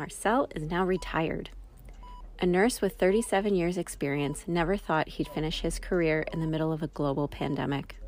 Marcel 0.00 0.48
is 0.54 0.62
now 0.62 0.82
retired. 0.82 1.50
A 2.38 2.46
nurse 2.46 2.80
with 2.80 2.96
37 2.96 3.54
years' 3.54 3.76
experience 3.76 4.44
never 4.46 4.78
thought 4.78 5.08
he'd 5.08 5.28
finish 5.28 5.60
his 5.60 5.78
career 5.78 6.24
in 6.32 6.40
the 6.40 6.46
middle 6.46 6.72
of 6.72 6.82
a 6.82 6.86
global 6.86 7.28
pandemic. 7.28 8.00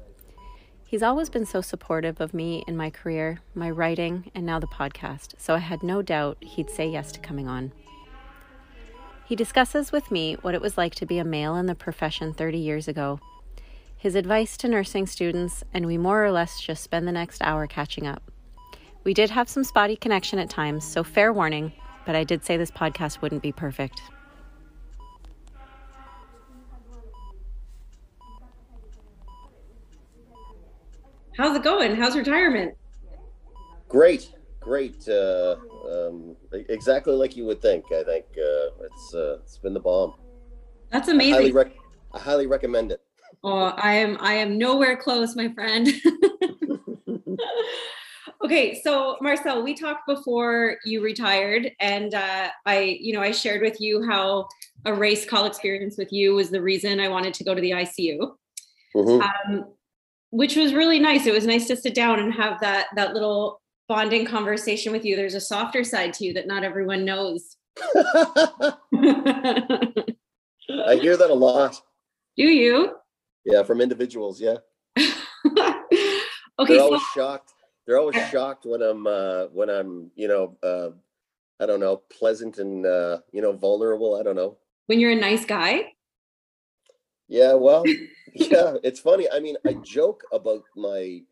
He's 0.87 1.03
always 1.03 1.29
been 1.29 1.45
so 1.45 1.61
supportive 1.61 2.19
of 2.19 2.33
me 2.33 2.65
in 2.67 2.79
my 2.79 2.89
career, 2.89 3.41
my 3.55 3.69
writing, 3.69 4.31
and 4.35 4.47
now 4.47 4.59
the 4.59 4.67
podcast, 4.67 5.35
so 5.37 5.55
I 5.55 5.59
had 5.59 5.83
no 5.83 6.01
doubt 6.01 6.39
he'd 6.41 6.71
say 6.71 6.89
yes 6.89 7.13
to 7.13 7.21
coming 7.21 7.47
on. 7.47 7.73
He 9.27 9.37
discusses 9.37 9.93
with 9.93 10.11
me 10.11 10.39
what 10.41 10.55
it 10.55 10.63
was 10.63 10.79
like 10.79 10.95
to 10.95 11.05
be 11.05 11.19
a 11.19 11.25
male 11.25 11.57
in 11.57 11.67
the 11.67 11.75
profession 11.75 12.33
30 12.33 12.57
years 12.57 12.89
ago, 12.89 13.21
his 13.99 14.15
advice 14.15 14.57
to 14.57 14.67
nursing 14.67 15.07
students, 15.07 15.63
and 15.75 15.85
we 15.85 15.99
more 15.99 16.25
or 16.25 16.33
less 16.33 16.59
just 16.59 16.83
spend 16.83 17.07
the 17.07 17.13
next 17.13 17.43
hour 17.43 17.67
catching 17.67 18.07
up. 18.07 18.33
We 19.05 19.15
did 19.15 19.31
have 19.31 19.49
some 19.49 19.65
spotty 19.65 19.97
connection 19.97 20.39
at 20.39 20.49
times, 20.49 20.85
so 20.85 21.03
fair 21.03 21.33
warning, 21.33 21.73
but 22.05 22.15
I 22.15 22.25
did 22.25 22.45
say 22.45 22.57
this 22.57 22.71
podcast 22.71 23.21
wouldn't 23.21 23.43
be 23.43 23.53
perfect. 23.53 24.03
How's 31.37 31.57
it 31.57 31.63
going? 31.63 31.97
How's 31.97 32.17
retirement? 32.17 32.75
Great, 33.89 34.33
great. 34.61 35.09
Uh, 35.09 35.57
um, 35.91 36.37
exactly 36.69 37.15
like 37.15 37.37
you 37.37 37.45
would 37.47 37.63
think. 37.63 37.87
I 37.93 38.05
think 38.05 38.27
uh, 38.37 38.85
it's 38.85 39.15
uh, 39.15 39.39
it's 39.43 39.59
been 39.59 39.75
the 39.75 39.81
bomb. 39.81 40.15
That's 40.91 41.09
I 41.09 41.13
highly, 41.13 41.31
amazing. 41.33 41.55
rec- 41.55 41.77
I 42.13 42.19
highly 42.19 42.47
recommend 42.47 42.93
it. 42.93 43.01
Oh, 43.43 43.73
I 43.77 43.95
am 43.95 44.19
I 44.21 44.35
am 44.35 44.59
nowhere 44.59 44.97
close, 44.97 45.35
my 45.35 45.53
friend. 45.53 45.89
okay, 48.53 48.81
so 48.83 49.17
Marcel, 49.23 49.63
we 49.63 49.75
talked 49.75 50.07
before 50.07 50.77
you 50.85 51.03
retired, 51.03 51.73
and 51.81 52.15
uh, 52.15 52.49
I, 52.67 52.99
you 53.01 53.15
know, 53.15 53.23
I 53.23 53.31
shared 53.31 53.63
with 53.63 53.81
you 53.81 54.05
how 54.05 54.47
a 54.85 54.93
race 54.93 55.25
call 55.25 55.47
experience 55.47 55.97
with 55.97 56.13
you 56.13 56.35
was 56.35 56.51
the 56.51 56.61
reason 56.61 57.01
I 57.01 57.09
wanted 57.09 57.33
to 57.35 57.45
go 57.45 57.55
to 57.55 57.61
the 57.61 57.71
ICU, 57.71 58.37
Mhm. 58.95 59.23
um, 59.23 59.65
which 60.31 60.55
was 60.57 60.75
really 60.75 60.99
nice. 60.99 61.27
It 61.27 61.33
was 61.33 61.47
nice 61.47 61.67
to 61.69 61.77
sit 61.77 61.95
down 61.95 62.19
and 62.19 62.33
have 62.35 62.61
that 62.61 62.89
that 62.95 63.15
little 63.15 63.63
bonding 63.89 64.27
conversation 64.27 64.93
with 64.93 65.05
you. 65.05 65.17
There's 65.17 65.35
a 65.35 65.41
softer 65.41 65.83
side 65.83 66.13
to 66.15 66.25
you 66.27 66.35
that 66.35 66.47
not 66.47 66.63
everyone 66.63 67.07
knows. 67.07 67.57
I 67.95 68.75
hear 71.01 71.17
that 71.17 71.31
a 71.31 71.35
lot. 71.35 71.81
Do 72.37 72.45
you? 72.45 72.97
Yeah, 73.47 73.63
from 73.63 73.81
individuals. 73.81 74.41
Yeah, 74.41 74.59
okay, 74.99 75.09
they're 76.59 76.79
so 76.79 77.01
shocked. 77.15 77.52
They're 77.87 77.99
always 77.99 78.17
shocked 78.31 78.65
when 78.67 78.83
I'm 78.83 79.07
uh, 79.07 79.47
when 79.47 79.69
I'm 79.71 80.11
you 80.15 80.29
know 80.29 80.57
uh, 80.63 80.91
I 81.61 81.67
don't 81.67 81.81
know 81.81 81.97
pleasant 81.97 82.59
and 82.59 82.87
uh, 82.87 83.19
you 83.33 83.43
know 83.43 83.53
vulnerable. 83.53 84.17
I 84.19 84.23
don't 84.23 84.37
know. 84.37 84.57
when 84.87 85.01
you're 85.01 85.13
a 85.13 85.17
nice 85.17 85.45
guy, 85.45 85.95
Yeah, 87.29 87.55
well, 87.55 87.85
yeah, 88.35 88.75
it's 88.83 89.01
funny. 89.01 89.27
I 89.33 89.41
mean, 89.41 89.57
I 89.67 89.75
joke 89.75 90.23
about 90.33 90.65
my 90.77 91.23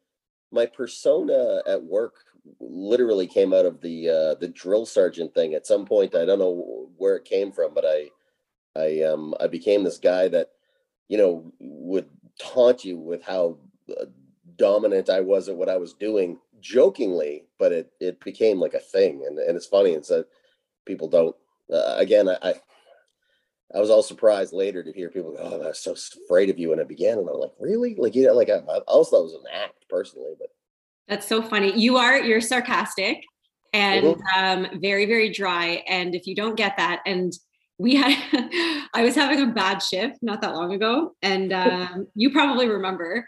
my 0.51 0.67
persona 0.67 1.63
at 1.67 1.83
work 1.83 2.15
literally 2.59 3.27
came 3.27 3.53
out 3.53 3.67
of 3.67 3.81
the 3.83 4.09
uh 4.09 4.35
the 4.41 4.49
drill 4.49 4.87
sergeant 4.87 5.35
thing 5.35 5.55
at 5.55 5.67
some 5.67 5.85
point. 5.85 6.15
I 6.15 6.25
don't 6.25 6.39
know 6.39 6.89
where 6.97 7.17
it 7.17 7.25
came 7.25 7.53
from, 7.53 7.75
but 7.75 7.85
I 7.87 8.09
I 8.77 9.03
um 9.03 9.35
I 9.41 9.47
became 9.47 9.85
this 9.85 9.99
guy 9.99 10.29
that 10.29 10.51
you 11.09 11.19
know 11.19 11.53
would 11.59 12.09
taunt 12.39 12.85
you 12.85 12.97
with 12.99 13.23
how 13.23 13.59
uh, 13.91 14.07
dominant 14.61 15.09
I 15.09 15.21
was 15.21 15.49
at 15.49 15.57
what 15.57 15.71
I 15.71 15.79
was 15.79 15.95
doing 15.95 16.39
jokingly, 16.61 17.47
but 17.59 17.73
it 17.73 17.93
it 17.99 18.21
became 18.21 18.61
like 18.61 18.75
a 18.75 18.79
thing 18.95 19.25
and 19.27 19.39
and 19.39 19.57
it's 19.57 19.67
funny 19.67 19.93
it's 19.93 20.09
that 20.09 20.27
people 20.85 21.09
don't 21.09 21.35
uh, 21.73 21.95
again 21.97 22.29
I, 22.29 22.37
I 22.43 22.55
I 23.75 23.79
was 23.79 23.91
all 23.91 24.03
surprised 24.03 24.53
later 24.53 24.83
to 24.83 24.93
hear 24.93 25.11
people 25.11 25.33
go, 25.33 25.39
"Oh, 25.41 25.63
I 25.63 25.69
was 25.69 25.79
so 25.79 25.95
afraid 26.27 26.51
of 26.51 26.59
you 26.59 26.71
when 26.71 26.81
it 26.81 26.89
began," 26.89 27.19
and 27.19 27.29
I'm 27.29 27.39
like, 27.39 27.53
"Really?" 27.61 27.95
Like, 27.97 28.15
you 28.17 28.27
know, 28.27 28.35
like 28.35 28.51
I, 28.51 28.57
I 28.57 28.79
also 28.89 29.11
thought 29.11 29.21
it 29.21 29.33
was 29.33 29.35
an 29.35 29.53
act 29.53 29.87
personally, 29.89 30.35
but 30.39 30.49
that's 31.07 31.27
so 31.27 31.41
funny. 31.41 31.73
You 31.79 31.97
are 31.97 32.21
you're 32.21 32.41
sarcastic 32.41 33.23
and 33.73 34.17
um, 34.37 34.81
very 34.81 35.07
very 35.07 35.31
dry. 35.31 35.85
And 35.89 36.15
if 36.15 36.27
you 36.27 36.35
don't 36.35 36.57
get 36.57 36.77
that, 36.79 37.01
and 37.07 37.33
we 37.79 37.95
had, 37.95 38.11
I 38.95 39.03
was 39.05 39.15
having 39.15 39.41
a 39.41 39.53
bad 39.53 39.79
shift 39.79 40.19
not 40.21 40.41
that 40.43 40.55
long 40.55 40.73
ago, 40.75 41.15
and 41.23 41.53
um, 41.65 42.09
you 42.15 42.31
probably 42.31 42.69
remember. 42.69 43.27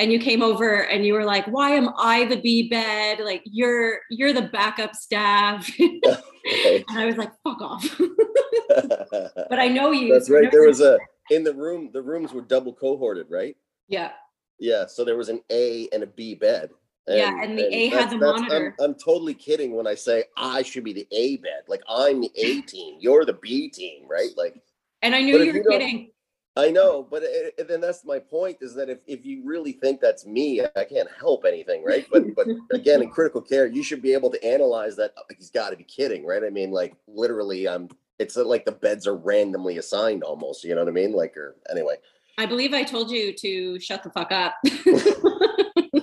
And 0.00 0.10
you 0.10 0.18
came 0.18 0.42
over 0.42 0.86
and 0.86 1.04
you 1.04 1.12
were 1.12 1.24
like, 1.24 1.46
"Why 1.46 1.72
am 1.72 1.90
I 1.98 2.24
the 2.24 2.40
B 2.40 2.68
bed? 2.70 3.20
Like 3.20 3.42
you're 3.44 4.00
you're 4.08 4.32
the 4.32 4.48
backup 4.48 4.94
staff." 4.94 5.70
okay. 5.78 6.84
and 6.88 6.98
I 6.98 7.04
was 7.04 7.18
like, 7.18 7.30
"Fuck 7.44 7.60
off." 7.60 8.00
but 8.68 9.58
I 9.58 9.68
know 9.68 9.92
you. 9.92 10.12
that's 10.12 10.28
so 10.28 10.34
right. 10.40 10.50
There 10.50 10.66
was 10.66 10.80
a 10.80 10.98
in 11.30 11.44
the 11.44 11.52
room. 11.52 11.90
The 11.92 12.00
rooms 12.00 12.32
were 12.32 12.40
double 12.40 12.72
cohorted, 12.72 13.26
right? 13.30 13.56
yeah. 13.88 14.12
Yeah. 14.58 14.86
So 14.86 15.04
there 15.04 15.16
was 15.16 15.28
an 15.28 15.42
A 15.50 15.88
and 15.92 16.02
a 16.02 16.06
B 16.06 16.34
bed. 16.34 16.70
Yeah, 17.06 17.42
and 17.42 17.58
the 17.58 17.74
A 17.74 17.88
had 17.88 18.10
the 18.10 18.18
monitor. 18.18 18.74
I'm, 18.78 18.84
I'm 18.90 18.94
totally 18.94 19.34
kidding 19.34 19.74
when 19.74 19.86
I 19.86 19.94
say 19.94 20.24
I 20.36 20.62
should 20.62 20.84
be 20.84 20.92
the 20.92 21.06
A 21.12 21.36
bed. 21.38 21.62
Like 21.68 21.82
I'm 21.88 22.20
the 22.20 22.30
A 22.36 22.60
team. 22.62 22.98
You're 23.00 23.24
the 23.24 23.34
B 23.34 23.68
team, 23.68 24.06
right? 24.08 24.30
Like 24.36 24.60
And 25.02 25.14
I 25.14 25.20
knew 25.22 25.38
you 25.38 25.52
were 25.52 25.64
kidding. 25.64 26.10
I 26.56 26.70
know, 26.70 27.06
but 27.08 27.22
then 27.68 27.80
that's 27.80 28.04
my 28.04 28.18
point 28.18 28.58
is 28.60 28.74
that 28.74 28.90
if, 28.90 28.98
if 29.06 29.24
you 29.24 29.42
really 29.44 29.72
think 29.72 30.00
that's 30.00 30.26
me, 30.26 30.60
I 30.76 30.84
can't 30.84 31.08
help 31.18 31.44
anything, 31.46 31.84
right? 31.84 32.06
But 32.10 32.34
but 32.34 32.48
again, 32.72 33.02
in 33.02 33.10
critical 33.12 33.40
care, 33.40 33.66
you 33.66 33.84
should 33.84 34.02
be 34.02 34.12
able 34.12 34.30
to 34.30 34.44
analyze 34.44 34.96
that. 34.96 35.14
"Oh, 35.16 35.22
He's 35.36 35.50
got 35.50 35.70
to 35.70 35.76
be 35.76 35.84
kidding, 35.84 36.26
right? 36.26 36.42
I 36.42 36.50
mean, 36.50 36.72
like 36.72 36.96
literally, 37.06 37.68
um, 37.68 37.88
it's 38.18 38.36
like 38.36 38.64
the 38.64 38.72
beds 38.72 39.06
are 39.06 39.16
randomly 39.16 39.78
assigned, 39.78 40.24
almost. 40.24 40.64
You 40.64 40.74
know 40.74 40.82
what 40.82 40.88
I 40.88 40.92
mean? 40.92 41.12
Like, 41.12 41.36
or 41.36 41.54
anyway, 41.70 41.96
I 42.36 42.46
believe 42.46 42.74
I 42.74 42.82
told 42.82 43.10
you 43.10 43.32
to 43.32 43.78
shut 43.78 44.02
the 44.02 44.10
fuck 44.10 44.32
up. 44.32 44.54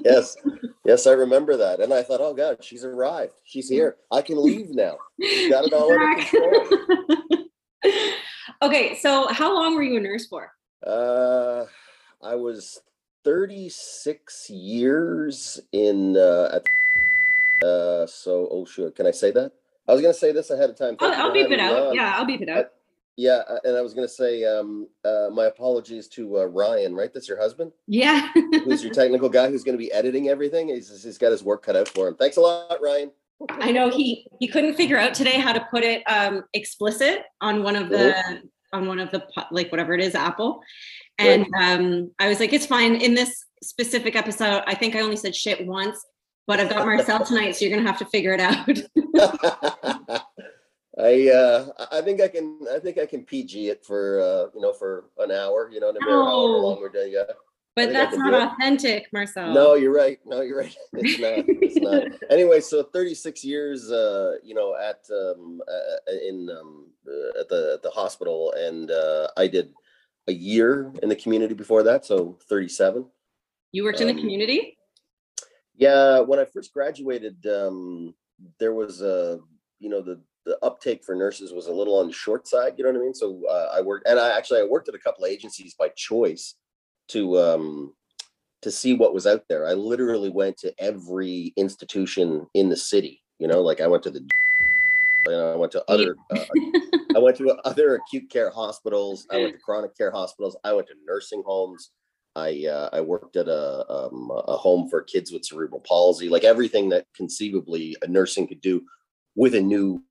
yes, 0.05 0.37
yes, 0.85 1.07
I 1.07 1.11
remember 1.11 1.57
that, 1.57 1.81
and 1.81 1.93
I 1.93 2.03
thought, 2.03 2.21
oh 2.21 2.33
god, 2.33 2.63
she's 2.63 2.85
arrived, 2.85 3.33
she's 3.43 3.67
here, 3.67 3.97
I 4.11 4.21
can 4.21 4.41
leave 4.41 4.69
now. 4.69 4.97
She's 5.21 5.49
got 5.49 5.65
it 5.65 5.73
all 5.73 5.91
under 5.91 6.23
control. 6.23 7.47
okay, 8.61 8.95
so 8.95 9.27
how 9.27 9.53
long 9.53 9.75
were 9.75 9.83
you 9.83 9.97
a 9.97 10.01
nurse 10.01 10.27
for? 10.27 10.51
Uh, 10.85 11.65
I 12.23 12.35
was 12.35 12.79
36 13.23 14.49
years 14.49 15.59
in 15.71 16.15
uh, 16.17 16.49
at 16.53 16.67
uh, 17.67 18.05
so 18.05 18.47
oh 18.51 18.65
sure, 18.65 18.91
can 18.91 19.07
I 19.07 19.11
say 19.11 19.31
that? 19.31 19.51
I 19.87 19.93
was 19.93 20.01
gonna 20.01 20.13
say 20.13 20.31
this 20.31 20.49
ahead 20.49 20.69
of 20.69 20.77
time. 20.77 20.95
I'll, 20.99 21.13
I'll 21.27 21.33
beep 21.33 21.49
it 21.51 21.59
out. 21.59 21.87
on. 21.87 21.95
Yeah, 21.95 22.13
I'll 22.17 22.25
beep 22.25 22.41
it 22.41 22.49
out. 22.49 22.71
Yeah, 23.15 23.41
uh, 23.49 23.57
and 23.63 23.75
I 23.75 23.81
was 23.81 23.93
gonna 23.95 24.07
say 24.07 24.43
um, 24.43 24.87
uh, 25.03 25.29
my 25.33 25.45
apologies 25.45 26.07
to 26.09 26.39
uh, 26.41 26.45
Ryan. 26.45 26.93
Right, 26.93 27.11
that's 27.13 27.27
your 27.27 27.39
husband, 27.39 27.71
Yeah. 27.87 28.29
who's 28.33 28.83
your 28.83 28.93
technical 28.93 29.27
guy, 29.29 29.49
who's 29.49 29.63
gonna 29.63 29.77
be 29.77 29.91
editing 29.91 30.29
everything. 30.29 30.67
He's 30.69 31.03
he's 31.03 31.17
got 31.17 31.31
his 31.31 31.43
work 31.43 31.63
cut 31.63 31.75
out 31.75 31.87
for 31.87 32.07
him. 32.07 32.15
Thanks 32.15 32.37
a 32.37 32.41
lot, 32.41 32.77
Ryan. 32.81 33.11
I 33.49 33.71
know 33.71 33.89
he 33.89 34.27
he 34.39 34.47
couldn't 34.47 34.75
figure 34.75 34.97
out 34.97 35.13
today 35.13 35.39
how 35.39 35.53
to 35.53 35.65
put 35.71 35.83
it 35.83 36.01
um 36.09 36.43
explicit 36.53 37.23
on 37.41 37.63
one 37.63 37.75
of 37.75 37.89
the 37.89 38.15
on 38.73 38.87
one 38.87 38.99
of 38.99 39.11
the 39.11 39.23
like 39.51 39.71
whatever 39.71 39.93
it 39.93 40.01
is 40.01 40.15
Apple. 40.15 40.61
And 41.19 41.45
um 41.61 42.11
I 42.19 42.27
was 42.29 42.39
like 42.39 42.53
it's 42.53 42.65
fine 42.65 42.95
in 42.95 43.13
this 43.13 43.45
specific 43.63 44.15
episode 44.15 44.63
I 44.67 44.75
think 44.75 44.95
I 44.95 45.01
only 45.01 45.15
said 45.17 45.35
shit 45.35 45.65
once 45.65 46.03
but 46.47 46.59
I've 46.59 46.69
got 46.69 46.85
Marcel 46.85 47.23
tonight 47.25 47.55
so 47.55 47.65
you're 47.65 47.73
going 47.73 47.83
to 47.85 47.89
have 47.91 47.99
to 47.99 48.05
figure 48.05 48.33
it 48.33 48.39
out. 48.39 48.67
I 50.99 51.29
uh 51.29 51.67
I 51.91 52.01
think 52.01 52.21
I 52.21 52.27
can 52.27 52.59
I 52.73 52.79
think 52.79 52.97
I 52.97 53.05
can 53.05 53.23
PG 53.23 53.69
it 53.69 53.85
for 53.85 54.19
uh 54.19 54.49
you 54.55 54.61
know 54.61 54.73
for 54.73 55.05
an 55.19 55.31
hour, 55.31 55.69
you 55.71 55.79
know, 55.79 55.91
no 55.91 55.99
matter 55.99 56.11
No. 56.11 56.45
long 56.45 56.79
we're 56.79 56.89
doing. 56.89 57.11
Yeah. 57.13 57.23
But 57.77 57.93
that's 57.93 58.17
not 58.17 58.33
authentic, 58.33 59.07
Marcel. 59.13 59.53
No, 59.53 59.75
you're 59.75 59.93
right. 59.93 60.17
No, 60.25 60.41
you're 60.41 60.57
right. 60.57 60.75
It's 60.93 61.19
not. 61.19 61.45
It's 61.47 61.77
not. 61.77 62.03
Anyway, 62.31 62.59
so 62.59 62.81
36 62.81 63.43
years, 63.45 63.91
uh, 63.91 64.37
you 64.43 64.55
know, 64.55 64.75
at 64.75 65.01
um, 65.11 65.61
uh, 65.67 66.11
in 66.27 66.49
um, 66.49 66.87
uh, 67.07 67.39
at 67.39 67.49
the 67.49 67.73
at 67.75 67.83
the 67.83 67.91
hospital, 67.91 68.51
and 68.57 68.89
uh, 68.89 69.27
I 69.37 69.45
did 69.45 69.73
a 70.27 70.33
year 70.33 70.91
in 71.03 71.09
the 71.09 71.15
community 71.15 71.53
before 71.53 71.83
that, 71.83 72.03
so 72.03 72.39
37. 72.49 73.05
You 73.73 73.83
worked 73.83 74.01
in 74.01 74.07
the 74.07 74.13
Um, 74.13 74.19
community? 74.19 74.75
Yeah, 75.75 76.21
when 76.21 76.39
I 76.39 76.45
first 76.45 76.73
graduated, 76.73 77.45
um, 77.45 78.15
there 78.59 78.73
was 78.73 79.03
a 79.03 79.39
you 79.79 79.89
know 79.89 80.01
the 80.01 80.19
the 80.47 80.57
uptake 80.63 81.03
for 81.03 81.13
nurses 81.13 81.53
was 81.53 81.67
a 81.67 81.73
little 81.79 81.99
on 81.99 82.07
the 82.07 82.13
short 82.13 82.47
side. 82.47 82.73
You 82.77 82.85
know 82.85 82.91
what 82.91 83.01
I 83.01 83.03
mean? 83.03 83.13
So 83.13 83.43
uh, 83.47 83.69
I 83.77 83.81
worked, 83.81 84.07
and 84.07 84.19
I 84.19 84.35
actually 84.35 84.61
I 84.61 84.63
worked 84.63 84.89
at 84.89 84.95
a 84.95 85.03
couple 85.05 85.25
of 85.25 85.29
agencies 85.29 85.75
by 85.75 85.89
choice 85.89 86.55
to 87.09 87.39
um, 87.39 87.93
to 88.61 88.71
see 88.71 88.93
what 88.93 89.13
was 89.13 89.27
out 89.27 89.43
there. 89.49 89.67
I 89.67 89.73
literally 89.73 90.29
went 90.29 90.57
to 90.59 90.73
every 90.79 91.53
institution 91.55 92.47
in 92.53 92.69
the 92.69 92.75
city. 92.75 93.21
You 93.39 93.47
know, 93.47 93.61
like 93.61 93.81
I 93.81 93.87
went 93.87 94.03
to 94.03 94.09
the, 94.09 94.19
you 95.27 95.31
know, 95.31 95.53
I 95.53 95.55
went 95.55 95.71
to 95.73 95.83
other, 95.87 96.15
uh, 96.31 96.45
I 97.15 97.19
went 97.19 97.37
to 97.37 97.55
other 97.65 97.95
acute 97.95 98.29
care 98.29 98.49
hospitals. 98.49 99.27
I 99.31 99.37
went 99.37 99.53
to 99.53 99.59
chronic 99.59 99.95
care 99.95 100.11
hospitals. 100.11 100.57
I 100.63 100.73
went 100.73 100.87
to 100.87 100.95
nursing 101.05 101.43
homes. 101.45 101.91
I 102.35 102.65
uh, 102.67 102.89
I 102.93 103.01
worked 103.01 103.35
at 103.35 103.47
a 103.47 103.85
um, 103.91 104.31
a 104.31 104.57
home 104.57 104.89
for 104.89 105.01
kids 105.01 105.31
with 105.31 105.45
cerebral 105.45 105.81
palsy. 105.87 106.29
Like 106.29 106.43
everything 106.43 106.89
that 106.89 107.05
conceivably 107.15 107.95
a 108.01 108.07
nursing 108.07 108.47
could 108.47 108.61
do 108.61 108.83
with 109.35 109.55
a 109.55 109.61
new 109.61 110.03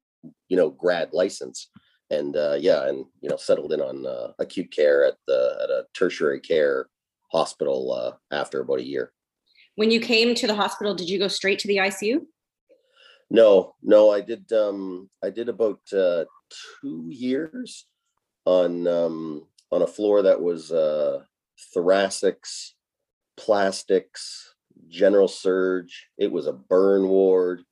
you 0.49 0.57
know 0.57 0.71
grad 0.71 1.11
license 1.13 1.69
and 2.11 2.37
uh, 2.37 2.57
yeah 2.59 2.89
and 2.89 3.05
you 3.21 3.29
know 3.29 3.37
settled 3.37 3.73
in 3.73 3.81
on 3.81 4.07
uh, 4.07 4.33
acute 4.39 4.71
care 4.71 5.05
at 5.05 5.15
the 5.27 5.59
at 5.63 5.71
a 5.71 5.87
tertiary 5.95 6.41
care 6.41 6.89
hospital 7.33 7.93
uh, 7.93 8.35
after 8.35 8.61
about 8.61 8.79
a 8.79 8.87
year. 8.87 9.13
When 9.75 9.91
you 9.91 10.01
came 10.01 10.35
to 10.35 10.47
the 10.47 10.55
hospital 10.55 10.95
did 10.95 11.09
you 11.09 11.19
go 11.19 11.29
straight 11.29 11.59
to 11.61 11.69
the 11.69 11.77
icu 11.77 12.21
no 13.29 13.75
no 13.83 14.11
i 14.11 14.21
did 14.21 14.51
um 14.53 15.11
i 15.23 15.29
did 15.29 15.49
about 15.49 15.81
uh, 15.93 16.25
two 16.81 17.07
years 17.09 17.87
on 18.45 18.87
um 18.87 19.47
on 19.73 19.83
a 19.83 19.87
floor 19.87 20.23
that 20.23 20.41
was 20.41 20.71
uh 20.71 21.21
thoracics 21.75 22.75
plastics 23.37 24.55
general 24.89 25.29
surge. 25.29 26.09
It 26.19 26.31
was 26.31 26.47
a 26.47 26.53
burn 26.53 27.09
ward 27.09 27.63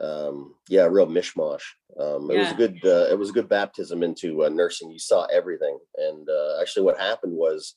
um, 0.00 0.54
yeah, 0.68 0.84
real 0.84 1.06
mishmash. 1.06 1.62
Um, 1.98 2.30
it 2.30 2.34
yeah. 2.34 2.42
was 2.42 2.52
a 2.52 2.54
good, 2.54 2.78
uh, 2.84 3.06
it 3.10 3.18
was 3.18 3.30
a 3.30 3.32
good 3.32 3.48
baptism 3.48 4.02
into 4.02 4.44
uh, 4.44 4.48
nursing. 4.48 4.90
You 4.90 4.98
saw 4.98 5.24
everything, 5.26 5.78
and 5.96 6.28
uh, 6.28 6.60
actually, 6.60 6.84
what 6.84 6.98
happened 6.98 7.34
was 7.34 7.74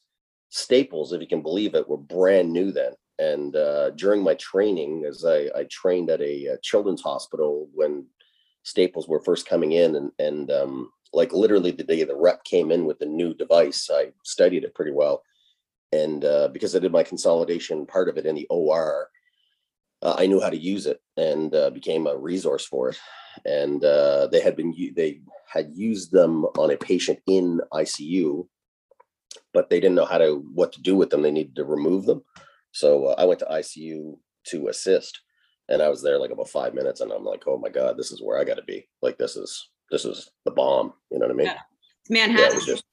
Staples, 0.49 1.13
if 1.13 1.21
you 1.21 1.27
can 1.27 1.41
believe 1.41 1.75
it, 1.75 1.87
were 1.87 1.97
brand 1.97 2.51
new 2.51 2.71
then. 2.71 2.91
And 3.19 3.55
uh, 3.55 3.91
during 3.91 4.23
my 4.23 4.35
training, 4.35 5.05
as 5.07 5.23
I, 5.25 5.49
I 5.55 5.65
trained 5.69 6.09
at 6.09 6.21
a, 6.21 6.47
a, 6.47 6.57
children's 6.61 7.01
hospital 7.01 7.69
when 7.73 8.05
Staples 8.63 9.07
were 9.07 9.21
first 9.23 9.47
coming 9.47 9.71
in, 9.73 9.95
and 9.95 10.11
and 10.19 10.51
um, 10.51 10.91
like 11.13 11.33
literally 11.33 11.71
the 11.71 11.83
day 11.83 12.03
the 12.03 12.15
rep 12.15 12.43
came 12.43 12.71
in 12.71 12.85
with 12.85 12.99
the 12.99 13.05
new 13.05 13.33
device, 13.33 13.89
I 13.91 14.11
studied 14.23 14.63
it 14.63 14.75
pretty 14.75 14.91
well, 14.91 15.23
and 15.91 16.23
uh, 16.23 16.49
because 16.49 16.75
I 16.75 16.79
did 16.79 16.91
my 16.91 17.03
consolidation 17.03 17.85
part 17.85 18.09
of 18.09 18.17
it 18.17 18.25
in 18.25 18.35
the 18.35 18.47
OR 18.49 19.09
uh, 20.01 20.15
I 20.17 20.25
knew 20.27 20.39
how 20.41 20.49
to 20.49 20.57
use 20.57 20.85
it 20.85 21.01
and 21.17 21.53
uh, 21.53 21.69
became 21.69 22.07
a 22.07 22.17
resource 22.17 22.65
for 22.65 22.89
it. 22.89 22.99
And 23.45 23.83
uh, 23.83 24.27
they 24.27 24.41
had 24.41 24.55
been 24.55 24.73
they 24.95 25.21
had 25.47 25.71
used 25.73 26.11
them 26.11 26.45
on 26.57 26.71
a 26.71 26.77
patient 26.77 27.19
in 27.27 27.61
ICU, 27.73 28.47
but 29.53 29.69
they 29.69 29.79
didn't 29.79 29.95
know 29.95 30.05
how 30.05 30.17
to 30.17 30.43
what 30.53 30.73
to 30.73 30.81
do 30.81 30.95
with 30.95 31.09
them. 31.09 31.21
They 31.21 31.31
needed 31.31 31.55
to 31.55 31.65
remove 31.65 32.05
them. 32.05 32.23
So 32.71 33.07
uh, 33.07 33.15
I 33.17 33.25
went 33.25 33.39
to 33.39 33.45
ICU 33.45 34.17
to 34.47 34.67
assist, 34.67 35.21
and 35.69 35.81
I 35.81 35.89
was 35.89 36.01
there 36.01 36.17
like 36.17 36.31
about 36.31 36.49
five 36.49 36.73
minutes, 36.73 37.01
and 37.01 37.11
I'm 37.11 37.23
like, 37.23 37.43
oh 37.47 37.57
my 37.57 37.69
god, 37.69 37.97
this 37.97 38.11
is 38.11 38.21
where 38.21 38.39
I 38.39 38.43
got 38.43 38.55
to 38.55 38.63
be. 38.63 38.87
Like 39.01 39.17
this 39.17 39.35
is 39.35 39.69
this 39.91 40.03
is 40.03 40.29
the 40.45 40.51
bomb. 40.51 40.93
You 41.09 41.19
know 41.19 41.27
what 41.27 41.33
I 41.33 41.37
mean? 41.37 41.47
Yeah. 41.47 41.57
Manhattan. 42.09 42.59
Yeah, 42.59 42.65
just, 42.65 42.83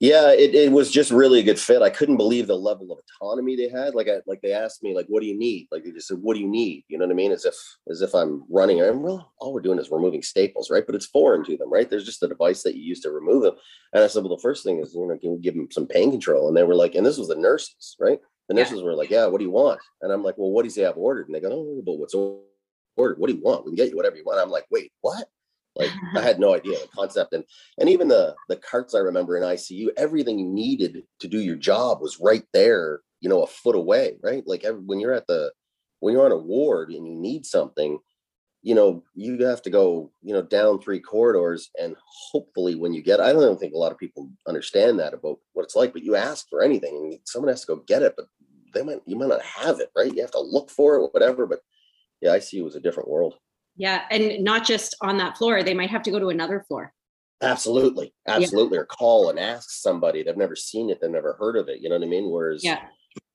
yeah, 0.00 0.30
it, 0.30 0.54
it 0.54 0.70
was 0.70 0.92
just 0.92 1.10
really 1.10 1.40
a 1.40 1.42
good 1.42 1.58
fit. 1.58 1.82
I 1.82 1.90
couldn't 1.90 2.18
believe 2.18 2.46
the 2.46 2.56
level 2.56 2.92
of 2.92 3.00
autonomy 3.20 3.56
they 3.56 3.68
had. 3.68 3.94
Like 3.96 4.08
I 4.08 4.20
like 4.26 4.40
they 4.42 4.52
asked 4.52 4.82
me, 4.82 4.94
like, 4.94 5.06
what 5.08 5.20
do 5.20 5.26
you 5.26 5.36
need? 5.36 5.66
Like 5.72 5.82
they 5.82 5.90
just 5.90 6.06
said, 6.06 6.18
what 6.18 6.34
do 6.34 6.40
you 6.40 6.46
need? 6.46 6.84
You 6.86 6.98
know 6.98 7.06
what 7.06 7.12
I 7.12 7.16
mean? 7.16 7.32
As 7.32 7.44
if 7.44 7.54
as 7.90 8.00
if 8.00 8.14
I'm 8.14 8.44
running. 8.48 8.80
And 8.80 9.02
well, 9.02 9.32
all 9.38 9.52
we're 9.52 9.60
doing 9.60 9.80
is 9.80 9.90
removing 9.90 10.22
staples, 10.22 10.70
right? 10.70 10.84
But 10.86 10.94
it's 10.94 11.06
foreign 11.06 11.44
to 11.46 11.56
them, 11.56 11.72
right? 11.72 11.90
There's 11.90 12.04
just 12.04 12.22
a 12.22 12.28
device 12.28 12.62
that 12.62 12.76
you 12.76 12.82
use 12.82 13.00
to 13.00 13.10
remove 13.10 13.42
them. 13.42 13.56
And 13.92 14.04
I 14.04 14.06
said, 14.06 14.22
well, 14.22 14.36
the 14.36 14.42
first 14.42 14.62
thing 14.62 14.78
is, 14.78 14.94
you 14.94 15.04
know, 15.04 15.18
can 15.18 15.32
we 15.32 15.38
give 15.38 15.54
them 15.54 15.68
some 15.72 15.86
pain 15.86 16.12
control? 16.12 16.46
And 16.46 16.56
they 16.56 16.62
were 16.62 16.76
like, 16.76 16.94
and 16.94 17.04
this 17.04 17.18
was 17.18 17.28
the 17.28 17.34
nurses, 17.34 17.96
right? 17.98 18.20
The 18.48 18.54
nurses 18.54 18.78
yeah. 18.78 18.84
were 18.84 18.94
like, 18.94 19.10
yeah, 19.10 19.26
what 19.26 19.38
do 19.38 19.44
you 19.44 19.50
want? 19.50 19.80
And 20.02 20.12
I'm 20.12 20.22
like, 20.22 20.38
well, 20.38 20.50
what 20.50 20.64
does 20.64 20.76
he 20.76 20.82
have 20.82 20.96
ordered? 20.96 21.26
And 21.26 21.34
they 21.34 21.40
go, 21.40 21.50
oh, 21.50 21.82
but 21.84 21.94
what's 21.94 22.14
ordered? 22.14 22.44
What 22.94 23.26
do 23.26 23.34
you 23.34 23.42
want? 23.42 23.64
We 23.64 23.72
can 23.72 23.76
get 23.76 23.90
you 23.90 23.96
whatever 23.96 24.16
you 24.16 24.24
want. 24.24 24.40
I'm 24.40 24.50
like, 24.50 24.66
wait, 24.70 24.92
what? 25.00 25.26
Like 25.78 25.90
I 26.16 26.22
had 26.22 26.40
no 26.40 26.54
idea 26.54 26.78
the 26.78 26.88
concept, 26.94 27.32
and 27.32 27.44
and 27.78 27.88
even 27.88 28.08
the 28.08 28.34
the 28.48 28.56
carts 28.56 28.94
I 28.94 28.98
remember 28.98 29.36
in 29.36 29.42
ICU, 29.42 29.88
everything 29.96 30.38
you 30.38 30.46
needed 30.46 31.04
to 31.20 31.28
do 31.28 31.40
your 31.40 31.56
job 31.56 32.00
was 32.00 32.20
right 32.20 32.44
there, 32.52 33.00
you 33.20 33.28
know, 33.28 33.42
a 33.42 33.46
foot 33.46 33.76
away, 33.76 34.16
right? 34.22 34.42
Like 34.46 34.64
every, 34.64 34.80
when 34.80 35.00
you're 35.00 35.14
at 35.14 35.26
the 35.26 35.52
when 36.00 36.14
you're 36.14 36.24
on 36.24 36.32
a 36.32 36.36
ward 36.36 36.90
and 36.90 37.06
you 37.06 37.14
need 37.14 37.44
something, 37.44 37.98
you 38.62 38.74
know, 38.74 39.02
you 39.14 39.44
have 39.44 39.62
to 39.62 39.70
go, 39.70 40.10
you 40.22 40.32
know, 40.32 40.42
down 40.42 40.80
three 40.80 41.00
corridors, 41.00 41.70
and 41.80 41.96
hopefully 42.32 42.74
when 42.74 42.92
you 42.92 43.02
get, 43.02 43.20
I 43.20 43.32
don't 43.32 43.58
think 43.58 43.74
a 43.74 43.78
lot 43.78 43.92
of 43.92 43.98
people 43.98 44.30
understand 44.46 44.98
that 44.98 45.14
about 45.14 45.38
what 45.52 45.64
it's 45.64 45.76
like, 45.76 45.92
but 45.92 46.02
you 46.02 46.16
ask 46.16 46.48
for 46.48 46.62
anything, 46.62 46.96
and 46.96 47.20
someone 47.24 47.48
has 47.50 47.62
to 47.62 47.66
go 47.68 47.82
get 47.86 48.02
it, 48.02 48.14
but 48.16 48.26
they 48.74 48.82
might 48.82 49.00
you 49.06 49.16
might 49.16 49.28
not 49.28 49.42
have 49.42 49.80
it, 49.80 49.90
right? 49.96 50.14
You 50.14 50.22
have 50.22 50.32
to 50.32 50.40
look 50.40 50.70
for 50.70 50.96
it, 50.96 51.08
whatever. 51.12 51.46
But 51.46 51.60
yeah, 52.20 52.36
ICU 52.36 52.64
was 52.64 52.76
a 52.76 52.80
different 52.80 53.08
world. 53.08 53.34
Yeah. 53.78 54.02
And 54.10 54.44
not 54.44 54.66
just 54.66 54.96
on 55.00 55.16
that 55.18 55.38
floor, 55.38 55.62
they 55.62 55.72
might 55.72 55.90
have 55.90 56.02
to 56.02 56.10
go 56.10 56.18
to 56.18 56.28
another 56.28 56.64
floor. 56.68 56.92
Absolutely. 57.40 58.12
Absolutely. 58.26 58.76
Yeah. 58.76 58.82
Or 58.82 58.86
call 58.86 59.30
and 59.30 59.38
ask 59.38 59.70
somebody. 59.70 60.22
They've 60.22 60.36
never 60.36 60.56
seen 60.56 60.90
it. 60.90 61.00
They've 61.00 61.10
never 61.10 61.34
heard 61.34 61.56
of 61.56 61.68
it. 61.68 61.80
You 61.80 61.88
know 61.88 61.94
what 61.94 62.04
I 62.04 62.08
mean? 62.08 62.30
Whereas, 62.30 62.64
yeah. 62.64 62.80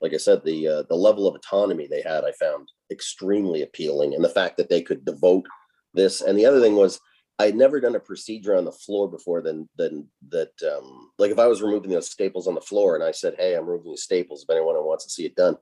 like 0.02 0.14
I 0.14 0.18
said, 0.18 0.44
the 0.44 0.68
uh, 0.68 0.84
the 0.90 0.96
level 0.96 1.26
of 1.26 1.36
autonomy 1.36 1.88
they 1.88 2.02
had, 2.02 2.26
I 2.26 2.34
found 2.34 2.68
extremely 2.92 3.62
appealing. 3.62 4.14
And 4.14 4.24
the 4.24 4.30
fact 4.30 4.58
that 4.58 4.70
they 4.70 4.82
could 4.82 5.06
devote 5.06 5.46
this. 5.94 6.22
And 6.22 6.38
the 6.38 6.46
other 6.46 6.60
thing 6.60 6.76
was, 6.76 7.00
I'd 7.40 7.56
never 7.56 7.80
done 7.80 7.96
a 7.96 8.00
procedure 8.00 8.56
on 8.56 8.66
the 8.66 8.72
floor 8.72 9.10
before 9.10 9.42
than 9.42 9.68
than 9.78 10.08
that 10.30 10.52
um 10.64 11.12
like 11.18 11.32
if 11.32 11.40
I 11.40 11.48
was 11.48 11.62
removing 11.62 11.90
those 11.90 12.12
staples 12.12 12.48
on 12.48 12.56
the 12.56 12.62
floor 12.62 12.96
and 12.96 13.04
I 13.04 13.12
said, 13.12 13.36
Hey, 13.38 13.56
I'm 13.56 13.66
removing 13.66 13.92
the 13.94 13.98
staples 13.98 14.44
if 14.44 14.50
anyone 14.50 14.76
wants 14.76 15.06
to 15.06 15.12
see 15.12 15.26
it 15.26 15.36
done, 15.36 15.58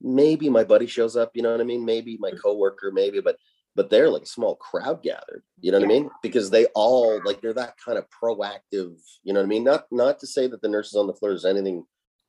maybe 0.00 0.48
my 0.48 0.64
buddy 0.64 0.86
shows 0.86 1.16
up, 1.16 1.32
you 1.34 1.42
know 1.42 1.50
what 1.50 1.60
I 1.60 1.64
mean? 1.64 1.84
Maybe 1.84 2.16
my 2.20 2.30
mm. 2.30 2.40
coworker, 2.40 2.90
maybe, 2.92 3.20
but 3.20 3.36
but 3.80 3.88
they're 3.88 4.10
like 4.10 4.24
a 4.24 4.26
small 4.26 4.56
crowd 4.56 5.02
gathered 5.02 5.42
you 5.62 5.72
know 5.72 5.78
what 5.78 5.88
yeah. 5.88 5.96
i 5.96 6.00
mean 6.00 6.10
because 6.22 6.50
they 6.50 6.66
all 6.74 7.18
like 7.24 7.40
they're 7.40 7.54
that 7.54 7.72
kind 7.82 7.96
of 7.96 8.04
proactive 8.10 8.94
you 9.22 9.32
know 9.32 9.40
what 9.40 9.46
i 9.46 9.48
mean 9.48 9.64
not 9.64 9.86
not 9.90 10.18
to 10.18 10.26
say 10.26 10.46
that 10.46 10.60
the 10.60 10.68
nurses 10.68 10.96
on 10.96 11.06
the 11.06 11.14
floor 11.14 11.32
is 11.32 11.46
anything 11.46 11.82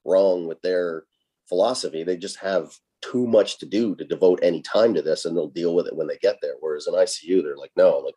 wrong 0.05 0.47
with 0.47 0.61
their 0.61 1.03
philosophy 1.49 2.05
they 2.05 2.15
just 2.15 2.39
have 2.39 2.71
too 3.01 3.27
much 3.27 3.57
to 3.57 3.65
do 3.65 3.93
to 3.97 4.05
devote 4.05 4.39
any 4.41 4.61
time 4.61 4.93
to 4.93 5.01
this 5.01 5.25
and 5.25 5.35
they'll 5.35 5.49
deal 5.49 5.75
with 5.75 5.87
it 5.87 5.95
when 5.97 6.07
they 6.07 6.17
get 6.21 6.37
there 6.41 6.53
whereas 6.61 6.87
in 6.87 6.93
icu 6.93 7.43
they're 7.43 7.57
like 7.57 7.71
no 7.75 7.97
like 7.97 8.15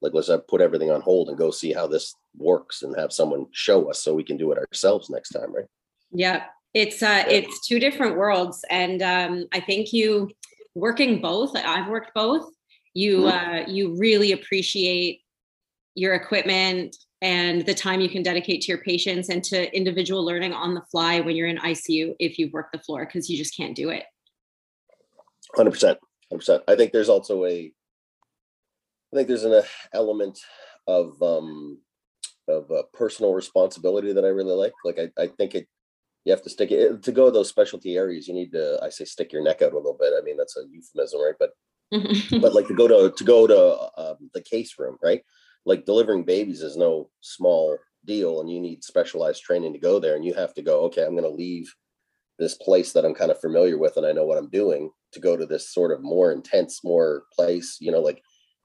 like 0.00 0.14
let's 0.14 0.30
put 0.46 0.60
everything 0.60 0.92
on 0.92 1.00
hold 1.00 1.28
and 1.28 1.36
go 1.36 1.50
see 1.50 1.72
how 1.72 1.88
this 1.88 2.14
works 2.36 2.84
and 2.84 2.94
have 2.96 3.12
someone 3.12 3.46
show 3.50 3.90
us 3.90 4.00
so 4.00 4.14
we 4.14 4.22
can 4.22 4.36
do 4.36 4.52
it 4.52 4.58
ourselves 4.58 5.10
next 5.10 5.30
time 5.30 5.52
right 5.52 5.66
yeah 6.12 6.44
it's 6.72 7.02
uh 7.02 7.24
yeah. 7.26 7.30
it's 7.30 7.66
two 7.66 7.80
different 7.80 8.16
worlds 8.16 8.64
and 8.70 9.02
um 9.02 9.44
i 9.52 9.58
think 9.58 9.92
you 9.92 10.30
working 10.76 11.20
both 11.20 11.56
i've 11.56 11.88
worked 11.88 12.14
both 12.14 12.52
you 12.96 13.18
mm-hmm. 13.18 13.26
uh, 13.28 13.70
you 13.70 13.94
really 13.98 14.32
appreciate 14.32 15.20
your 15.94 16.14
equipment 16.14 16.96
and 17.20 17.64
the 17.66 17.74
time 17.74 18.00
you 18.00 18.08
can 18.08 18.22
dedicate 18.22 18.62
to 18.62 18.68
your 18.68 18.78
patients 18.78 19.28
and 19.28 19.44
to 19.44 19.74
individual 19.76 20.24
learning 20.24 20.54
on 20.54 20.74
the 20.74 20.82
fly 20.90 21.20
when 21.20 21.36
you're 21.36 21.46
in 21.46 21.58
ICU 21.58 22.14
if 22.18 22.38
you've 22.38 22.52
worked 22.54 22.72
the 22.72 22.78
floor 22.78 23.04
because 23.04 23.28
you 23.28 23.36
just 23.36 23.54
can't 23.54 23.76
do 23.76 23.90
it. 23.90 24.04
100%. 25.56 25.96
100%. 26.32 26.62
I 26.66 26.74
think 26.74 26.92
there's 26.92 27.10
also 27.10 27.44
a 27.44 27.70
I 29.12 29.16
think 29.16 29.28
there's 29.28 29.44
an 29.44 29.52
uh, 29.52 29.62
element 29.92 30.38
of 30.86 31.20
um 31.22 31.78
of 32.48 32.70
uh, 32.70 32.82
personal 32.94 33.34
responsibility 33.34 34.12
that 34.12 34.24
I 34.24 34.28
really 34.28 34.54
like. 34.54 34.72
Like 34.84 34.98
I, 34.98 35.22
I 35.22 35.26
think 35.26 35.54
it 35.54 35.68
you 36.24 36.32
have 36.32 36.42
to 36.42 36.50
stick 36.50 36.70
it 36.70 37.02
to 37.02 37.12
go 37.12 37.30
those 37.30 37.48
specialty 37.48 37.96
areas. 37.96 38.26
You 38.26 38.34
need 38.34 38.52
to 38.52 38.78
I 38.82 38.88
say 38.88 39.04
stick 39.04 39.32
your 39.32 39.42
neck 39.42 39.60
out 39.60 39.72
a 39.72 39.76
little 39.76 39.98
bit. 40.00 40.14
I 40.18 40.22
mean 40.22 40.38
that's 40.38 40.56
a 40.56 40.62
euphemism, 40.68 41.20
right? 41.20 41.34
But 41.38 41.50
Mm-hmm. 41.94 42.40
but 42.40 42.52
like 42.52 42.66
to 42.66 42.74
go 42.74 42.88
to 42.88 43.14
to 43.16 43.24
go 43.24 43.46
to 43.46 44.00
um, 44.00 44.30
the 44.34 44.40
case 44.40 44.74
room, 44.78 44.96
right? 45.02 45.22
Like 45.64 45.86
delivering 45.86 46.24
babies 46.24 46.62
is 46.62 46.76
no 46.76 47.10
small 47.20 47.78
deal, 48.04 48.40
and 48.40 48.50
you 48.50 48.60
need 48.60 48.84
specialized 48.84 49.42
training 49.42 49.72
to 49.72 49.78
go 49.78 49.98
there. 49.98 50.16
And 50.16 50.24
you 50.24 50.34
have 50.34 50.54
to 50.54 50.62
go. 50.62 50.80
Okay, 50.84 51.04
I'm 51.04 51.16
going 51.16 51.22
to 51.22 51.28
leave 51.30 51.72
this 52.38 52.54
place 52.54 52.92
that 52.92 53.04
I'm 53.04 53.14
kind 53.14 53.30
of 53.30 53.40
familiar 53.40 53.78
with, 53.78 53.96
and 53.96 54.06
I 54.06 54.12
know 54.12 54.24
what 54.24 54.38
I'm 54.38 54.50
doing 54.50 54.90
to 55.12 55.20
go 55.20 55.36
to 55.36 55.46
this 55.46 55.72
sort 55.72 55.92
of 55.92 56.02
more 56.02 56.32
intense, 56.32 56.82
more 56.82 57.24
place. 57.32 57.78
You 57.80 57.92
know, 57.92 58.00
like 58.00 58.20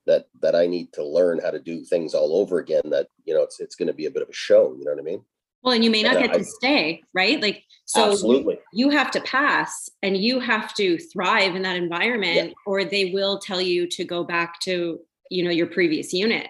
that 0.08 0.26
that 0.42 0.56
I 0.56 0.68
need 0.68 0.92
to 0.94 1.06
learn 1.06 1.40
how 1.40 1.52
to 1.52 1.60
do 1.60 1.84
things 1.84 2.14
all 2.14 2.36
over 2.36 2.60
again. 2.60 2.84
That 2.86 3.08
you 3.26 3.34
know, 3.34 3.44
it's 3.44 3.60
it's 3.60 3.76
going 3.76 3.88
to 3.88 3.94
be 3.94 4.08
a 4.08 4.12
bit 4.12 4.24
of 4.24 4.30
a 4.30 4.34
show. 4.34 4.76
You 4.78 4.86
know 4.86 4.92
what 4.92 5.00
I 5.00 5.04
mean? 5.04 5.24
Well, 5.64 5.74
and 5.76 5.84
you 5.84 5.92
may 5.92 6.02
not 6.02 6.18
get 6.18 6.34
to 6.34 6.44
stay, 6.44 7.04
right? 7.14 7.40
Like, 7.40 7.64
so 7.86 8.12
absolutely. 8.12 8.60
you 8.74 8.90
have 8.90 9.12
to 9.12 9.22
pass 9.22 9.90
and 10.02 10.18
you 10.18 10.40
have 10.40 10.74
to 10.76 10.98
thrive 10.98 11.56
in 11.56 11.62
that 11.62 11.76
environment, 11.76 12.50
yeah. 12.50 12.54
or 12.66 12.84
they 12.84 13.12
will 13.12 13.38
tell 13.38 13.62
you 13.62 13.86
to 13.88 14.04
go 14.04 14.24
back 14.24 14.60
to, 14.62 15.00
you 15.30 15.44
know, 15.44 15.52
your 15.52 15.68
previous 15.68 16.14
unit. 16.14 16.48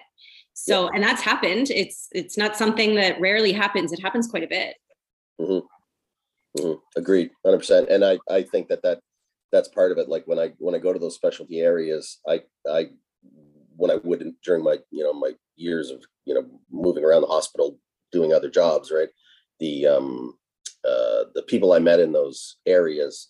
So, 0.54 0.84
yeah. 0.84 0.90
and 0.94 1.02
that's 1.02 1.22
happened. 1.22 1.70
It's 1.70 2.08
it's 2.12 2.38
not 2.38 2.56
something 2.56 2.94
that 2.94 3.20
rarely 3.20 3.52
happens. 3.52 3.92
It 3.92 4.00
happens 4.00 4.28
quite 4.28 4.44
a 4.44 4.48
bit. 4.48 4.76
Mm-hmm. 5.40 6.62
Mm-hmm. 6.62 6.78
Agreed, 6.96 7.30
hundred 7.44 7.58
percent. 7.58 7.88
And 7.88 8.04
I 8.04 8.18
I 8.30 8.42
think 8.42 8.68
that 8.68 8.82
that 8.82 9.00
that's 9.50 9.68
part 9.68 9.92
of 9.92 9.98
it. 9.98 10.08
Like 10.08 10.24
when 10.26 10.38
I 10.38 10.52
when 10.58 10.74
I 10.74 10.78
go 10.78 10.92
to 10.92 10.98
those 10.98 11.14
specialty 11.14 11.60
areas, 11.60 12.18
I 12.26 12.42
I 12.68 12.90
when 13.76 13.90
I 13.90 13.96
wouldn't 13.96 14.36
during 14.42 14.62
my 14.62 14.78
you 14.90 15.02
know 15.02 15.12
my 15.12 15.32
years 15.56 15.90
of 15.90 16.02
you 16.24 16.34
know 16.34 16.46
moving 16.70 17.04
around 17.04 17.22
the 17.22 17.28
hospital 17.28 17.78
doing 18.12 18.32
other 18.32 18.50
jobs, 18.50 18.90
right? 18.90 19.08
The 19.60 19.86
um, 19.86 20.38
uh, 20.84 21.24
the 21.34 21.42
people 21.46 21.72
I 21.72 21.78
met 21.78 22.00
in 22.00 22.12
those 22.12 22.56
areas 22.66 23.28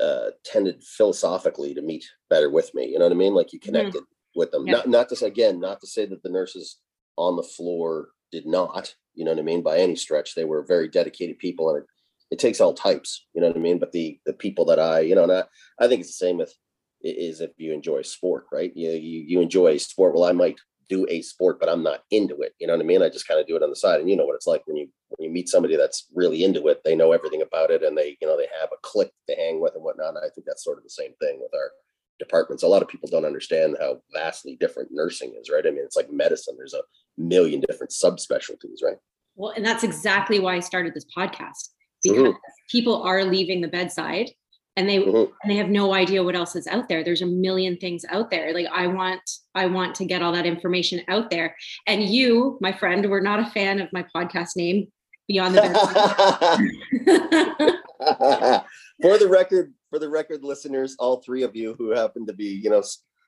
uh, 0.00 0.30
tended 0.44 0.82
philosophically 0.82 1.74
to 1.74 1.82
meet 1.82 2.04
better 2.30 2.50
with 2.50 2.74
me. 2.74 2.86
You 2.86 2.98
know 2.98 3.04
what 3.04 3.12
I 3.12 3.16
mean? 3.16 3.34
Like 3.34 3.52
you 3.52 3.60
mm-hmm. 3.60 3.66
connected 3.66 4.02
mm-hmm. 4.02 4.38
with 4.38 4.50
them. 4.50 4.66
Yeah. 4.66 4.74
Not 4.74 4.88
not 4.88 5.08
to 5.10 5.16
say 5.16 5.26
again, 5.26 5.60
not 5.60 5.80
to 5.80 5.86
say 5.86 6.06
that 6.06 6.22
the 6.22 6.30
nurses 6.30 6.78
on 7.16 7.36
the 7.36 7.42
floor 7.42 8.08
did 8.30 8.46
not. 8.46 8.94
You 9.14 9.24
know 9.24 9.32
what 9.32 9.40
I 9.40 9.44
mean? 9.44 9.62
By 9.62 9.78
any 9.78 9.96
stretch, 9.96 10.34
they 10.34 10.44
were 10.44 10.64
very 10.64 10.88
dedicated 10.88 11.38
people, 11.38 11.68
and 11.70 11.82
it, 11.82 11.88
it 12.30 12.38
takes 12.38 12.60
all 12.60 12.72
types. 12.72 13.26
You 13.34 13.42
know 13.42 13.48
what 13.48 13.56
I 13.56 13.60
mean? 13.60 13.78
But 13.78 13.92
the 13.92 14.18
the 14.24 14.32
people 14.32 14.64
that 14.66 14.78
I, 14.78 15.00
you 15.00 15.14
know, 15.14 15.24
and 15.24 15.32
I, 15.32 15.44
I 15.78 15.88
think 15.88 16.00
it's 16.00 16.18
the 16.18 16.26
same 16.26 16.38
with 16.38 16.54
is 17.02 17.40
if 17.40 17.50
you 17.58 17.72
enjoy 17.72 18.02
sport, 18.02 18.46
right? 18.52 18.72
You 18.74 18.90
you 18.92 19.24
you 19.26 19.40
enjoy 19.40 19.76
sport. 19.76 20.14
Well, 20.14 20.24
I 20.24 20.32
might 20.32 20.58
do 20.92 21.06
a 21.08 21.22
sport, 21.22 21.58
but 21.58 21.68
I'm 21.68 21.82
not 21.82 22.00
into 22.10 22.40
it. 22.42 22.54
You 22.58 22.66
know 22.66 22.74
what 22.74 22.82
I 22.82 22.86
mean? 22.86 23.02
I 23.02 23.08
just 23.08 23.26
kind 23.26 23.40
of 23.40 23.46
do 23.46 23.56
it 23.56 23.62
on 23.62 23.70
the 23.70 23.76
side. 23.76 24.00
And 24.00 24.10
you 24.10 24.16
know 24.16 24.26
what 24.26 24.34
it's 24.34 24.46
like 24.46 24.62
when 24.66 24.76
you 24.76 24.88
when 25.16 25.26
you 25.26 25.32
meet 25.32 25.48
somebody 25.48 25.76
that's 25.76 26.06
really 26.14 26.44
into 26.44 26.68
it, 26.68 26.82
they 26.84 26.94
know 26.94 27.12
everything 27.12 27.42
about 27.42 27.70
it 27.70 27.82
and 27.82 27.96
they, 27.96 28.16
you 28.20 28.26
know, 28.26 28.36
they 28.36 28.48
have 28.60 28.70
a 28.72 28.80
click 28.82 29.10
to 29.28 29.36
hang 29.36 29.60
with 29.60 29.74
and 29.74 29.84
whatnot. 29.84 30.10
And 30.10 30.18
I 30.18 30.28
think 30.34 30.46
that's 30.46 30.64
sort 30.64 30.78
of 30.78 30.84
the 30.84 30.90
same 30.90 31.12
thing 31.20 31.38
with 31.40 31.54
our 31.54 31.70
departments. 32.18 32.62
A 32.62 32.68
lot 32.68 32.82
of 32.82 32.88
people 32.88 33.08
don't 33.10 33.24
understand 33.24 33.76
how 33.80 34.00
vastly 34.12 34.56
different 34.58 34.90
nursing 34.92 35.34
is, 35.40 35.50
right? 35.50 35.66
I 35.66 35.70
mean, 35.70 35.84
it's 35.84 35.96
like 35.96 36.10
medicine. 36.10 36.54
There's 36.56 36.74
a 36.74 36.82
million 37.18 37.62
different 37.68 37.92
subspecialties, 37.92 38.82
right? 38.82 38.96
Well, 39.34 39.52
and 39.56 39.64
that's 39.64 39.84
exactly 39.84 40.38
why 40.38 40.56
I 40.56 40.60
started 40.60 40.94
this 40.94 41.06
podcast 41.16 41.70
because 42.02 42.18
mm-hmm. 42.18 42.36
people 42.70 43.02
are 43.02 43.24
leaving 43.24 43.60
the 43.60 43.68
bedside 43.68 44.30
and 44.76 44.88
they 44.88 44.98
mm-hmm. 44.98 45.32
and 45.42 45.50
they 45.50 45.56
have 45.56 45.68
no 45.68 45.94
idea 45.94 46.22
what 46.22 46.34
else 46.34 46.56
is 46.56 46.66
out 46.66 46.88
there. 46.88 47.04
There's 47.04 47.22
a 47.22 47.26
million 47.26 47.76
things 47.76 48.04
out 48.08 48.30
there. 48.30 48.54
Like 48.54 48.66
i 48.72 48.86
want 48.86 49.20
i 49.54 49.66
want 49.66 49.94
to 49.96 50.04
get 50.04 50.22
all 50.22 50.32
that 50.32 50.46
information 50.46 51.02
out 51.08 51.30
there. 51.30 51.56
And 51.86 52.02
you 52.02 52.58
my 52.60 52.72
friend 52.72 53.08
were 53.08 53.20
not 53.20 53.40
a 53.40 53.50
fan 53.50 53.80
of 53.80 53.92
my 53.92 54.04
podcast 54.14 54.56
name 54.56 54.88
beyond 55.28 55.54
the 55.54 55.62
for 59.02 59.18
the 59.18 59.28
record 59.28 59.72
for 59.90 59.98
the 59.98 60.08
record 60.08 60.42
listeners 60.42 60.96
all 60.98 61.22
three 61.22 61.42
of 61.42 61.54
you 61.54 61.74
who 61.78 61.90
happen 61.90 62.26
to 62.26 62.32
be 62.32 62.60
you 62.62 62.70
know 62.70 62.82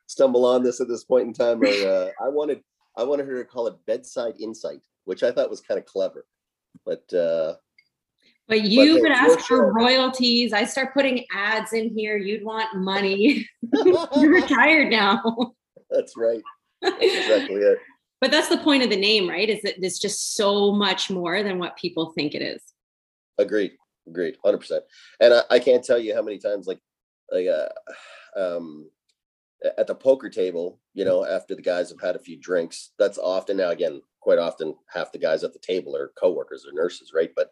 stumble 0.06 0.44
on 0.44 0.62
this 0.62 0.80
at 0.80 0.88
this 0.88 1.04
point 1.04 1.26
in 1.26 1.32
time 1.32 1.62
are 1.62 1.66
uh, 1.66 2.08
i 2.24 2.28
wanted 2.28 2.60
i 2.96 3.04
wanted 3.04 3.26
her 3.26 3.38
to 3.38 3.48
call 3.48 3.68
it 3.68 3.74
bedside 3.86 4.34
insight 4.40 4.80
which 5.04 5.22
i 5.22 5.30
thought 5.30 5.50
was 5.50 5.60
kind 5.60 5.78
of 5.78 5.86
clever. 5.86 6.26
But 6.84 7.04
uh 7.14 7.54
but 8.48 8.62
you 8.62 8.94
but 8.94 9.02
would 9.02 9.12
ask 9.12 9.40
for 9.40 9.72
royalties. 9.72 10.52
I 10.52 10.64
start 10.64 10.94
putting 10.94 11.24
ads 11.32 11.72
in 11.72 11.96
here. 11.96 12.16
You'd 12.16 12.44
want 12.44 12.76
money. 12.76 13.48
You're 13.84 14.32
retired 14.32 14.90
now. 14.90 15.54
That's 15.90 16.16
right. 16.16 16.42
That's 16.82 17.02
exactly 17.02 17.60
it. 17.60 17.78
But 18.20 18.30
that's 18.30 18.48
the 18.48 18.56
point 18.56 18.82
of 18.82 18.88
the 18.88 18.96
name, 18.96 19.28
right? 19.28 19.50
Is 19.50 19.60
that 19.62 19.74
it's 19.84 19.98
just 19.98 20.34
so 20.34 20.72
much 20.72 21.10
more 21.10 21.42
than 21.42 21.58
what 21.58 21.76
people 21.76 22.12
think 22.12 22.34
it 22.34 22.40
is. 22.40 22.62
Agreed. 23.36 23.72
Agreed. 24.08 24.38
Hundred 24.42 24.58
percent. 24.58 24.82
And 25.20 25.34
I, 25.34 25.42
I, 25.50 25.58
can't 25.58 25.84
tell 25.84 25.98
you 25.98 26.14
how 26.14 26.22
many 26.22 26.38
times, 26.38 26.66
like, 26.66 26.78
like, 27.30 27.46
uh, 27.46 27.68
um, 28.34 28.88
at 29.76 29.86
the 29.86 29.94
poker 29.94 30.30
table, 30.30 30.80
you 30.94 31.04
know, 31.04 31.22
after 31.22 31.54
the 31.54 31.60
guys 31.60 31.90
have 31.90 32.00
had 32.00 32.16
a 32.16 32.20
few 32.20 32.38
drinks, 32.38 32.92
that's 32.98 33.18
often 33.18 33.58
now 33.58 33.70
again, 33.70 34.00
quite 34.20 34.38
often 34.38 34.74
half 34.88 35.12
the 35.12 35.18
guys 35.18 35.44
at 35.44 35.52
the 35.52 35.58
table 35.58 35.94
are 35.94 36.12
coworkers 36.18 36.64
or 36.66 36.72
nurses, 36.72 37.12
right? 37.14 37.30
But 37.36 37.50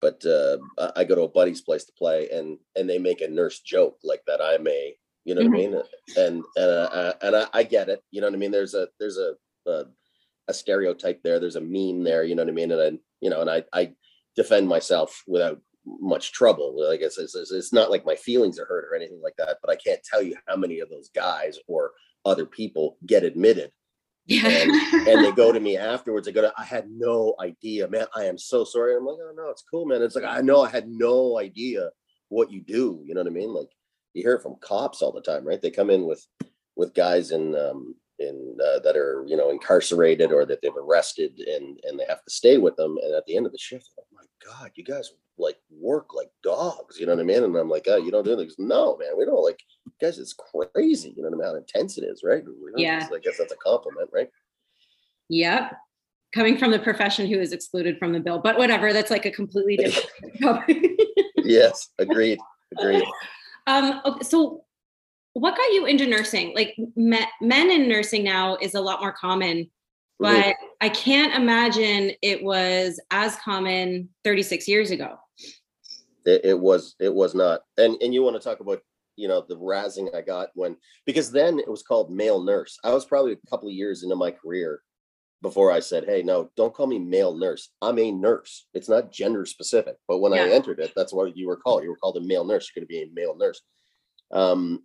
but 0.00 0.24
uh, 0.24 0.58
I 0.96 1.04
go 1.04 1.14
to 1.14 1.22
a 1.22 1.28
buddy's 1.28 1.60
place 1.60 1.84
to 1.84 1.92
play, 1.92 2.28
and 2.30 2.58
and 2.76 2.88
they 2.88 2.98
make 2.98 3.20
a 3.20 3.28
nurse 3.28 3.60
joke 3.60 3.98
like 4.02 4.22
that. 4.26 4.40
I'm 4.40 4.66
a, 4.66 4.94
you 5.24 5.34
know 5.34 5.42
mm-hmm. 5.42 5.52
what 5.52 5.60
I 5.60 5.64
mm-hmm. 5.64 5.74
mean? 5.74 5.82
And 6.16 6.44
and 6.56 6.70
uh, 6.70 7.12
and 7.22 7.36
I, 7.36 7.46
I, 7.52 7.62
get 7.62 7.88
it. 7.88 8.02
You 8.10 8.20
know 8.20 8.26
what 8.26 8.34
I 8.34 8.38
mean? 8.38 8.50
There's 8.50 8.74
a 8.74 8.88
there's 8.98 9.18
a, 9.18 9.34
a, 9.70 9.84
a 10.48 10.54
stereotype 10.54 11.22
there. 11.22 11.38
There's 11.38 11.56
a 11.56 11.60
meme 11.60 12.04
there. 12.04 12.24
You 12.24 12.34
know 12.34 12.42
what 12.42 12.50
I 12.50 12.54
mean? 12.54 12.72
And 12.72 12.80
I 12.80 12.98
you 13.20 13.30
know, 13.30 13.40
and 13.40 13.50
I 13.50 13.64
I 13.72 13.92
defend 14.36 14.68
myself 14.68 15.22
without 15.26 15.60
much 15.84 16.32
trouble. 16.32 16.76
Like 16.88 17.00
it's, 17.00 17.18
it's, 17.18 17.34
it's 17.34 17.72
not 17.72 17.90
like 17.90 18.04
my 18.04 18.14
feelings 18.14 18.58
are 18.58 18.66
hurt 18.66 18.86
or 18.90 18.94
anything 18.94 19.20
like 19.22 19.34
that. 19.38 19.58
But 19.62 19.70
I 19.70 19.76
can't 19.76 20.02
tell 20.04 20.22
you 20.22 20.36
how 20.46 20.56
many 20.56 20.80
of 20.80 20.88
those 20.88 21.10
guys 21.14 21.58
or 21.66 21.92
other 22.24 22.46
people 22.46 22.96
get 23.06 23.24
admitted 23.24 23.72
yeah. 24.30 24.48
And, 24.48 25.08
and, 25.08 25.24
they 25.24 25.32
go 25.32 25.52
to 25.52 25.58
me 25.58 25.76
afterwards. 25.94 26.26
They 26.26 26.32
go 26.32 26.42
to, 26.42 26.52
I 26.56 26.64
had 26.64 26.88
no 26.88 27.34
idea, 27.40 27.88
man. 27.88 28.06
I 28.14 28.24
am 28.24 28.38
so 28.38 28.64
sorry. 28.64 28.96
I'm 28.96 29.04
like, 29.04 29.18
oh 29.20 29.32
no, 29.36 29.50
it's 29.50 29.64
cool, 29.68 29.86
man. 29.86 30.02
It's 30.02 30.14
like 30.14 30.24
I 30.24 30.40
know 30.40 30.62
I 30.62 30.70
had 30.70 30.88
no 30.88 31.38
idea 31.38 31.90
what 32.28 32.50
you 32.50 32.60
do. 32.60 33.02
You 33.04 33.14
know 33.14 33.20
what 33.22 33.30
I 33.30 33.34
mean? 33.34 33.52
Like 33.52 33.68
you 34.14 34.22
hear 34.22 34.34
it 34.34 34.42
from 34.42 34.56
cops 34.60 35.02
all 35.02 35.12
the 35.12 35.20
time, 35.20 35.44
right? 35.44 35.60
They 35.60 35.70
come 35.70 35.90
in 35.90 36.06
with 36.06 36.24
with 36.76 36.94
guys 36.94 37.32
in 37.32 37.56
um 37.56 37.96
in 38.20 38.56
uh, 38.64 38.78
that 38.80 38.96
are 38.96 39.24
you 39.26 39.36
know 39.36 39.50
incarcerated 39.50 40.30
or 40.30 40.46
that 40.46 40.60
they've 40.62 40.70
arrested 40.76 41.38
and 41.40 41.80
and 41.82 41.98
they 41.98 42.04
have 42.08 42.22
to 42.22 42.30
stay 42.30 42.56
with 42.56 42.76
them. 42.76 42.98
And 43.02 43.14
at 43.14 43.26
the 43.26 43.36
end 43.36 43.46
of 43.46 43.52
the 43.52 43.58
shift, 43.58 43.90
my 43.96 44.04
god, 44.44 44.70
you 44.74 44.84
guys 44.84 45.12
like 45.38 45.56
work 45.70 46.14
like 46.14 46.30
dogs. 46.42 46.98
You 46.98 47.06
know 47.06 47.14
what 47.14 47.20
I 47.20 47.24
mean? 47.24 47.42
And 47.42 47.56
I'm 47.56 47.68
like, 47.68 47.86
oh, 47.88 47.96
you 47.96 48.10
don't 48.10 48.24
do 48.24 48.36
this? 48.36 48.56
No, 48.58 48.96
man, 48.98 49.16
we 49.16 49.24
don't 49.24 49.42
like 49.42 49.60
guys. 50.00 50.18
It's 50.18 50.34
crazy. 50.34 51.14
You 51.16 51.28
know 51.28 51.42
how 51.42 51.56
intense 51.56 51.98
it 51.98 52.04
is, 52.04 52.22
right? 52.24 52.42
Yeah. 52.76 53.08
I 53.12 53.18
guess 53.18 53.38
that's 53.38 53.52
a 53.52 53.56
compliment, 53.56 54.10
right? 54.12 54.28
Yep. 55.28 55.72
Coming 56.34 56.58
from 56.58 56.70
the 56.70 56.78
profession 56.78 57.26
who 57.26 57.40
is 57.40 57.52
excluded 57.52 57.98
from 57.98 58.12
the 58.12 58.20
bill, 58.20 58.38
but 58.38 58.56
whatever. 58.56 58.92
That's 58.92 59.10
like 59.10 59.26
a 59.26 59.30
completely 59.30 59.76
different 59.84 60.40
topic. 60.40 60.84
yes, 61.36 61.88
agreed. 61.98 62.38
Agreed. 62.78 63.04
Um, 63.66 64.00
okay, 64.04 64.24
so 64.24 64.64
what 65.32 65.56
got 65.56 65.72
you 65.72 65.86
into 65.86 66.06
nursing? 66.06 66.54
Like 66.54 66.76
me- 66.96 67.26
men 67.40 67.70
in 67.70 67.88
nursing 67.88 68.24
now 68.24 68.56
is 68.56 68.74
a 68.74 68.80
lot 68.80 69.00
more 69.00 69.12
common 69.12 69.70
but. 70.20 70.56
I 70.80 70.88
can't 70.88 71.34
imagine 71.34 72.12
it 72.22 72.42
was 72.42 72.98
as 73.10 73.36
common 73.36 74.08
36 74.24 74.66
years 74.66 74.90
ago. 74.90 75.18
It, 76.24 76.40
it, 76.44 76.58
was 76.58 76.94
it 76.98 77.12
was 77.12 77.34
not. 77.34 77.62
And 77.76 77.96
and 78.00 78.14
you 78.14 78.22
want 78.22 78.36
to 78.36 78.42
talk 78.42 78.60
about 78.60 78.80
you 79.16 79.28
know 79.28 79.44
the 79.46 79.56
razzing 79.56 80.14
I 80.14 80.22
got 80.22 80.48
when 80.54 80.76
because 81.04 81.30
then 81.30 81.58
it 81.58 81.68
was 81.68 81.82
called 81.82 82.10
male 82.10 82.42
nurse. 82.42 82.78
I 82.84 82.92
was 82.92 83.04
probably 83.04 83.32
a 83.32 83.50
couple 83.50 83.68
of 83.68 83.74
years 83.74 84.02
into 84.02 84.16
my 84.16 84.30
career 84.30 84.82
before 85.42 85.70
I 85.72 85.80
said, 85.80 86.04
"Hey, 86.04 86.22
no, 86.22 86.50
don't 86.56 86.74
call 86.74 86.86
me 86.86 86.98
male 86.98 87.36
nurse. 87.36 87.70
I'm 87.82 87.98
a 87.98 88.10
nurse. 88.10 88.66
It's 88.74 88.88
not 88.88 89.12
gender 89.12 89.44
specific." 89.44 89.96
But 90.08 90.18
when 90.18 90.32
yeah. 90.32 90.44
I 90.44 90.50
entered 90.50 90.78
it, 90.78 90.92
that's 90.96 91.12
what 91.12 91.36
you 91.36 91.46
were 91.46 91.56
called. 91.56 91.82
You 91.82 91.90
were 91.90 91.96
called 91.96 92.16
a 92.16 92.26
male 92.26 92.44
nurse. 92.44 92.70
You're 92.74 92.80
going 92.80 92.88
to 92.88 92.92
be 92.92 93.02
a 93.02 93.14
male 93.14 93.36
nurse. 93.36 93.60
Um, 94.32 94.84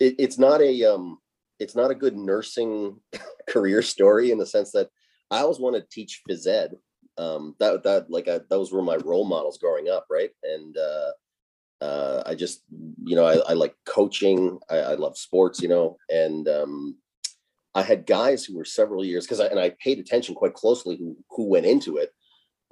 it, 0.00 0.14
it's 0.18 0.38
not 0.38 0.60
a 0.60 0.84
um, 0.84 1.18
it's 1.58 1.76
not 1.76 1.90
a 1.90 1.94
good 1.94 2.16
nursing 2.16 2.98
career 3.48 3.82
story 3.82 4.30
in 4.30 4.38
the 4.38 4.46
sense 4.46 4.72
that 4.72 4.88
I 5.30 5.40
always 5.40 5.58
wanted 5.58 5.80
to 5.80 5.88
teach 5.90 6.22
phys 6.28 6.46
ed. 6.46 6.74
Um, 7.16 7.54
that 7.60 7.84
that 7.84 8.10
like 8.10 8.28
I, 8.28 8.40
those 8.50 8.72
were 8.72 8.82
my 8.82 8.96
role 8.96 9.24
models 9.24 9.58
growing 9.58 9.88
up, 9.88 10.06
right? 10.10 10.30
And 10.42 10.76
uh, 10.76 11.10
uh, 11.84 12.22
I 12.26 12.34
just 12.34 12.62
you 13.04 13.14
know 13.14 13.24
I, 13.24 13.36
I 13.50 13.52
like 13.52 13.74
coaching. 13.86 14.58
I, 14.68 14.78
I, 14.78 14.94
love 14.94 15.16
sports, 15.16 15.62
you 15.62 15.68
know, 15.68 15.96
and 16.08 16.48
um, 16.48 16.96
I 17.74 17.82
had 17.82 18.06
guys 18.06 18.44
who 18.44 18.56
were 18.56 18.64
several 18.64 19.04
years 19.04 19.24
because 19.24 19.40
I 19.40 19.46
and 19.46 19.60
I 19.60 19.74
paid 19.80 19.98
attention 20.00 20.34
quite 20.34 20.54
closely 20.54 20.96
who 20.96 21.16
who 21.30 21.48
went 21.48 21.66
into 21.66 21.98
it. 21.98 22.10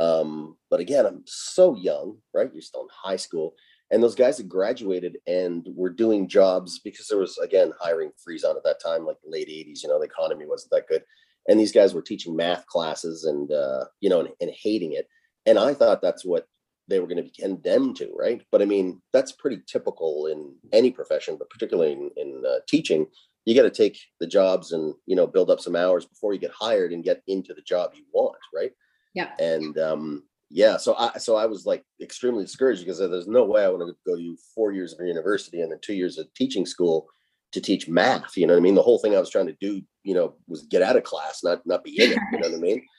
Um, 0.00 0.56
but 0.70 0.80
again, 0.80 1.06
I'm 1.06 1.22
so 1.26 1.76
young, 1.76 2.18
right? 2.34 2.50
You're 2.52 2.62
still 2.62 2.82
in 2.82 2.88
high 2.90 3.16
school 3.16 3.54
and 3.92 4.02
those 4.02 4.14
guys 4.14 4.38
had 4.38 4.48
graduated 4.48 5.18
and 5.26 5.68
were 5.76 5.90
doing 5.90 6.26
jobs 6.26 6.78
because 6.78 7.06
there 7.08 7.18
was 7.18 7.38
again 7.38 7.72
hiring 7.78 8.10
freeze 8.24 8.42
on 8.42 8.56
at 8.56 8.64
that 8.64 8.80
time 8.82 9.04
like 9.04 9.18
late 9.24 9.48
80s 9.48 9.82
you 9.82 9.88
know 9.88 10.00
the 10.00 10.06
economy 10.06 10.46
wasn't 10.46 10.72
that 10.72 10.88
good. 10.88 11.04
And 11.48 11.58
these 11.58 11.72
guys 11.72 11.92
were 11.92 12.02
teaching 12.02 12.36
math 12.36 12.66
classes 12.66 13.24
and 13.24 13.52
uh, 13.52 13.84
you 14.00 14.08
know 14.08 14.20
and, 14.20 14.30
and, 14.40 14.50
hating 14.50 14.92
it. 14.94 15.06
And 15.46 15.58
i 15.58 15.74
thought 15.74 16.02
that's 16.02 16.24
what 16.24 16.46
they 16.88 16.98
were 16.98 17.06
going 17.06 17.18
to 17.18 17.22
be 17.22 17.34
condemned 17.38 17.96
to 17.96 18.10
right? 18.18 18.42
But 18.50 18.62
i 18.62 18.64
mean 18.64 19.00
that's 19.12 19.32
pretty 19.32 19.60
typical 19.66 20.26
in 20.26 20.54
any 20.72 20.90
profession 20.90 21.36
but 21.38 21.50
particularly 21.50 21.92
in, 21.92 22.10
in 22.16 22.42
uh, 22.46 22.58
teaching. 22.66 23.06
You 23.44 23.56
got 23.56 23.62
to 23.62 23.70
take 23.70 23.98
the 24.20 24.26
jobs 24.26 24.72
and 24.72 24.94
you 25.06 25.16
know 25.16 25.26
build 25.26 25.50
up 25.50 25.60
some 25.60 25.76
hours 25.76 26.06
before 26.06 26.32
you 26.32 26.38
get 26.38 26.52
hired 26.52 26.92
and 26.92 27.04
get 27.04 27.22
into 27.26 27.52
the 27.52 27.62
job 27.62 27.92
you 27.94 28.04
want 28.12 28.38
right? 28.54 28.72
Yeah. 29.14 29.32
And 29.38 29.76
um 29.78 30.22
yeah 30.52 30.76
so 30.76 30.94
i 30.96 31.16
so 31.16 31.34
i 31.34 31.46
was 31.46 31.64
like 31.64 31.82
extremely 32.00 32.44
discouraged 32.44 32.82
because 32.82 32.98
there's 32.98 33.26
no 33.26 33.42
way 33.44 33.64
i 33.64 33.68
want 33.68 33.88
to 33.88 33.96
go 34.06 34.16
to 34.16 34.36
four 34.54 34.70
years 34.70 34.92
of 34.92 35.04
university 35.04 35.62
and 35.62 35.72
then 35.72 35.78
two 35.80 35.94
years 35.94 36.18
of 36.18 36.32
teaching 36.34 36.66
school 36.66 37.08
to 37.52 37.60
teach 37.60 37.88
math 37.88 38.36
you 38.36 38.46
know 38.46 38.52
what 38.52 38.58
i 38.58 38.62
mean? 38.62 38.74
The 38.74 38.82
whole 38.82 38.98
thing 38.98 39.16
i 39.16 39.20
was 39.20 39.30
trying 39.30 39.46
to 39.46 39.56
do 39.60 39.80
you 40.04 40.14
know 40.14 40.34
was 40.46 40.62
get 40.64 40.82
out 40.82 40.96
of 40.96 41.04
class 41.04 41.40
not 41.42 41.66
not 41.66 41.82
be 41.82 42.00
in 42.00 42.12
it 42.12 42.18
you 42.32 42.38
know 42.38 42.48
what 42.48 42.56
i 42.56 42.60
mean? 42.60 42.84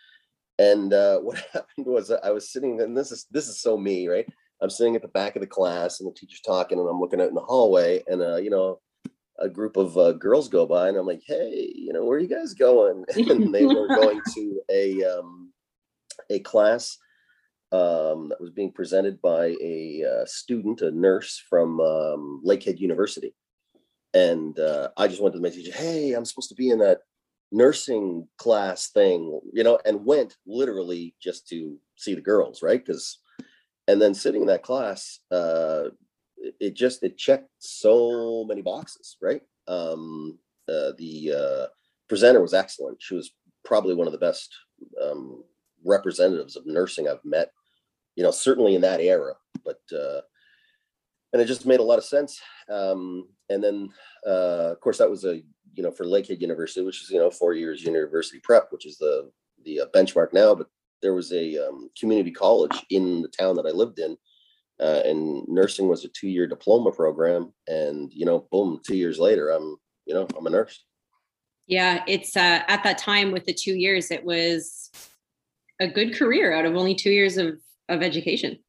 And 0.59 0.93
uh, 0.93 1.17
what 1.21 1.43
happened 1.51 1.87
was 1.87 2.11
i 2.11 2.29
was 2.31 2.51
sitting 2.51 2.81
and 2.81 2.97
this 2.97 3.11
is 3.11 3.25
this 3.31 3.47
is 3.47 3.61
so 3.61 3.77
me 3.77 4.07
right? 4.07 4.27
I'm 4.61 4.69
sitting 4.69 4.95
at 4.95 5.01
the 5.01 5.07
back 5.09 5.35
of 5.35 5.41
the 5.41 5.47
class 5.47 5.99
and 5.99 6.09
the 6.09 6.13
teacher's 6.13 6.41
talking 6.41 6.79
and 6.79 6.87
i'm 6.87 6.99
looking 6.99 7.21
out 7.21 7.29
in 7.29 7.35
the 7.35 7.41
hallway 7.41 8.03
and 8.07 8.21
uh, 8.21 8.37
you 8.37 8.49
know 8.49 8.79
a 9.39 9.49
group 9.49 9.77
of 9.77 9.97
uh, 9.97 10.11
girls 10.13 10.47
go 10.47 10.65
by 10.65 10.87
and 10.87 10.97
i'm 10.97 11.07
like 11.07 11.23
hey 11.25 11.71
you 11.75 11.91
know 11.91 12.05
where 12.05 12.17
are 12.17 12.21
you 12.21 12.27
guys 12.27 12.53
going? 12.53 13.03
And 13.15 13.53
they 13.53 13.65
were 13.65 13.87
going 13.87 14.21
to 14.35 14.61
a 14.71 15.03
um 15.03 15.51
a 16.29 16.39
class 16.39 16.97
um, 17.73 18.29
that 18.29 18.39
was 18.39 18.51
being 18.51 18.71
presented 18.71 19.19
by 19.19 19.55
a 19.59 20.03
uh, 20.03 20.25
student, 20.25 20.81
a 20.81 20.91
nurse 20.91 21.43
from 21.49 21.81
um, 21.81 22.43
Lakehead 22.45 22.77
University. 22.77 23.33
And 24.13 24.57
uh, 24.59 24.89
I 24.95 25.07
just 25.07 25.21
went 25.21 25.33
to 25.33 25.41
the 25.41 25.49
teacher, 25.49 25.75
hey, 25.75 26.13
I'm 26.13 26.23
supposed 26.23 26.49
to 26.49 26.55
be 26.55 26.69
in 26.69 26.77
that 26.79 26.99
nursing 27.51 28.27
class 28.37 28.89
thing, 28.91 29.39
you 29.51 29.63
know, 29.63 29.79
and 29.85 30.05
went 30.05 30.37
literally 30.45 31.15
just 31.19 31.47
to 31.47 31.75
see 31.95 32.13
the 32.13 32.21
girls, 32.21 32.61
right? 32.61 32.83
Because, 32.85 33.17
and 33.87 33.99
then 33.99 34.13
sitting 34.13 34.41
in 34.41 34.47
that 34.47 34.61
class, 34.61 35.19
uh, 35.31 35.85
it 36.59 36.75
just 36.75 37.01
it 37.01 37.17
checked 37.17 37.49
so 37.57 38.45
many 38.47 38.61
boxes, 38.61 39.17
right? 39.19 39.41
Um, 39.67 40.37
uh, 40.69 40.91
the 40.99 41.33
uh, 41.35 41.67
presenter 42.07 42.41
was 42.41 42.53
excellent. 42.53 43.01
She 43.01 43.15
was 43.15 43.31
probably 43.65 43.95
one 43.95 44.07
of 44.07 44.13
the 44.13 44.19
best 44.19 44.53
um, 45.01 45.43
representatives 45.83 46.55
of 46.55 46.67
nursing 46.67 47.07
I've 47.07 47.25
met 47.25 47.49
you 48.15 48.23
know, 48.23 48.31
certainly 48.31 48.75
in 48.75 48.81
that 48.81 49.01
era. 49.01 49.33
But 49.63 49.79
uh, 49.91 50.21
and 51.33 51.41
it 51.41 51.45
just 51.45 51.65
made 51.65 51.79
a 51.79 51.83
lot 51.83 51.97
of 51.97 52.05
sense. 52.05 52.39
Um, 52.69 53.27
and 53.49 53.63
then, 53.63 53.89
uh, 54.25 54.71
of 54.71 54.79
course, 54.79 54.99
that 54.99 55.09
was 55.09 55.25
a 55.25 55.41
you 55.73 55.83
know 55.83 55.91
for 55.91 56.05
Lakehead 56.05 56.41
University, 56.41 56.85
which 56.85 57.01
is 57.01 57.09
you 57.09 57.19
know 57.19 57.31
four 57.31 57.53
years 57.53 57.83
university 57.83 58.39
prep, 58.43 58.71
which 58.71 58.85
is 58.85 58.97
the 58.97 59.31
the 59.65 59.81
uh, 59.81 59.85
benchmark 59.93 60.33
now. 60.33 60.55
But 60.55 60.67
there 61.01 61.13
was 61.13 61.33
a 61.33 61.57
um, 61.67 61.89
community 61.99 62.31
college 62.31 62.85
in 62.89 63.21
the 63.21 63.27
town 63.27 63.55
that 63.55 63.65
I 63.65 63.71
lived 63.71 63.99
in, 63.99 64.17
uh, 64.79 65.01
and 65.05 65.47
nursing 65.47 65.87
was 65.87 66.05
a 66.05 66.09
two 66.09 66.29
year 66.29 66.47
diploma 66.47 66.91
program. 66.91 67.53
And 67.67 68.11
you 68.13 68.25
know, 68.25 68.47
boom, 68.51 68.79
two 68.85 68.95
years 68.95 69.19
later, 69.19 69.49
I'm 69.49 69.77
you 70.05 70.13
know 70.13 70.27
I'm 70.37 70.47
a 70.47 70.49
nurse. 70.49 70.83
Yeah, 71.65 72.03
it's 72.07 72.35
uh, 72.35 72.63
at 72.67 72.83
that 72.83 72.97
time 72.97 73.31
with 73.31 73.45
the 73.45 73.53
two 73.53 73.75
years, 73.75 74.11
it 74.11 74.23
was 74.23 74.91
a 75.79 75.87
good 75.87 76.15
career 76.15 76.53
out 76.53 76.65
of 76.65 76.75
only 76.75 76.93
two 76.93 77.11
years 77.11 77.37
of 77.37 77.57
of 77.89 78.01
education. 78.01 78.59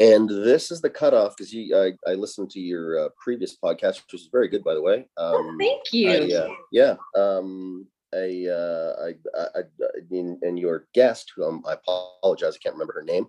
And 0.00 0.28
this 0.28 0.70
is 0.70 0.80
the 0.80 0.90
cutoff 0.90 1.36
because 1.36 1.52
you, 1.52 1.76
I, 1.76 1.92
I 2.10 2.14
listened 2.14 2.50
to 2.50 2.60
your 2.60 3.06
uh, 3.06 3.08
previous 3.22 3.56
podcast, 3.56 4.02
which 4.02 4.12
was 4.12 4.28
very 4.32 4.48
good, 4.48 4.64
by 4.64 4.74
the 4.74 4.82
way. 4.82 5.06
Oh, 5.16 5.38
um, 5.38 5.46
oh, 5.46 5.56
thank 5.60 5.92
you. 5.92 6.10
I, 6.10 6.38
uh, 6.40 6.54
yeah. 6.72 6.94
Um, 7.16 7.86
I, 8.14 8.46
uh, 8.50 8.94
I, 9.00 9.40
I, 9.40 9.60
I, 9.60 9.62
mean, 10.10 10.38
and 10.42 10.58
your 10.58 10.86
guest, 10.92 11.32
who 11.34 11.44
um, 11.44 11.62
I 11.66 11.74
apologize, 11.74 12.56
I 12.56 12.62
can't 12.62 12.74
remember 12.74 12.94
her 12.94 13.04
name, 13.04 13.26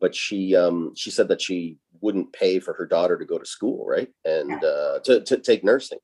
but 0.00 0.14
she, 0.14 0.54
um, 0.54 0.92
she 0.94 1.10
said 1.10 1.28
that 1.28 1.42
she 1.42 1.78
wouldn't 2.00 2.32
pay 2.32 2.60
for 2.60 2.74
her 2.74 2.86
daughter 2.86 3.18
to 3.18 3.24
go 3.24 3.38
to 3.38 3.46
school, 3.46 3.86
right, 3.86 4.08
and 4.24 4.62
uh, 4.64 4.98
to 5.04 5.22
to 5.22 5.38
take 5.38 5.64
nursing, 5.64 5.98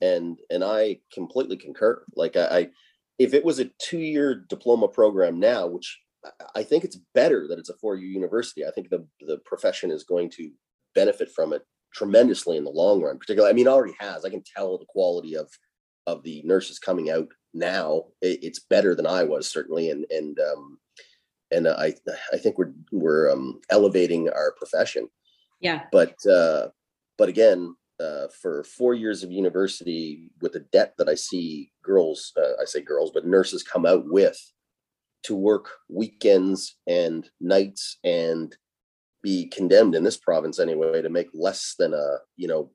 and 0.00 0.38
and 0.50 0.64
I 0.64 1.00
completely 1.12 1.56
concur. 1.56 2.02
Like 2.14 2.36
I, 2.36 2.44
I 2.44 2.68
if 3.18 3.34
it 3.34 3.44
was 3.44 3.58
a 3.58 3.70
two-year 3.78 4.46
diploma 4.48 4.88
program 4.88 5.38
now, 5.40 5.66
which 5.66 5.98
I 6.54 6.62
think 6.62 6.84
it's 6.84 6.98
better 7.14 7.46
that 7.48 7.58
it's 7.58 7.70
a 7.70 7.76
four-year 7.76 8.08
university. 8.08 8.66
I 8.66 8.70
think 8.70 8.90
the 8.90 9.06
the 9.26 9.38
profession 9.38 9.90
is 9.90 10.04
going 10.04 10.30
to 10.30 10.50
benefit 10.94 11.30
from 11.30 11.52
it 11.52 11.62
tremendously 11.94 12.56
in 12.56 12.64
the 12.64 12.70
long 12.70 13.02
run. 13.02 13.18
Particularly, 13.18 13.50
I 13.50 13.54
mean, 13.54 13.68
already 13.68 13.94
has. 13.98 14.24
I 14.24 14.30
can 14.30 14.42
tell 14.56 14.78
the 14.78 14.86
quality 14.86 15.36
of 15.36 15.50
of 16.06 16.22
the 16.22 16.42
nurses 16.44 16.78
coming 16.78 17.10
out 17.10 17.28
now. 17.54 18.04
It, 18.20 18.40
it's 18.42 18.60
better 18.60 18.94
than 18.94 19.06
I 19.06 19.24
was 19.24 19.50
certainly, 19.50 19.90
and 19.90 20.04
and 20.10 20.38
um, 20.40 20.78
and 21.50 21.68
I 21.68 21.94
I 22.32 22.36
think 22.36 22.58
we're 22.58 22.74
we're 22.92 23.30
um, 23.30 23.60
elevating 23.70 24.28
our 24.28 24.52
profession. 24.52 25.08
Yeah. 25.60 25.82
But 25.92 26.14
uh, 26.26 26.68
but 27.18 27.28
again, 27.28 27.74
uh, 28.00 28.28
for 28.40 28.64
four 28.64 28.94
years 28.94 29.22
of 29.22 29.30
university 29.30 30.30
with 30.40 30.52
the 30.52 30.60
debt 30.72 30.94
that 30.98 31.08
I 31.08 31.14
see 31.14 31.70
girls, 31.82 32.32
uh, 32.36 32.60
I 32.60 32.64
say 32.64 32.80
girls, 32.80 33.10
but 33.12 33.26
nurses 33.26 33.62
come 33.62 33.86
out 33.86 34.04
with 34.06 34.38
to 35.22 35.34
work 35.34 35.70
weekends 35.88 36.76
and 36.86 37.28
nights 37.40 37.98
and 38.04 38.56
be 39.22 39.46
condemned 39.46 39.94
in 39.94 40.02
this 40.02 40.16
province 40.16 40.58
anyway 40.58 41.02
to 41.02 41.10
make 41.10 41.28
less 41.34 41.74
than 41.78 41.92
a 41.92 42.16
you 42.36 42.48
know 42.48 42.70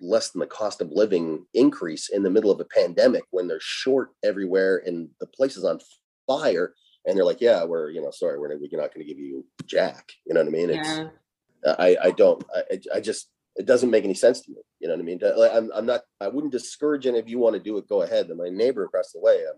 less 0.00 0.30
than 0.30 0.40
the 0.40 0.46
cost 0.46 0.80
of 0.80 0.90
living 0.92 1.44
increase 1.54 2.08
in 2.08 2.22
the 2.22 2.30
middle 2.30 2.50
of 2.50 2.60
a 2.60 2.64
pandemic 2.64 3.24
when 3.30 3.48
they're 3.48 3.60
short 3.60 4.10
everywhere 4.24 4.82
and 4.86 5.08
the 5.20 5.26
place 5.26 5.56
is 5.56 5.64
on 5.64 5.78
fire 6.26 6.74
and 7.06 7.16
they're 7.16 7.24
like 7.24 7.40
yeah 7.40 7.64
we're 7.64 7.90
you 7.90 8.00
know 8.00 8.10
sorry 8.10 8.38
we're, 8.38 8.48
we're 8.48 8.68
not 8.72 8.94
going 8.94 9.06
to 9.06 9.12
give 9.12 9.18
you 9.18 9.44
jack. 9.66 10.10
You 10.26 10.34
know 10.34 10.40
what 10.40 10.48
i 10.48 10.50
mean? 10.50 10.70
It's 10.70 10.88
yeah. 10.88 11.74
i 11.78 11.96
i 12.02 12.10
don't 12.10 12.44
I, 12.54 12.80
I 12.96 13.00
just 13.00 13.30
it 13.56 13.66
doesn't 13.66 13.90
make 13.90 14.04
any 14.04 14.14
sense 14.14 14.40
to 14.42 14.50
me. 14.52 14.58
You 14.78 14.88
know 14.88 14.94
what 14.94 15.00
i 15.00 15.04
mean? 15.04 15.20
I'm, 15.52 15.70
I'm 15.74 15.86
not 15.86 16.02
i 16.20 16.28
wouldn't 16.28 16.52
discourage 16.52 17.06
any 17.06 17.18
of 17.18 17.28
you 17.28 17.38
want 17.38 17.54
to 17.54 17.60
do 17.60 17.78
it 17.78 17.88
go 17.88 18.02
ahead. 18.02 18.28
And 18.28 18.38
my 18.38 18.50
neighbor 18.50 18.84
across 18.84 19.12
the 19.12 19.20
way 19.20 19.36
um, 19.46 19.56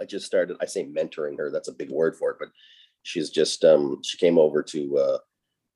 I 0.00 0.04
just 0.04 0.26
started, 0.26 0.56
I 0.60 0.66
say 0.66 0.84
mentoring 0.86 1.38
her, 1.38 1.50
that's 1.50 1.68
a 1.68 1.74
big 1.74 1.90
word 1.90 2.16
for 2.16 2.30
it, 2.30 2.36
but 2.38 2.48
she's 3.02 3.30
just, 3.30 3.64
um, 3.64 4.00
she 4.02 4.18
came 4.18 4.38
over 4.38 4.62
to, 4.62 4.98
uh, 4.98 5.18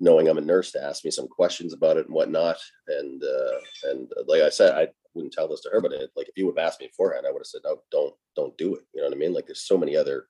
knowing 0.00 0.28
I'm 0.28 0.38
a 0.38 0.42
nurse 0.42 0.72
to 0.72 0.82
ask 0.82 1.04
me 1.04 1.10
some 1.10 1.28
questions 1.28 1.72
about 1.72 1.96
it 1.96 2.06
and 2.06 2.14
whatnot. 2.14 2.56
And, 2.88 3.22
uh, 3.22 3.90
and 3.90 4.12
uh, 4.18 4.24
like 4.26 4.42
I 4.42 4.50
said, 4.50 4.74
I 4.74 4.88
wouldn't 5.14 5.32
tell 5.32 5.48
this 5.48 5.60
to 5.62 5.70
her, 5.70 5.80
but 5.80 5.92
it, 5.92 6.10
like, 6.16 6.28
if 6.28 6.36
you 6.36 6.46
would 6.46 6.58
have 6.58 6.66
asked 6.66 6.80
me 6.80 6.88
beforehand, 6.88 7.26
I 7.26 7.30
would 7.30 7.40
have 7.40 7.46
said, 7.46 7.62
no, 7.64 7.80
don't, 7.90 8.14
don't 8.36 8.58
do 8.58 8.74
it. 8.74 8.82
You 8.92 9.00
know 9.00 9.08
what 9.08 9.16
I 9.16 9.18
mean? 9.18 9.32
Like 9.32 9.46
there's 9.46 9.66
so 9.66 9.78
many 9.78 9.96
other 9.96 10.26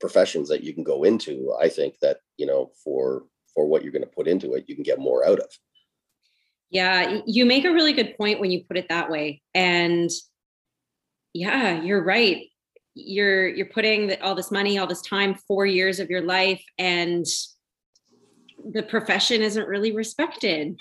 professions 0.00 0.48
that 0.48 0.62
you 0.64 0.74
can 0.74 0.84
go 0.84 1.04
into. 1.04 1.54
I 1.60 1.68
think 1.68 1.98
that, 2.02 2.18
you 2.36 2.46
know, 2.46 2.72
for, 2.84 3.24
for 3.54 3.66
what 3.66 3.82
you're 3.82 3.92
going 3.92 4.02
to 4.02 4.08
put 4.08 4.28
into 4.28 4.54
it, 4.54 4.64
you 4.68 4.74
can 4.74 4.84
get 4.84 4.98
more 4.98 5.26
out 5.26 5.40
of. 5.40 5.50
Yeah, 6.70 7.20
you 7.24 7.46
make 7.46 7.64
a 7.64 7.72
really 7.72 7.94
good 7.94 8.16
point 8.18 8.40
when 8.40 8.50
you 8.50 8.62
put 8.64 8.76
it 8.76 8.90
that 8.90 9.10
way. 9.10 9.42
And 9.54 10.10
yeah, 11.32 11.80
you're 11.80 12.04
right 12.04 12.46
you're 12.98 13.48
you're 13.48 13.66
putting 13.66 14.20
all 14.22 14.34
this 14.34 14.50
money 14.50 14.78
all 14.78 14.86
this 14.86 15.02
time 15.02 15.34
four 15.46 15.66
years 15.66 16.00
of 16.00 16.10
your 16.10 16.22
life 16.22 16.62
and 16.78 17.24
the 18.72 18.82
profession 18.82 19.40
isn't 19.40 19.68
really 19.68 19.92
respected. 19.92 20.78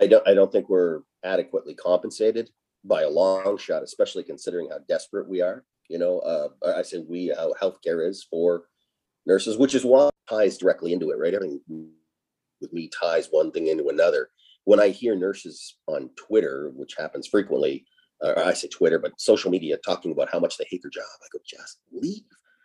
I 0.00 0.06
don't 0.06 0.26
i 0.26 0.34
don't 0.34 0.50
think 0.50 0.68
we're 0.68 1.00
adequately 1.24 1.74
compensated 1.74 2.50
by 2.84 3.02
a 3.02 3.10
long 3.10 3.58
shot 3.58 3.82
especially 3.82 4.22
considering 4.22 4.68
how 4.70 4.78
desperate 4.88 5.28
we 5.28 5.42
are 5.42 5.64
you 5.88 5.98
know 5.98 6.20
uh, 6.20 6.48
i 6.76 6.82
say 6.82 6.98
we 6.98 7.34
how 7.36 7.52
healthcare 7.60 8.08
is 8.08 8.24
for 8.30 8.64
nurses 9.26 9.58
which 9.58 9.74
is 9.74 9.84
why 9.84 10.08
ties 10.30 10.56
directly 10.56 10.92
into 10.92 11.10
it 11.10 11.18
right? 11.18 11.34
Everything 11.34 11.60
with 12.60 12.72
me 12.72 12.88
ties 13.00 13.28
one 13.30 13.50
thing 13.50 13.68
into 13.68 13.88
another. 13.88 14.30
When 14.64 14.78
i 14.78 14.88
hear 14.88 15.16
nurses 15.16 15.76
on 15.88 16.10
twitter 16.16 16.70
which 16.76 16.94
happens 16.96 17.26
frequently 17.26 17.84
or 18.20 18.38
I 18.38 18.52
say 18.52 18.68
Twitter, 18.68 18.98
but 18.98 19.20
social 19.20 19.50
media 19.50 19.76
talking 19.78 20.12
about 20.12 20.30
how 20.30 20.40
much 20.40 20.56
they 20.56 20.66
hate 20.68 20.82
their 20.82 20.90
job. 20.90 21.04
I 21.22 21.26
go, 21.32 21.38
just 21.46 21.78
leave. 21.92 22.22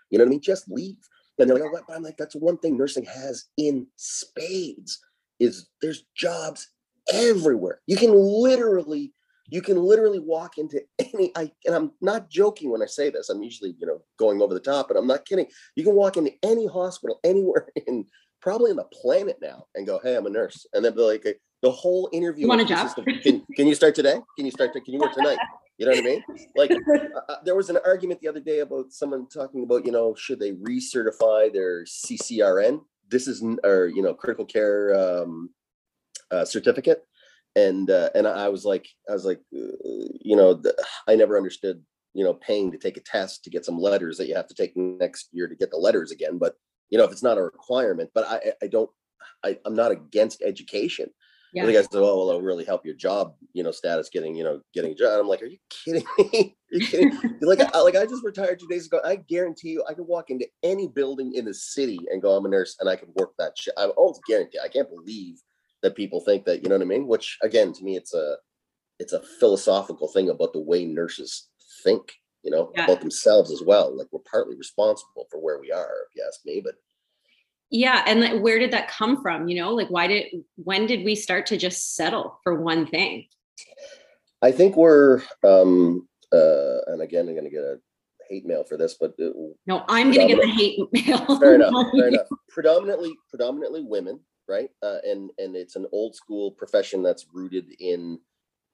You 0.09 0.17
know 0.17 0.25
what 0.25 0.29
I 0.29 0.31
mean? 0.31 0.41
Just 0.41 0.69
leave. 0.69 0.97
And 1.39 1.49
they're 1.49 1.57
like, 1.57 1.65
oh, 1.65 1.83
but 1.87 1.95
I'm 1.95 2.03
like, 2.03 2.17
that's 2.17 2.35
one 2.35 2.57
thing 2.57 2.77
nursing 2.77 3.05
has 3.05 3.45
in 3.57 3.87
spades 3.95 4.99
is 5.39 5.69
there's 5.81 6.05
jobs 6.15 6.69
everywhere. 7.11 7.81
You 7.87 7.97
can 7.97 8.13
literally, 8.13 9.13
you 9.49 9.61
can 9.61 9.77
literally 9.77 10.19
walk 10.19 10.57
into 10.57 10.81
any, 10.99 11.31
I, 11.35 11.51
and 11.65 11.75
I'm 11.75 11.91
not 12.01 12.29
joking 12.29 12.69
when 12.69 12.83
I 12.83 12.85
say 12.85 13.09
this. 13.09 13.29
I'm 13.29 13.41
usually, 13.41 13.75
you 13.79 13.87
know, 13.87 14.01
going 14.17 14.41
over 14.41 14.53
the 14.53 14.59
top, 14.59 14.87
but 14.87 14.97
I'm 14.97 15.07
not 15.07 15.25
kidding. 15.25 15.47
You 15.75 15.83
can 15.83 15.95
walk 15.95 16.17
into 16.17 16.33
any 16.43 16.67
hospital 16.67 17.19
anywhere 17.23 17.67
in 17.87 18.05
probably 18.41 18.71
on 18.71 18.77
the 18.77 18.83
planet 18.85 19.37
now 19.41 19.65
and 19.73 19.87
go, 19.87 19.99
hey, 20.03 20.15
I'm 20.15 20.25
a 20.25 20.29
nurse. 20.29 20.65
And 20.73 20.83
then 20.83 20.93
be 20.93 21.01
like, 21.01 21.25
the 21.63 21.71
whole 21.71 22.09
interview. 22.11 22.41
You 22.41 22.49
want 22.49 22.61
a 22.61 22.65
job? 22.65 22.93
Can, 23.23 23.41
can, 23.55 23.67
you 23.67 23.73
start 23.73 23.95
today? 23.95 24.19
Can 24.37 24.45
you 24.45 24.51
start? 24.51 24.73
To, 24.73 24.81
can 24.81 24.93
you 24.93 24.99
work 24.99 25.13
tonight? 25.13 25.39
You 25.77 25.85
know 25.87 25.93
what 25.93 25.99
I 25.99 26.03
mean? 26.03 26.23
Like 26.55 26.71
uh, 27.15 27.19
uh, 27.29 27.35
there 27.45 27.55
was 27.55 27.69
an 27.69 27.79
argument 27.85 28.19
the 28.19 28.27
other 28.27 28.41
day 28.41 28.59
about 28.59 28.91
someone 28.91 29.27
talking 29.27 29.63
about, 29.63 29.85
you 29.85 29.91
know, 29.91 30.13
should 30.13 30.39
they 30.39 30.51
recertify 30.51 31.51
their 31.51 31.85
CCRN? 31.85 32.81
This 33.09 33.27
is 33.27 33.43
or 33.63 33.87
you 33.87 34.01
know 34.03 34.13
critical 34.13 34.45
care 34.45 34.93
um, 34.93 35.49
uh, 36.31 36.45
certificate, 36.45 37.05
and 37.55 37.89
uh, 37.89 38.09
and 38.13 38.27
I 38.27 38.49
was 38.49 38.65
like, 38.65 38.87
I 39.09 39.13
was 39.13 39.25
like, 39.25 39.39
uh, 39.55 39.71
you 40.21 40.35
know, 40.35 40.53
the, 40.53 40.75
I 41.07 41.15
never 41.15 41.37
understood, 41.37 41.81
you 42.13 42.25
know, 42.25 42.33
paying 42.33 42.71
to 42.71 42.77
take 42.77 42.97
a 42.97 43.01
test 43.01 43.43
to 43.45 43.49
get 43.49 43.65
some 43.65 43.79
letters 43.79 44.17
that 44.17 44.27
you 44.27 44.35
have 44.35 44.47
to 44.47 44.55
take 44.55 44.75
next 44.75 45.29
year 45.31 45.47
to 45.47 45.55
get 45.55 45.71
the 45.71 45.77
letters 45.77 46.11
again. 46.11 46.37
But 46.37 46.55
you 46.89 46.97
know, 46.97 47.05
if 47.05 47.11
it's 47.11 47.23
not 47.23 47.37
a 47.37 47.43
requirement, 47.43 48.09
but 48.13 48.27
I 48.27 48.53
I 48.61 48.67
don't 48.67 48.89
I, 49.43 49.57
I'm 49.65 49.75
not 49.75 49.91
against 49.91 50.41
education. 50.41 51.09
Yeah. 51.53 51.67
The 51.67 51.73
guy 51.73 51.81
said, 51.81 51.89
"Oh, 51.93 52.17
well, 52.17 52.29
it'll 52.29 52.41
really 52.41 52.65
help 52.65 52.83
your 52.83 52.95
job, 52.95 53.35
you 53.53 53.63
know, 53.63 53.69
status 53.69 54.09
getting, 54.09 54.35
you 54.35 54.43
know, 54.43 54.61
getting 54.73 54.91
a 54.91 54.95
job." 54.95 55.19
I'm 55.19 55.27
like, 55.27 55.43
"Are 55.43 55.45
you 55.45 55.59
kidding 55.69 56.03
me? 56.17 56.57
Are 56.71 56.75
you 56.75 56.87
kidding?" 56.87 57.37
like, 57.41 57.59
I, 57.61 57.79
like 57.79 57.95
I 57.95 58.05
just 58.07 58.23
retired 58.23 58.59
two 58.59 58.67
days 58.67 58.87
ago. 58.87 58.99
I 59.05 59.17
guarantee 59.17 59.69
you, 59.69 59.83
I 59.87 59.93
could 59.93 60.07
walk 60.07 60.31
into 60.31 60.47
any 60.63 60.87
building 60.87 61.35
in 61.35 61.45
the 61.45 61.53
city 61.53 61.99
and 62.11 62.23
go, 62.23 62.31
"I'm 62.31 62.45
a 62.45 62.49
nurse," 62.49 62.75
and 62.79 62.89
I 62.89 62.95
could 62.95 63.09
work 63.15 63.33
that 63.37 63.57
shit. 63.57 63.75
I'm 63.77 63.91
almost 63.95 64.21
guarantee. 64.27 64.57
I 64.63 64.67
can't 64.67 64.89
believe 64.89 65.35
that 65.83 65.95
people 65.95 66.21
think 66.21 66.45
that. 66.45 66.63
You 66.63 66.69
know 66.69 66.75
what 66.75 66.85
I 66.85 66.87
mean? 66.87 67.07
Which, 67.07 67.37
again, 67.43 67.71
to 67.73 67.83
me, 67.83 67.97
it's 67.97 68.15
a, 68.15 68.37
it's 68.99 69.13
a 69.13 69.21
philosophical 69.39 70.07
thing 70.07 70.29
about 70.29 70.53
the 70.53 70.59
way 70.59 70.85
nurses 70.85 71.49
think. 71.83 72.13
You 72.41 72.51
know, 72.51 72.71
yeah. 72.75 72.83
about 72.83 72.99
themselves 72.99 73.51
as 73.51 73.61
well. 73.65 73.95
Like 73.95 74.07
we're 74.11 74.19
partly 74.29 74.57
responsible 74.57 75.27
for 75.31 75.39
where 75.39 75.59
we 75.59 75.71
are, 75.71 75.93
if 76.09 76.15
you 76.15 76.25
ask 76.27 76.41
me. 76.45 76.61
But 76.61 76.75
yeah 77.73 78.03
and 78.07 78.21
like, 78.21 78.39
where 78.41 78.59
did 78.59 78.71
that 78.71 78.87
come 78.87 79.21
from 79.21 79.49
you 79.49 79.61
know? 79.61 79.73
Like 79.73 79.89
why 79.89 80.07
did 80.07 80.27
when 80.55 80.85
did 80.85 81.03
we 81.03 81.15
start 81.15 81.45
to 81.47 81.57
just 81.57 81.95
settle 81.95 82.39
for 82.43 82.61
one 82.61 82.87
thing? 82.87 83.25
I 84.41 84.51
think 84.51 84.77
we're 84.77 85.21
um 85.43 86.07
uh 86.31 86.79
and 86.87 87.01
again 87.01 87.27
i'm 87.27 87.35
gonna 87.35 87.49
get 87.49 87.63
a 87.63 87.79
hate 88.29 88.45
mail 88.45 88.63
for 88.63 88.77
this 88.77 88.95
but 88.99 89.13
uh, 89.21 89.29
no 89.67 89.83
i'm 89.89 90.11
gonna 90.11 90.27
get 90.27 90.39
the 90.39 90.47
hate 90.47 90.79
mail. 90.91 91.39
Fair 91.39 91.55
enough 91.55 91.73
fair 91.91 92.07
enough. 92.13 92.27
Predominantly 92.49 93.13
predominantly 93.29 93.83
women 93.83 94.19
right? 94.47 94.69
Uh, 94.81 94.97
and 95.03 95.31
and 95.37 95.55
it's 95.55 95.75
an 95.75 95.87
old 95.91 96.15
school 96.15 96.51
profession 96.51 97.03
that's 97.03 97.27
rooted 97.33 97.65
in 97.79 98.19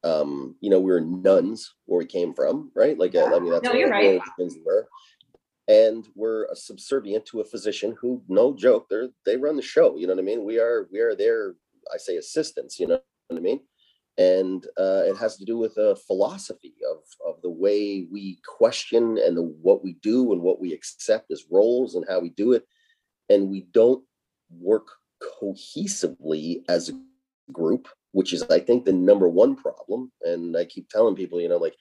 um 0.04 0.56
you 0.62 0.70
know 0.70 0.80
we 0.80 0.92
are 0.92 1.02
nuns 1.02 1.76
where 1.86 2.00
we 2.00 2.06
came 2.06 2.34
from 2.34 2.72
right? 2.76 2.98
Like 2.98 3.16
uh, 3.16 3.26
i 3.36 3.40
mean 3.40 3.52
that's 3.52 3.64
no, 3.64 3.74
you're 3.74 3.90
right. 3.90 4.22
were 4.66 4.88
and 5.70 6.08
we're 6.16 6.54
subservient 6.54 7.26
to 7.28 7.40
a 7.40 7.46
physician 7.46 7.96
who 8.02 8.22
no 8.28 8.54
joke 8.54 8.88
they're 8.90 9.10
they 9.26 9.38
run 9.38 9.56
the 9.56 9.62
show 9.62 9.96
you 9.96 10.08
know 10.08 10.14
what 10.14 10.22
i 10.22 10.26
mean? 10.26 10.44
We 10.44 10.60
are 10.60 10.88
we 10.92 11.00
are 11.00 11.16
their 11.16 11.56
i 11.94 11.98
say 11.98 12.18
assistants 12.18 12.80
you 12.80 12.88
know 12.88 13.00
what 13.30 13.38
i 13.38 13.42
mean? 13.42 13.62
And 14.18 14.66
uh, 14.78 15.04
it 15.06 15.16
has 15.16 15.38
to 15.38 15.46
do 15.46 15.58
with 15.58 15.78
a 15.78 15.96
philosophy 15.96 16.74
of 16.92 17.04
of 17.26 17.42
the 17.42 17.50
way 17.50 18.06
we 18.12 18.40
question 18.46 19.18
and 19.18 19.38
the 19.38 19.44
what 19.44 19.82
we 19.82 19.94
do 20.04 20.34
and 20.34 20.42
what 20.42 20.60
we 20.60 20.74
accept 20.74 21.32
as 21.32 21.46
roles 21.50 21.96
and 21.96 22.06
how 22.10 22.20
we 22.20 22.30
do 22.32 22.52
it. 22.52 22.68
And 23.30 23.50
we 23.50 23.62
don't 23.72 24.04
work 24.52 24.88
cohesively 25.42 26.64
as 26.68 26.90
a 26.90 27.00
group, 27.54 27.88
which 28.12 28.34
is, 28.34 28.44
I 28.44 28.60
think, 28.60 28.84
the 28.84 28.94
number 28.94 29.30
one 29.30 29.56
problem. 29.56 30.12
And 30.24 30.58
I 30.58 30.66
keep 30.66 30.90
telling 30.90 31.16
people, 31.16 31.40
you 31.40 31.48
know, 31.48 31.58
like 31.58 31.76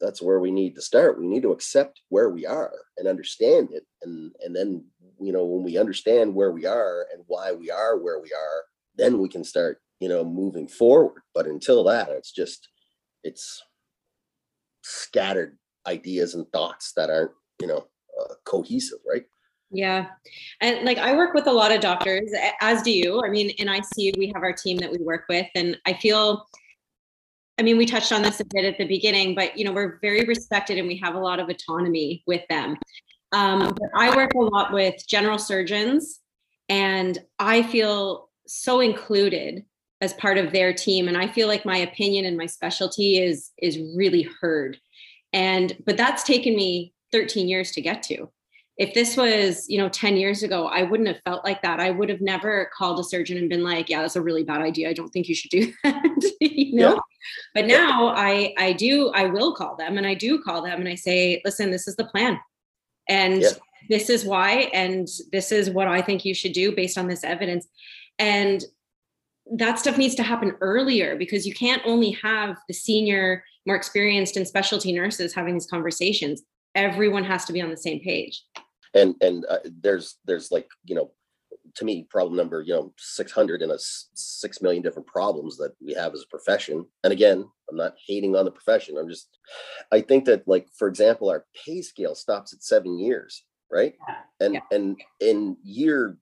that's 0.00 0.22
where 0.22 0.40
we 0.40 0.50
need 0.50 0.74
to 0.74 0.82
start. 0.82 1.18
We 1.18 1.26
need 1.26 1.42
to 1.42 1.52
accept 1.52 2.00
where 2.08 2.30
we 2.30 2.46
are 2.46 2.72
and 2.96 3.06
understand 3.06 3.70
it. 3.72 3.84
And 4.02 4.32
and 4.44 4.54
then, 4.54 4.84
you 5.20 5.32
know, 5.32 5.44
when 5.44 5.62
we 5.62 5.78
understand 5.78 6.34
where 6.34 6.52
we 6.52 6.66
are 6.66 7.06
and 7.12 7.24
why 7.26 7.52
we 7.52 7.70
are 7.70 7.98
where 7.98 8.20
we 8.20 8.32
are, 8.32 8.62
then 8.96 9.18
we 9.18 9.28
can 9.28 9.44
start, 9.44 9.80
you 10.00 10.08
know, 10.08 10.24
moving 10.24 10.68
forward. 10.68 11.22
But 11.34 11.46
until 11.46 11.84
that, 11.84 12.08
it's 12.08 12.32
just 12.32 12.68
it's 13.22 13.62
scattered 14.82 15.58
ideas 15.86 16.34
and 16.34 16.50
thoughts 16.52 16.92
that 16.96 17.10
aren't, 17.10 17.32
you 17.60 17.66
know, 17.66 17.86
uh, 18.20 18.34
cohesive, 18.44 18.98
right? 19.08 19.24
Yeah. 19.70 20.06
And 20.60 20.84
like 20.84 20.98
I 20.98 21.14
work 21.14 21.32
with 21.34 21.46
a 21.46 21.52
lot 21.52 21.72
of 21.72 21.80
doctors, 21.80 22.30
as 22.60 22.82
do 22.82 22.90
you. 22.90 23.22
I 23.24 23.28
mean, 23.28 23.50
in 23.50 23.68
ICU, 23.68 24.18
we 24.18 24.32
have 24.34 24.42
our 24.42 24.52
team 24.52 24.78
that 24.78 24.90
we 24.90 24.98
work 24.98 25.24
with. 25.28 25.46
And 25.54 25.78
I 25.86 25.92
feel, 25.92 26.46
I 27.60 27.62
mean, 27.62 27.76
we 27.76 27.84
touched 27.84 28.10
on 28.10 28.22
this 28.22 28.40
a 28.40 28.44
bit 28.46 28.64
at 28.64 28.78
the 28.78 28.86
beginning, 28.86 29.34
but 29.34 29.58
you 29.58 29.66
know, 29.66 29.72
we're 29.72 29.98
very 30.00 30.24
respected 30.24 30.78
and 30.78 30.88
we 30.88 30.96
have 30.96 31.14
a 31.14 31.18
lot 31.18 31.38
of 31.38 31.50
autonomy 31.50 32.22
with 32.26 32.40
them. 32.48 32.78
Um, 33.32 33.74
but 33.78 33.90
I 33.94 34.16
work 34.16 34.32
a 34.32 34.38
lot 34.38 34.72
with 34.72 35.06
general 35.06 35.38
surgeons 35.38 36.20
and 36.70 37.18
I 37.38 37.62
feel 37.62 38.30
so 38.46 38.80
included 38.80 39.66
as 40.00 40.14
part 40.14 40.38
of 40.38 40.52
their 40.52 40.72
team. 40.72 41.06
And 41.06 41.18
I 41.18 41.28
feel 41.28 41.48
like 41.48 41.66
my 41.66 41.76
opinion 41.76 42.24
and 42.24 42.38
my 42.38 42.46
specialty 42.46 43.18
is 43.18 43.50
is 43.58 43.78
really 43.94 44.26
heard. 44.40 44.78
And 45.34 45.76
but 45.84 45.98
that's 45.98 46.22
taken 46.22 46.56
me 46.56 46.94
13 47.12 47.46
years 47.46 47.72
to 47.72 47.82
get 47.82 48.02
to 48.04 48.30
if 48.80 48.94
this 48.94 49.14
was 49.14 49.68
you 49.68 49.76
know 49.76 49.90
10 49.90 50.16
years 50.16 50.42
ago 50.42 50.66
i 50.66 50.82
wouldn't 50.82 51.08
have 51.08 51.20
felt 51.24 51.44
like 51.44 51.62
that. 51.62 51.78
I 51.78 51.90
would 51.90 52.08
have 52.08 52.22
never 52.22 52.70
called 52.76 52.98
a 52.98 53.04
surgeon 53.04 53.36
and 53.36 53.48
been 53.48 53.62
like 53.62 53.88
yeah 53.88 54.00
that's 54.00 54.16
a 54.16 54.22
really 54.22 54.42
bad 54.42 54.62
idea. 54.62 54.88
I 54.88 54.94
don't 54.94 55.10
think 55.10 55.28
you 55.28 55.34
should 55.34 55.50
do 55.50 55.72
that 55.84 56.32
you 56.40 56.74
know? 56.76 56.94
Yeah. 56.94 57.00
but 57.54 57.66
now 57.66 58.08
i 58.08 58.52
i 58.58 58.72
do 58.72 59.10
i 59.14 59.26
will 59.26 59.54
call 59.54 59.76
them 59.76 59.98
and 59.98 60.06
i 60.06 60.14
do 60.14 60.42
call 60.42 60.62
them 60.62 60.80
and 60.80 60.88
i 60.88 60.94
say 60.96 61.40
listen 61.44 61.70
this 61.70 61.86
is 61.86 61.94
the 61.94 62.06
plan. 62.06 62.40
And 63.08 63.42
yeah. 63.42 63.50
this 63.88 64.08
is 64.08 64.24
why 64.24 64.70
and 64.72 65.06
this 65.30 65.52
is 65.52 65.70
what 65.70 65.86
i 65.86 66.00
think 66.00 66.24
you 66.24 66.34
should 66.34 66.54
do 66.54 66.74
based 66.74 66.98
on 66.98 67.06
this 67.06 67.22
evidence. 67.22 67.68
And 68.18 68.64
that 69.52 69.78
stuff 69.78 69.98
needs 69.98 70.14
to 70.14 70.22
happen 70.22 70.56
earlier 70.60 71.16
because 71.16 71.46
you 71.46 71.52
can't 71.52 71.82
only 71.84 72.12
have 72.22 72.56
the 72.68 72.74
senior 72.74 73.44
more 73.66 73.76
experienced 73.76 74.36
and 74.36 74.46
specialty 74.46 74.92
nurses 74.92 75.34
having 75.34 75.54
these 75.54 75.66
conversations. 75.66 76.42
Everyone 76.76 77.24
has 77.24 77.44
to 77.46 77.52
be 77.52 77.60
on 77.60 77.70
the 77.70 77.76
same 77.76 77.98
page 78.00 78.44
and 78.94 79.14
and 79.20 79.44
uh, 79.48 79.58
there's 79.82 80.16
there's 80.24 80.50
like 80.50 80.68
you 80.84 80.94
know 80.94 81.10
to 81.74 81.84
me 81.84 82.06
problem 82.10 82.36
number 82.36 82.62
you 82.62 82.74
know 82.74 82.92
600 82.96 83.62
in 83.62 83.70
a 83.70 83.78
6 83.78 84.62
million 84.62 84.82
different 84.82 85.06
problems 85.06 85.56
that 85.56 85.72
we 85.84 85.94
have 85.94 86.14
as 86.14 86.22
a 86.22 86.28
profession 86.28 86.84
and 87.04 87.12
again 87.12 87.48
i'm 87.70 87.76
not 87.76 87.94
hating 88.06 88.34
on 88.34 88.44
the 88.44 88.50
profession 88.50 88.96
i'm 88.98 89.08
just 89.08 89.28
i 89.92 90.00
think 90.00 90.24
that 90.24 90.46
like 90.46 90.68
for 90.76 90.88
example 90.88 91.28
our 91.28 91.46
pay 91.64 91.82
scale 91.82 92.14
stops 92.14 92.52
at 92.52 92.62
seven 92.62 92.98
years 92.98 93.44
right 93.70 93.94
yeah. 94.08 94.46
and 94.46 94.54
yeah. 94.54 94.60
and 94.72 95.00
in 95.20 95.56
year 95.62 96.18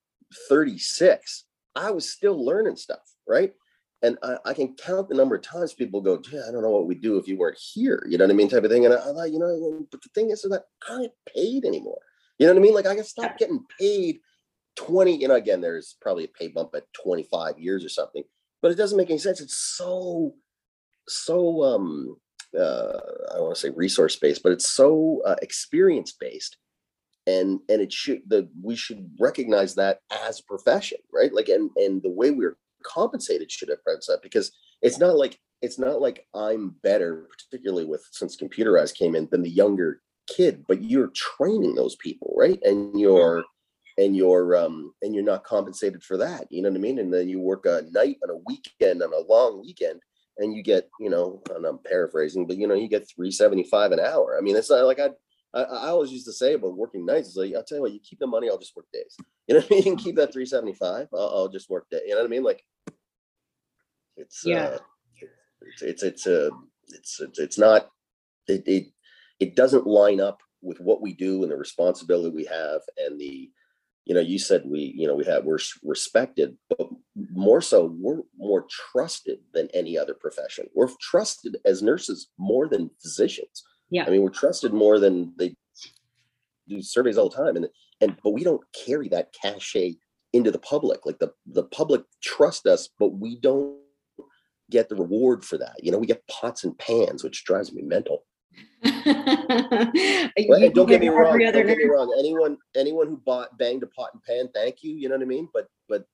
36 0.48 1.44
i 1.74 1.90
was 1.90 2.11
still 2.11 2.44
learning 2.44 2.76
stuff 2.76 3.14
right 3.26 3.54
and 4.02 4.16
I, 4.22 4.37
I, 4.44 4.54
can 4.54 4.76
count 4.76 5.09
the 5.09 5.16
number 5.16 5.35
of 5.35 5.42
times 5.42 5.72
people 5.72 6.00
go, 6.00 6.22
yeah, 6.31 6.42
I 6.48 6.52
don't 6.52 6.62
know 6.62 6.70
what 6.70 6.87
we'd 6.87 7.02
do 7.02 7.16
if 7.18 7.26
you 7.26 7.37
weren't 7.37 7.59
here. 7.59 8.07
You 8.09 8.16
know 8.16 8.26
what 8.26 8.31
I 8.31 8.37
mean? 8.37 8.48
Type 8.48 8.62
of 8.62 8.70
thing. 8.70 8.85
And 8.85 8.94
I, 8.94 8.98
I 8.98 9.12
thought, 9.12 9.33
you 9.33 9.40
know, 9.40 9.87
but 9.90 10.02
the 10.02 10.09
thing 10.14 10.31
is 10.31 10.42
that 10.42 10.62
I 10.88 10.92
don't 10.92 11.12
paid 11.35 11.64
anymore. 11.64 11.98
You 12.38 12.46
know 12.46 12.53
what 12.53 12.61
I 12.61 12.62
mean? 12.62 12.74
Like 12.74 12.87
I 12.87 12.94
can 12.94 13.05
stop 13.05 13.37
getting 13.38 13.64
paid 13.79 14.20
20, 14.77 15.16
you 15.20 15.29
know, 15.29 15.35
again, 15.35 15.61
there's 15.61 15.96
probably 16.01 16.24
a 16.24 16.29
pay 16.29 16.48
bump 16.48 16.70
at 16.74 16.85
25 17.03 17.59
years 17.59 17.85
or 17.85 17.88
something, 17.88 18.22
but 18.62 18.70
it 18.70 18.77
doesn't 18.77 18.96
make 18.96 19.11
any 19.11 19.18
sense. 19.18 19.40
It's 19.40 19.57
so, 19.57 20.35
so, 21.09 21.64
um, 21.64 22.16
uh, 22.59 22.98
I 23.31 23.35
don't 23.35 23.44
want 23.44 23.57
to 23.57 23.61
say 23.61 23.70
resource 23.74 24.16
based, 24.16 24.42
but 24.42 24.53
it's 24.53 24.70
so 24.70 25.20
uh, 25.27 25.37
experience 25.42 26.12
based. 26.18 26.57
And, 27.27 27.61
and 27.68 27.83
it 27.83 27.92
should 27.92 28.22
the 28.27 28.48
we 28.62 28.74
should 28.74 29.11
recognize 29.20 29.74
that 29.74 29.98
as 30.27 30.40
a 30.40 30.44
profession, 30.44 30.96
right? 31.12 31.31
Like 31.31 31.51
and 31.51 31.68
and 31.77 32.03
the 32.03 32.09
way 32.09 32.31
we're 32.31 32.57
compensated 32.83 33.53
should 33.53 33.68
have 33.68 33.81
that 33.85 34.20
because 34.22 34.51
it's 34.81 34.98
not 34.98 35.16
like 35.16 35.38
it's 35.61 35.79
not 35.79 36.01
like 36.01 36.27
I'm 36.35 36.74
better, 36.83 37.29
particularly 37.51 37.85
with 37.85 38.03
since 38.12 38.35
computerized 38.35 38.94
came 38.94 39.14
in, 39.14 39.29
than 39.31 39.42
the 39.42 39.51
younger 39.51 40.01
kid, 40.29 40.64
but 40.69 40.83
you're 40.83 41.09
training 41.09 41.75
those 41.75 41.97
people, 41.97 42.35
right? 42.37 42.59
And 42.62 42.99
you're 42.99 43.45
and 43.97 44.17
you're 44.17 44.57
um 44.57 44.93
and 45.03 45.14
you're 45.14 45.25
not 45.25 45.45
compensated 45.45 46.03
for 46.03 46.17
that. 46.19 46.47
You 46.51 46.62
know 46.62 46.71
what 46.71 46.77
I 46.79 46.81
mean? 46.81 46.99
And 46.99 47.12
then 47.12 47.29
you 47.29 47.41
work 47.41 47.67
a 47.67 47.83
night 47.91 48.17
on 48.23 48.31
a 48.31 48.41
weekend 48.47 49.03
on 49.03 49.12
a 49.12 49.33
long 49.33 49.61
weekend 49.61 50.01
and 50.38 50.55
you 50.55 50.62
get, 50.62 50.88
you 51.01 51.11
know, 51.11 51.43
and 51.55 51.64
I'm 51.64 51.79
paraphrasing, 51.79 52.47
but 52.47 52.57
you 52.57 52.69
know, 52.69 52.75
you 52.75 52.88
get 52.88 53.09
375 53.09 53.93
an 53.93 54.01
hour. 54.01 54.37
I 54.38 54.41
mean, 54.41 54.57
it's 54.57 54.71
not 54.71 54.85
like 54.85 55.01
I 55.01 55.11
I, 55.55 55.62
I 55.62 55.88
always 55.88 56.12
used 56.12 56.27
to 56.27 56.33
say 56.33 56.55
about 56.55 56.77
working 56.77 57.07
nights 57.07 57.29
is 57.29 57.37
like, 57.37 57.55
I'll 57.55 57.64
tell 57.64 57.79
you 57.79 57.83
what, 57.83 57.93
you 57.93 58.01
keep 58.01 58.19
the 58.19 58.27
money, 58.27 58.49
I'll 58.49 58.59
just 58.59 58.77
work 58.77 58.87
days. 58.93 59.17
You 59.49 59.55
know 59.55 59.61
what 59.61 59.73
I 59.73 59.75
mean? 59.77 59.79
You 59.79 59.91
can 59.93 59.97
keep 59.97 60.17
that 60.17 60.31
375, 60.35 61.09
I'll, 61.14 61.21
I'll 61.21 61.49
just 61.49 61.71
work 61.71 61.87
day. 61.91 62.03
You 62.05 62.11
know 62.11 62.19
what 62.19 62.27
I 62.27 62.29
mean? 62.29 62.43
Like 62.43 62.62
it's 64.19 64.43
yeah. 64.45 64.64
Uh, 64.64 64.79
it's 65.62 65.83
it's 65.83 66.03
it's 66.03 66.27
uh, 66.27 66.51
it's 66.88 67.21
it's, 67.21 67.38
it's 67.38 67.59
not 67.59 67.88
it, 68.47 68.62
it 68.67 68.87
it 69.40 69.57
doesn't 69.57 69.87
line 69.87 70.20
up 70.20 70.40
with 70.62 70.81
what 70.81 71.01
we 71.01 71.14
do 71.14 71.42
and 71.42 71.53
the 71.53 71.57
responsibility 71.57 72.35
we 72.35 72.44
have 72.44 72.81
and 72.98 73.20
the 73.20 73.51
you 74.05 74.14
know 74.14 74.20
you 74.20 74.38
said 74.38 74.62
we 74.66 74.92
you 74.96 75.07
know 75.07 75.14
we 75.14 75.24
have 75.24 75.44
we're 75.44 75.59
respected 75.85 76.57
but 76.70 76.88
more 77.33 77.61
so 77.61 77.94
we're 77.98 78.22
more 78.37 78.66
trusted 78.70 79.38
than 79.53 79.68
any 79.74 79.98
other 79.98 80.14
profession. 80.14 80.66
We're 80.74 80.88
trusted 81.01 81.59
as 81.64 81.83
nurses 81.83 82.29
more 82.38 82.68
than 82.68 82.90
physicians. 83.01 83.64
Yeah. 83.90 84.05
I 84.07 84.11
mean 84.11 84.22
we're 84.22 84.31
trusted 84.31 84.72
more 84.72 84.98
than 84.98 85.35
they 85.37 85.55
do 86.68 86.83
surveys 86.83 87.18
all 87.18 87.29
the 87.29 87.37
time 87.37 87.57
and 87.57 87.68
and 88.01 88.16
but 88.22 88.31
we 88.31 88.44
don't 88.44 88.62
carry 88.72 89.09
that 89.09 89.33
cachet 89.33 89.96
into 90.33 90.51
the 90.51 90.59
public. 90.59 91.07
Like 91.07 91.18
the 91.18 91.33
the 91.46 91.64
public 91.64 92.03
trust 92.22 92.66
us 92.66 92.88
but 92.98 93.11
we 93.11 93.38
don't 93.38 93.77
get 94.70 94.88
the 94.88 94.96
reward 94.96 95.44
for 95.44 95.59
that. 95.59 95.77
You 95.83 95.92
know 95.92 95.98
we 95.98 96.07
get 96.07 96.27
pots 96.29 96.64
and 96.64 96.77
pans 96.79 97.22
which 97.22 97.44
drives 97.44 97.72
me 97.72 97.83
mental 97.83 98.24
well, 100.49 100.71
don't 100.71 100.88
get 100.88 101.01
me 101.01 101.09
wrong. 101.09 101.38
Don't 101.38 101.66
get 101.66 101.79
me 101.79 101.85
wrong. 101.85 102.14
Anyone, 102.18 102.59
anyone 102.77 103.09
who 103.09 103.16
bought 103.16 103.57
banged 103.59 103.83
a 103.83 103.87
pot 103.87 104.11
and 104.12 104.23
pan, 104.23 104.49
thank 104.55 104.83
you. 104.83 104.94
You 104.94 105.09
know 105.09 105.16
what 105.16 105.23
I 105.23 105.27
mean. 105.27 105.49
But, 105.53 105.68
but 105.88 106.07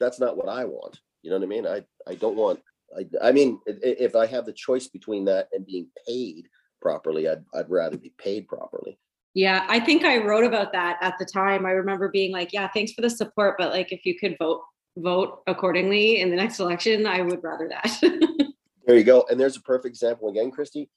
that's 0.00 0.20
not 0.20 0.36
what 0.36 0.48
I 0.48 0.64
want. 0.64 1.00
You 1.22 1.30
know 1.30 1.36
what 1.36 1.44
I 1.44 1.48
mean. 1.48 1.66
I, 1.66 1.84
I 2.06 2.14
don't 2.14 2.36
want. 2.36 2.60
I, 2.96 3.06
I 3.22 3.32
mean, 3.32 3.60
if 3.66 4.16
I 4.16 4.26
have 4.26 4.44
the 4.46 4.52
choice 4.52 4.88
between 4.88 5.24
that 5.26 5.48
and 5.52 5.64
being 5.64 5.88
paid 6.06 6.48
properly, 6.80 7.28
I'd, 7.28 7.44
I'd 7.54 7.70
rather 7.70 7.96
be 7.96 8.12
paid 8.18 8.48
properly. 8.48 8.98
Yeah, 9.34 9.64
I 9.68 9.80
think 9.80 10.04
I 10.04 10.18
wrote 10.18 10.44
about 10.44 10.72
that 10.72 10.98
at 11.00 11.18
the 11.18 11.24
time. 11.24 11.64
I 11.64 11.70
remember 11.70 12.10
being 12.10 12.32
like, 12.32 12.52
"Yeah, 12.52 12.68
thanks 12.68 12.92
for 12.92 13.00
the 13.00 13.08
support, 13.08 13.56
but 13.58 13.70
like, 13.70 13.90
if 13.90 14.04
you 14.04 14.18
could 14.18 14.36
vote 14.38 14.60
vote 14.98 15.42
accordingly 15.46 16.20
in 16.20 16.28
the 16.28 16.36
next 16.36 16.60
election, 16.60 17.06
I 17.06 17.22
would 17.22 17.42
rather 17.42 17.66
that." 17.68 17.98
there 18.86 18.96
you 18.96 19.04
go. 19.04 19.24
And 19.30 19.40
there's 19.40 19.56
a 19.56 19.62
perfect 19.62 19.94
example 19.94 20.28
again, 20.28 20.50
Christy 20.50 20.90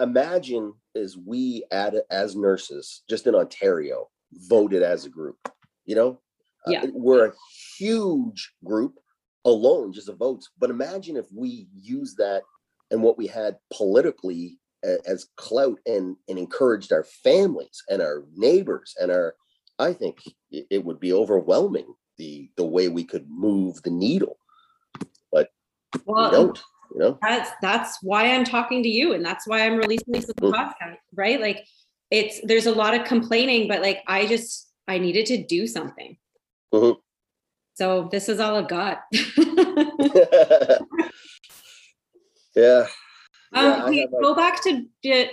imagine 0.00 0.72
as 0.96 1.16
we 1.16 1.64
add 1.70 1.94
as 2.10 2.36
nurses 2.36 3.02
just 3.08 3.26
in 3.26 3.34
ontario 3.34 4.08
voted 4.32 4.82
as 4.82 5.04
a 5.04 5.10
group 5.10 5.36
you 5.84 5.94
know 5.94 6.18
uh, 6.66 6.70
yeah. 6.70 6.82
Uh, 6.84 6.88
we're 6.92 7.26
a 7.26 7.32
huge 7.76 8.52
group 8.64 8.98
alone 9.44 9.92
just 9.92 10.06
the 10.06 10.14
votes 10.14 10.50
but 10.58 10.70
imagine 10.70 11.16
if 11.16 11.26
we 11.34 11.68
use 11.74 12.14
that 12.16 12.42
and 12.90 13.02
what 13.02 13.18
we 13.18 13.26
had 13.26 13.56
politically 13.72 14.58
as 15.06 15.28
clout 15.36 15.78
and 15.86 16.16
and 16.28 16.38
encouraged 16.38 16.92
our 16.92 17.04
families 17.04 17.82
and 17.88 18.02
our 18.02 18.24
neighbors 18.36 18.94
and 19.00 19.10
our 19.10 19.34
i 19.78 19.92
think 19.92 20.22
it 20.50 20.84
would 20.84 21.00
be 21.00 21.12
overwhelming 21.12 21.86
the 22.18 22.50
the 22.56 22.64
way 22.64 22.88
we 22.88 23.04
could 23.04 23.28
move 23.28 23.82
the 23.82 23.90
needle 23.90 24.38
but 25.32 25.48
well, 26.04 26.30
we 26.30 26.36
don't 26.36 26.62
you 26.94 27.00
know? 27.00 27.18
That's 27.22 27.50
that's 27.60 27.98
why 28.02 28.32
i'm 28.32 28.44
talking 28.44 28.82
to 28.82 28.88
you 28.88 29.12
and 29.12 29.24
that's 29.24 29.46
why 29.46 29.66
i'm 29.66 29.76
releasing 29.76 30.12
this 30.12 30.26
podcast 30.26 30.96
right? 31.14 31.40
Like 31.40 31.66
it's 32.10 32.40
there's 32.44 32.66
a 32.66 32.72
lot 32.72 32.94
of 32.94 33.04
complaining 33.04 33.68
but 33.68 33.82
like 33.82 34.02
i 34.06 34.26
just 34.26 34.70
i 34.88 34.98
needed 34.98 35.26
to 35.26 35.44
do 35.44 35.66
something. 35.66 36.16
Mm-hmm. 36.72 36.98
so 37.74 38.08
this 38.10 38.28
is 38.28 38.40
all 38.40 38.56
i've 38.56 38.68
got. 38.68 39.02
Yeah 42.56 42.86
um, 43.54 43.82
okay, 43.82 44.08
go 44.20 44.34
back 44.34 44.62
to 44.62 44.86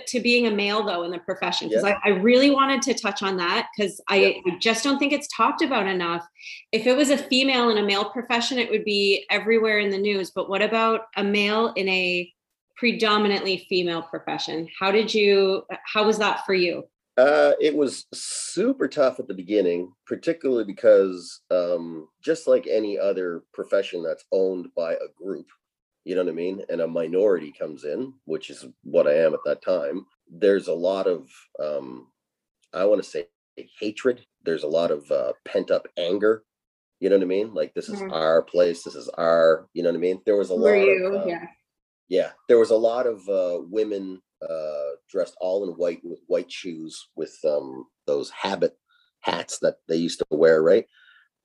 to 0.06 0.20
being 0.20 0.46
a 0.46 0.50
male 0.50 0.84
though 0.84 1.02
in 1.02 1.10
the 1.10 1.18
profession 1.18 1.68
because 1.68 1.84
yeah. 1.84 1.98
I, 2.04 2.10
I, 2.10 2.12
really 2.14 2.50
wanted 2.50 2.82
to 2.82 2.94
touch 2.94 3.22
on 3.22 3.36
that 3.38 3.68
because 3.76 4.00
I, 4.08 4.16
yeah. 4.16 4.28
I, 4.46 4.58
just 4.58 4.84
don't 4.84 4.98
think 4.98 5.12
it's 5.12 5.28
talked 5.34 5.62
about 5.62 5.86
enough. 5.86 6.26
If 6.70 6.86
it 6.86 6.96
was 6.96 7.10
a 7.10 7.18
female 7.18 7.70
in 7.70 7.78
a 7.78 7.82
male 7.82 8.04
profession, 8.04 8.58
it 8.58 8.70
would 8.70 8.84
be 8.84 9.24
everywhere 9.30 9.78
in 9.78 9.90
the 9.90 9.98
news. 9.98 10.30
But 10.30 10.48
what 10.48 10.62
about 10.62 11.02
a 11.16 11.24
male 11.24 11.72
in 11.74 11.88
a 11.88 12.30
predominantly 12.76 13.66
female 13.68 14.02
profession? 14.02 14.68
How 14.78 14.90
did 14.90 15.12
you? 15.12 15.64
How 15.84 16.04
was 16.04 16.18
that 16.18 16.44
for 16.46 16.54
you? 16.54 16.84
Uh, 17.18 17.52
it 17.60 17.74
was 17.74 18.06
super 18.14 18.88
tough 18.88 19.20
at 19.20 19.28
the 19.28 19.34
beginning, 19.34 19.92
particularly 20.06 20.64
because 20.64 21.40
um, 21.50 22.08
just 22.24 22.46
like 22.46 22.66
any 22.66 22.98
other 22.98 23.42
profession 23.52 24.02
that's 24.02 24.24
owned 24.32 24.68
by 24.74 24.94
a 24.94 25.12
group, 25.22 25.46
you 26.04 26.14
know 26.14 26.22
what 26.24 26.30
I 26.30 26.34
mean, 26.34 26.62
and 26.68 26.80
a 26.80 26.86
minority 26.88 27.52
comes 27.56 27.84
in, 27.84 28.12
which 28.24 28.50
is 28.50 28.66
what 28.82 29.06
I 29.06 29.14
am 29.14 29.34
at 29.34 29.40
that 29.44 29.62
time. 29.62 30.04
There's 30.30 30.68
a 30.68 30.74
lot 30.74 31.06
of, 31.06 31.28
um, 31.60 32.08
I 32.72 32.84
want 32.84 33.02
to 33.02 33.08
say, 33.08 33.26
hatred. 33.78 34.24
There's 34.44 34.64
a 34.64 34.68
lot 34.68 34.90
of 34.90 35.08
uh, 35.10 35.32
pent 35.44 35.70
up 35.70 35.86
anger. 35.96 36.44
You 37.00 37.10
know 37.10 37.16
what 37.16 37.24
I 37.24 37.26
mean? 37.26 37.52
Like 37.54 37.74
this 37.74 37.88
is 37.88 38.00
Mhm. 38.00 38.12
our 38.12 38.42
place. 38.42 38.82
This 38.84 38.94
is 38.94 39.08
our. 39.10 39.68
You 39.74 39.82
know 39.82 39.90
what 39.90 39.96
I 39.96 40.00
mean? 40.00 40.22
There 40.24 40.36
was 40.36 40.50
a 40.50 40.54
Were 40.56 40.76
lot. 40.76 40.84
you? 40.86 41.06
Of, 41.14 41.22
uh, 41.22 41.26
yeah. 41.26 41.46
yeah, 42.08 42.32
there 42.48 42.58
was 42.58 42.70
a 42.70 42.76
lot 42.76 43.06
of 43.06 43.28
uh, 43.28 43.60
women 43.68 44.20
uh, 44.48 44.90
dressed 45.08 45.36
all 45.40 45.64
in 45.68 45.70
white 45.76 46.00
with 46.04 46.20
white 46.26 46.50
shoes 46.50 47.08
with 47.16 47.36
um, 47.44 47.86
those 48.06 48.30
habit 48.30 48.76
hats 49.20 49.58
that 49.60 49.76
they 49.88 49.96
used 49.96 50.18
to 50.18 50.26
wear, 50.30 50.62
right? 50.62 50.86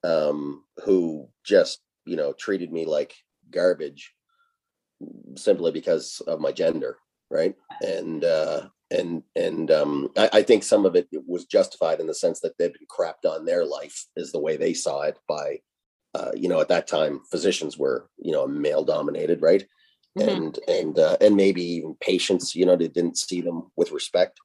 Um, 0.03 0.63
who 0.83 1.27
just 1.43 1.81
you 2.05 2.15
know 2.15 2.33
treated 2.33 2.71
me 2.71 2.85
like 2.85 3.13
garbage 3.51 4.13
simply 5.35 5.71
because 5.71 6.21
of 6.27 6.39
my 6.39 6.51
gender, 6.51 6.97
right? 7.29 7.55
And 7.81 8.23
uh, 8.23 8.69
and 8.91 9.23
and 9.35 9.71
um, 9.71 10.09
I, 10.17 10.29
I 10.33 10.41
think 10.43 10.63
some 10.63 10.85
of 10.85 10.95
it 10.95 11.07
was 11.25 11.45
justified 11.45 11.99
in 11.99 12.07
the 12.07 12.13
sense 12.13 12.39
that 12.41 12.53
they've 12.57 12.73
been 12.73 12.87
crapped 12.87 13.29
on 13.29 13.45
their 13.45 13.65
life, 13.65 14.05
is 14.15 14.31
the 14.31 14.39
way 14.39 14.57
they 14.57 14.73
saw 14.73 15.01
it 15.01 15.17
by. 15.27 15.59
Uh, 16.15 16.31
you 16.35 16.49
know, 16.49 16.59
at 16.61 16.69
that 16.69 16.87
time, 16.87 17.21
physicians 17.29 17.77
were, 17.77 18.09
you 18.17 18.31
know, 18.31 18.47
male 18.47 18.83
dominated, 18.83 19.41
right? 19.41 19.67
Mhm. 20.17 20.27
and 20.29 20.59
and 20.67 20.99
uh, 20.99 21.17
and 21.21 21.35
maybe 21.35 21.61
even 21.61 21.95
patients 21.99 22.55
you 22.55 22.65
know 22.65 22.75
they 22.75 22.87
didn't 22.87 23.17
see 23.17 23.41
them 23.41 23.71
with 23.75 23.91
respect 23.91 24.39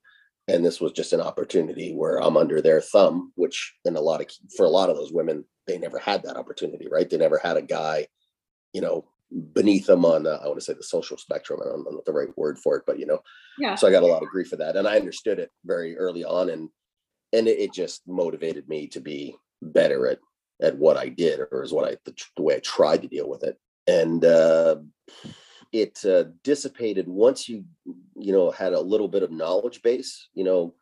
and 0.48 0.64
this 0.64 0.80
was 0.80 0.92
just 0.92 1.12
an 1.14 1.20
opportunity 1.20 1.94
where 1.94 2.20
i'm 2.22 2.36
under 2.36 2.60
their 2.60 2.80
thumb 2.80 3.32
which 3.36 3.74
in 3.84 3.96
a 3.96 4.00
lot 4.00 4.20
of 4.20 4.26
for 4.56 4.66
a 4.66 4.70
lot 4.70 4.90
of 4.90 4.96
those 4.96 5.12
women 5.12 5.44
they 5.66 5.78
never 5.78 5.98
had 5.98 6.22
that 6.24 6.36
opportunity 6.36 6.88
right 6.90 7.08
they 7.08 7.16
never 7.16 7.38
had 7.38 7.56
a 7.56 7.62
guy 7.62 8.06
you 8.74 8.80
know 8.82 9.04
beneath 9.52 9.86
them 9.86 10.04
on 10.04 10.26
uh, 10.26 10.38
i 10.42 10.46
want 10.46 10.58
to 10.58 10.64
say 10.64 10.72
the 10.74 10.82
social 10.82 11.16
spectrum 11.16 11.60
i 11.62 11.68
don't 11.68 11.84
know 11.84 12.02
the 12.06 12.12
right 12.12 12.36
word 12.36 12.58
for 12.58 12.76
it 12.76 12.84
but 12.86 12.98
you 12.98 13.06
know 13.06 13.20
Yeah. 13.58 13.74
so 13.74 13.86
i 13.86 13.90
got 13.90 14.02
a 14.02 14.06
lot 14.06 14.22
of 14.22 14.28
grief 14.28 14.48
for 14.48 14.56
that 14.56 14.76
and 14.76 14.86
i 14.86 14.96
understood 14.96 15.38
it 15.38 15.50
very 15.64 15.96
early 15.96 16.24
on 16.24 16.50
and 16.50 16.68
and 17.32 17.48
it, 17.48 17.58
it 17.58 17.72
just 17.72 18.02
motivated 18.06 18.68
me 18.68 18.86
to 18.88 19.00
be 19.00 19.34
better 19.62 20.06
at 20.08 20.18
at 20.60 20.76
what 20.76 20.96
i 20.96 21.08
did 21.08 21.40
or 21.50 21.62
is 21.62 21.72
what 21.72 21.88
i 21.88 21.96
the, 22.04 22.14
the 22.36 22.42
way 22.42 22.56
i 22.56 22.60
tried 22.60 23.02
to 23.02 23.08
deal 23.08 23.28
with 23.28 23.42
it 23.42 23.58
and 23.86 24.24
uh 24.24 24.76
it 25.72 26.04
uh, 26.04 26.24
dissipated 26.44 27.08
once 27.08 27.48
you 27.48 27.64
you 28.16 28.32
know 28.32 28.50
had 28.50 28.74
a 28.74 28.80
little 28.80 29.08
bit 29.08 29.22
of 29.22 29.30
knowledge 29.30 29.80
base 29.82 30.28
you 30.34 30.44
know 30.44 30.74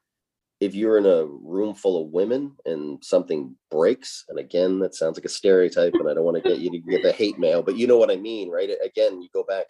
if 0.60 0.74
you're 0.74 0.98
in 0.98 1.06
a 1.06 1.24
room 1.24 1.74
full 1.74 2.02
of 2.02 2.12
women 2.12 2.52
and 2.66 3.02
something 3.02 3.56
breaks 3.70 4.24
and 4.28 4.38
again 4.38 4.78
that 4.78 4.94
sounds 4.94 5.16
like 5.16 5.24
a 5.24 5.28
stereotype 5.28 5.94
and 5.94 6.08
i 6.08 6.14
don't 6.14 6.24
want 6.24 6.36
to 6.36 6.48
get 6.48 6.58
you 6.60 6.70
to 6.70 6.78
get 6.78 7.02
the 7.02 7.12
hate 7.12 7.38
mail 7.38 7.62
but 7.62 7.76
you 7.76 7.86
know 7.86 7.96
what 7.96 8.10
i 8.10 8.16
mean 8.16 8.50
right 8.50 8.70
again 8.84 9.20
you 9.22 9.28
go 9.32 9.42
back 9.44 9.66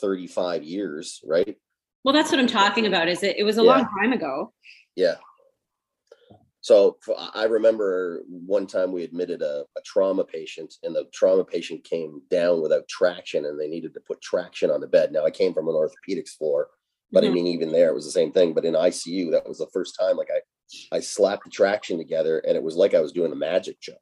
35 0.00 0.62
years 0.64 1.20
right 1.24 1.56
Well, 2.04 2.14
that's 2.14 2.30
what 2.30 2.38
I'm 2.40 2.46
talking 2.46 2.86
about. 2.86 3.08
Is 3.08 3.22
it? 3.24 3.36
It 3.36 3.42
was 3.44 3.58
a 3.58 3.62
Yeah. 3.62 3.72
long 3.72 3.86
time 4.00 4.12
ago. 4.12 4.52
Yeah. 4.94 5.16
So 6.60 6.98
I 7.34 7.44
remember 7.44 8.22
one 8.28 8.66
time 8.66 8.90
we 8.92 9.04
admitted 9.04 9.42
a, 9.42 9.64
a 9.76 9.80
trauma 9.84 10.24
patient, 10.24 10.74
and 10.82 10.94
the 10.94 11.04
trauma 11.12 11.44
patient 11.44 11.84
came 11.84 12.22
down 12.30 12.62
without 12.62 12.88
traction, 12.88 13.46
and 13.46 13.58
they 13.58 13.68
needed 13.68 13.92
to 13.94 14.00
put 14.00 14.20
traction 14.20 14.70
on 14.70 14.80
the 14.80 14.88
bed. 14.88 15.12
Now 15.12 15.24
I 15.24 15.30
came 15.30 15.52
from 15.54 15.68
an 15.68 15.74
orthopedics 15.74 16.36
floor, 16.38 16.68
but 17.12 17.24
I 17.24 17.28
Mhm. 17.28 17.34
mean 17.34 17.46
even 17.48 17.72
there 17.72 17.90
it 17.90 17.94
was 17.94 18.04
the 18.04 18.10
same 18.10 18.32
thing. 18.32 18.54
But 18.54 18.64
in 18.64 18.76
ICU, 18.76 19.30
that 19.32 19.48
was 19.48 19.58
the 19.58 19.68
first 19.72 19.96
time 19.98 20.16
like 20.16 20.30
I 20.30 20.40
I 20.96 21.00
slapped 21.00 21.44
the 21.44 21.50
traction 21.50 21.98
together, 21.98 22.38
and 22.40 22.56
it 22.56 22.62
was 22.62 22.76
like 22.76 22.94
I 22.94 23.00
was 23.00 23.12
doing 23.12 23.32
a 23.32 23.36
magic 23.36 23.76
show. 23.80 23.94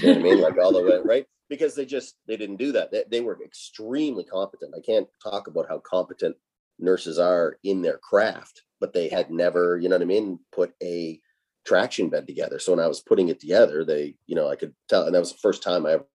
You 0.00 0.08
know 0.08 0.14
what 0.14 0.20
I 0.20 0.22
mean? 0.22 0.40
Like 0.40 0.58
all 0.58 0.72
the 0.72 0.82
way 0.82 0.98
right 1.04 1.26
because 1.48 1.74
they 1.74 1.84
just 1.86 2.16
they 2.26 2.36
didn't 2.36 2.56
do 2.56 2.72
that. 2.72 2.90
They, 2.92 3.04
they 3.10 3.20
were 3.20 3.42
extremely 3.44 4.24
competent. 4.24 4.74
I 4.76 4.80
can't 4.80 5.08
talk 5.22 5.46
about 5.48 5.68
how 5.68 5.78
competent 5.80 6.36
nurses 6.78 7.18
are 7.18 7.58
in 7.64 7.82
their 7.82 7.98
craft, 7.98 8.62
but 8.80 8.92
they 8.92 9.08
had 9.08 9.30
never, 9.30 9.78
you 9.78 9.88
know 9.88 9.96
what 9.96 10.02
I 10.02 10.06
mean, 10.06 10.38
put 10.52 10.72
a 10.82 11.20
traction 11.66 12.08
bed 12.08 12.26
together. 12.26 12.58
So 12.58 12.72
when 12.72 12.80
I 12.84 12.88
was 12.88 13.00
putting 13.00 13.28
it 13.28 13.40
together, 13.40 13.84
they, 13.84 14.14
you 14.26 14.34
know, 14.36 14.48
I 14.48 14.56
could 14.56 14.74
tell, 14.88 15.04
and 15.04 15.14
that 15.14 15.18
was 15.20 15.32
the 15.32 15.38
first 15.42 15.62
time 15.62 15.84
I 15.86 15.92
ever 15.92 16.06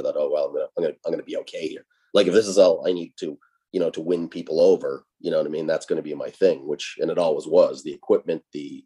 thought, 0.00 0.16
oh 0.16 0.30
well, 0.32 0.46
I'm 0.46 0.52
gonna, 0.54 0.66
I'm 0.76 0.82
gonna, 0.84 0.94
I'm 1.06 1.12
gonna 1.12 1.22
be 1.24 1.36
okay 1.38 1.68
here. 1.68 1.86
Like 2.14 2.26
if 2.26 2.34
this 2.34 2.46
is 2.46 2.58
all 2.58 2.86
I 2.86 2.92
need 2.92 3.12
to, 3.20 3.38
you 3.72 3.80
know, 3.80 3.90
to 3.90 4.00
win 4.00 4.28
people 4.28 4.60
over, 4.60 5.04
you 5.20 5.30
know 5.30 5.38
what 5.38 5.46
I 5.46 5.50
mean, 5.50 5.66
that's 5.66 5.86
going 5.86 5.96
to 5.96 6.02
be 6.02 6.14
my 6.14 6.30
thing. 6.30 6.66
Which, 6.66 6.96
and 7.00 7.10
it 7.10 7.18
always 7.18 7.46
was 7.46 7.82
the 7.82 7.92
equipment, 7.92 8.42
the, 8.52 8.84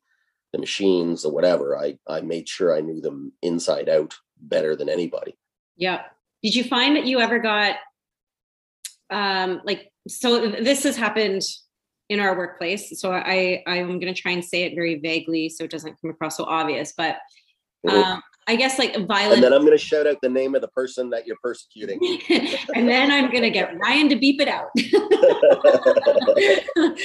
the 0.53 0.59
machines, 0.59 1.23
the 1.23 1.31
whatever. 1.31 1.79
I, 1.79 1.99
I 2.09 2.21
made 2.21 2.49
sure 2.49 2.77
I 2.77 2.81
knew 2.81 3.01
them 3.01 3.33
inside 3.43 3.89
out 3.89 4.15
better 4.41 4.77
than 4.77 4.89
anybody. 4.89 5.37
Yeah. 5.77 6.03
Did 6.43 6.55
you 6.55 6.65
find 6.65 6.97
that 6.97 7.07
you 7.07 7.21
ever 7.21 7.39
got 7.39 7.77
um 9.11 9.61
like 9.65 9.91
so 10.09 10.49
this 10.49 10.83
has 10.85 10.97
happened 10.97 11.43
in 12.09 12.21
our 12.21 12.37
workplace. 12.37 13.01
So 13.01 13.13
I 13.13 13.63
I'm 13.67 13.99
going 13.99 14.15
to 14.15 14.21
try 14.21 14.33
and 14.33 14.45
say 14.45 14.65
it 14.65 14.75
very 14.75 14.99
vaguely 14.99 15.49
so 15.49 15.65
it 15.65 15.71
doesn't 15.71 16.01
come 16.01 16.11
across 16.11 16.37
so 16.37 16.45
obvious, 16.45 16.93
but 16.97 17.19
um 17.89 18.23
I 18.47 18.57
guess 18.57 18.79
like 18.79 18.95
violent. 19.07 19.35
and 19.35 19.43
then 19.43 19.53
I'm 19.53 19.63
going 19.63 19.73
to 19.73 19.79
shout 19.79 20.07
out 20.07 20.21
the 20.21 20.29
name 20.29 20.55
of 20.55 20.61
the 20.61 20.69
person 20.69 21.11
that 21.11 21.27
you're 21.27 21.39
persecuting. 21.43 21.99
and 22.75 22.89
then 22.89 23.11
I'm 23.11 23.31
going 23.31 23.43
to 23.43 23.51
get 23.51 23.77
Ryan 23.79 24.09
to 24.11 24.17
beep 24.17 24.41
it 24.41 24.49
out. 24.49 24.69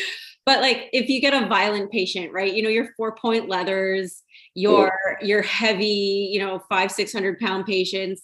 but 0.45 0.61
like 0.61 0.89
if 0.91 1.09
you 1.09 1.21
get 1.21 1.33
a 1.33 1.47
violent 1.47 1.91
patient, 1.91 2.33
right? 2.33 2.53
You 2.53 2.63
know, 2.63 2.69
your 2.69 2.89
four 2.97 3.15
point 3.15 3.47
leathers, 3.47 4.21
your 4.53 4.91
your 5.21 5.41
heavy, 5.41 6.29
you 6.31 6.39
know, 6.39 6.61
five, 6.69 6.91
six 6.91 7.13
hundred 7.13 7.39
pound 7.39 7.65
patients. 7.65 8.23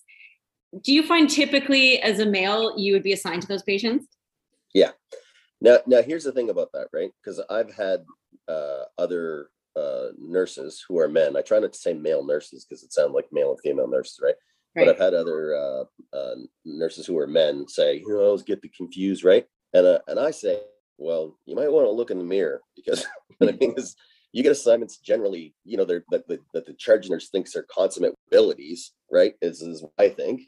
Do 0.82 0.94
you 0.94 1.04
find 1.04 1.30
typically 1.30 2.02
as 2.02 2.20
a 2.20 2.26
male 2.26 2.78
you 2.78 2.92
would 2.94 3.04
be 3.04 3.14
assigned 3.14 3.44
to 3.44 3.48
those 3.48 3.64
patients? 3.64 4.08
Yeah. 4.74 4.92
Now, 5.62 5.78
now 5.88 6.02
here's 6.02 6.26
the 6.26 6.34
thing 6.34 6.50
about 6.50 6.74
that, 6.74 6.88
right? 6.92 7.12
Because 7.24 7.42
I've 7.50 7.74
had 7.74 8.04
uh, 8.50 8.84
other 8.98 9.52
uh, 9.76 10.08
nurses 10.18 10.84
who 10.88 11.00
are 11.00 11.08
men. 11.08 11.36
I 11.36 11.42
try 11.42 11.60
not 11.60 11.74
to 11.74 11.80
say 11.80 11.94
male 11.94 12.26
nurses 12.26 12.66
because 12.66 12.84
it 12.84 12.94
sounds 12.94 13.14
like 13.14 13.26
male 13.32 13.52
and 13.52 13.60
female 13.62 13.88
nurses, 13.88 14.20
right? 14.24 14.36
But 14.76 14.90
I've 14.90 15.00
had 15.00 15.14
other 15.14 15.56
uh, 15.56 15.84
uh, 16.14 16.36
nurses 16.66 17.06
who 17.06 17.18
are 17.18 17.28
men 17.28 17.66
say, 17.68 17.98
you 18.00 18.10
know, 18.10 18.20
I 18.20 18.26
always 18.26 18.44
get 18.44 18.62
the 18.62 18.70
confused, 18.70 19.24
right? 19.24 19.46
And 19.74 19.88
uh, 19.88 20.00
and 20.08 20.20
I 20.20 20.32
say, 20.32 20.60
well, 20.98 21.38
you 21.46 21.56
might 21.56 21.72
want 21.72 21.88
to 21.88 21.92
look 21.92 22.12
in 22.12 22.18
the 22.18 22.26
mirror 22.26 22.62
because 22.76 23.06
I 23.42 23.52
mean 23.54 23.74
is 23.78 23.96
you 24.34 24.44
get 24.44 24.52
assignments 24.52 24.98
generally, 24.98 25.56
you 25.64 25.78
know, 25.78 25.86
they're 25.86 26.04
that 26.12 26.28
the, 26.28 26.40
that 26.54 26.66
the 26.66 26.74
charge 26.74 27.10
nurse 27.10 27.30
thinks 27.30 27.56
are 27.56 27.66
consummate 27.72 28.16
abilities, 28.28 28.92
right? 29.10 29.36
Is 29.42 29.62
is 29.62 29.82
what 29.82 29.94
I 29.98 30.10
think. 30.10 30.42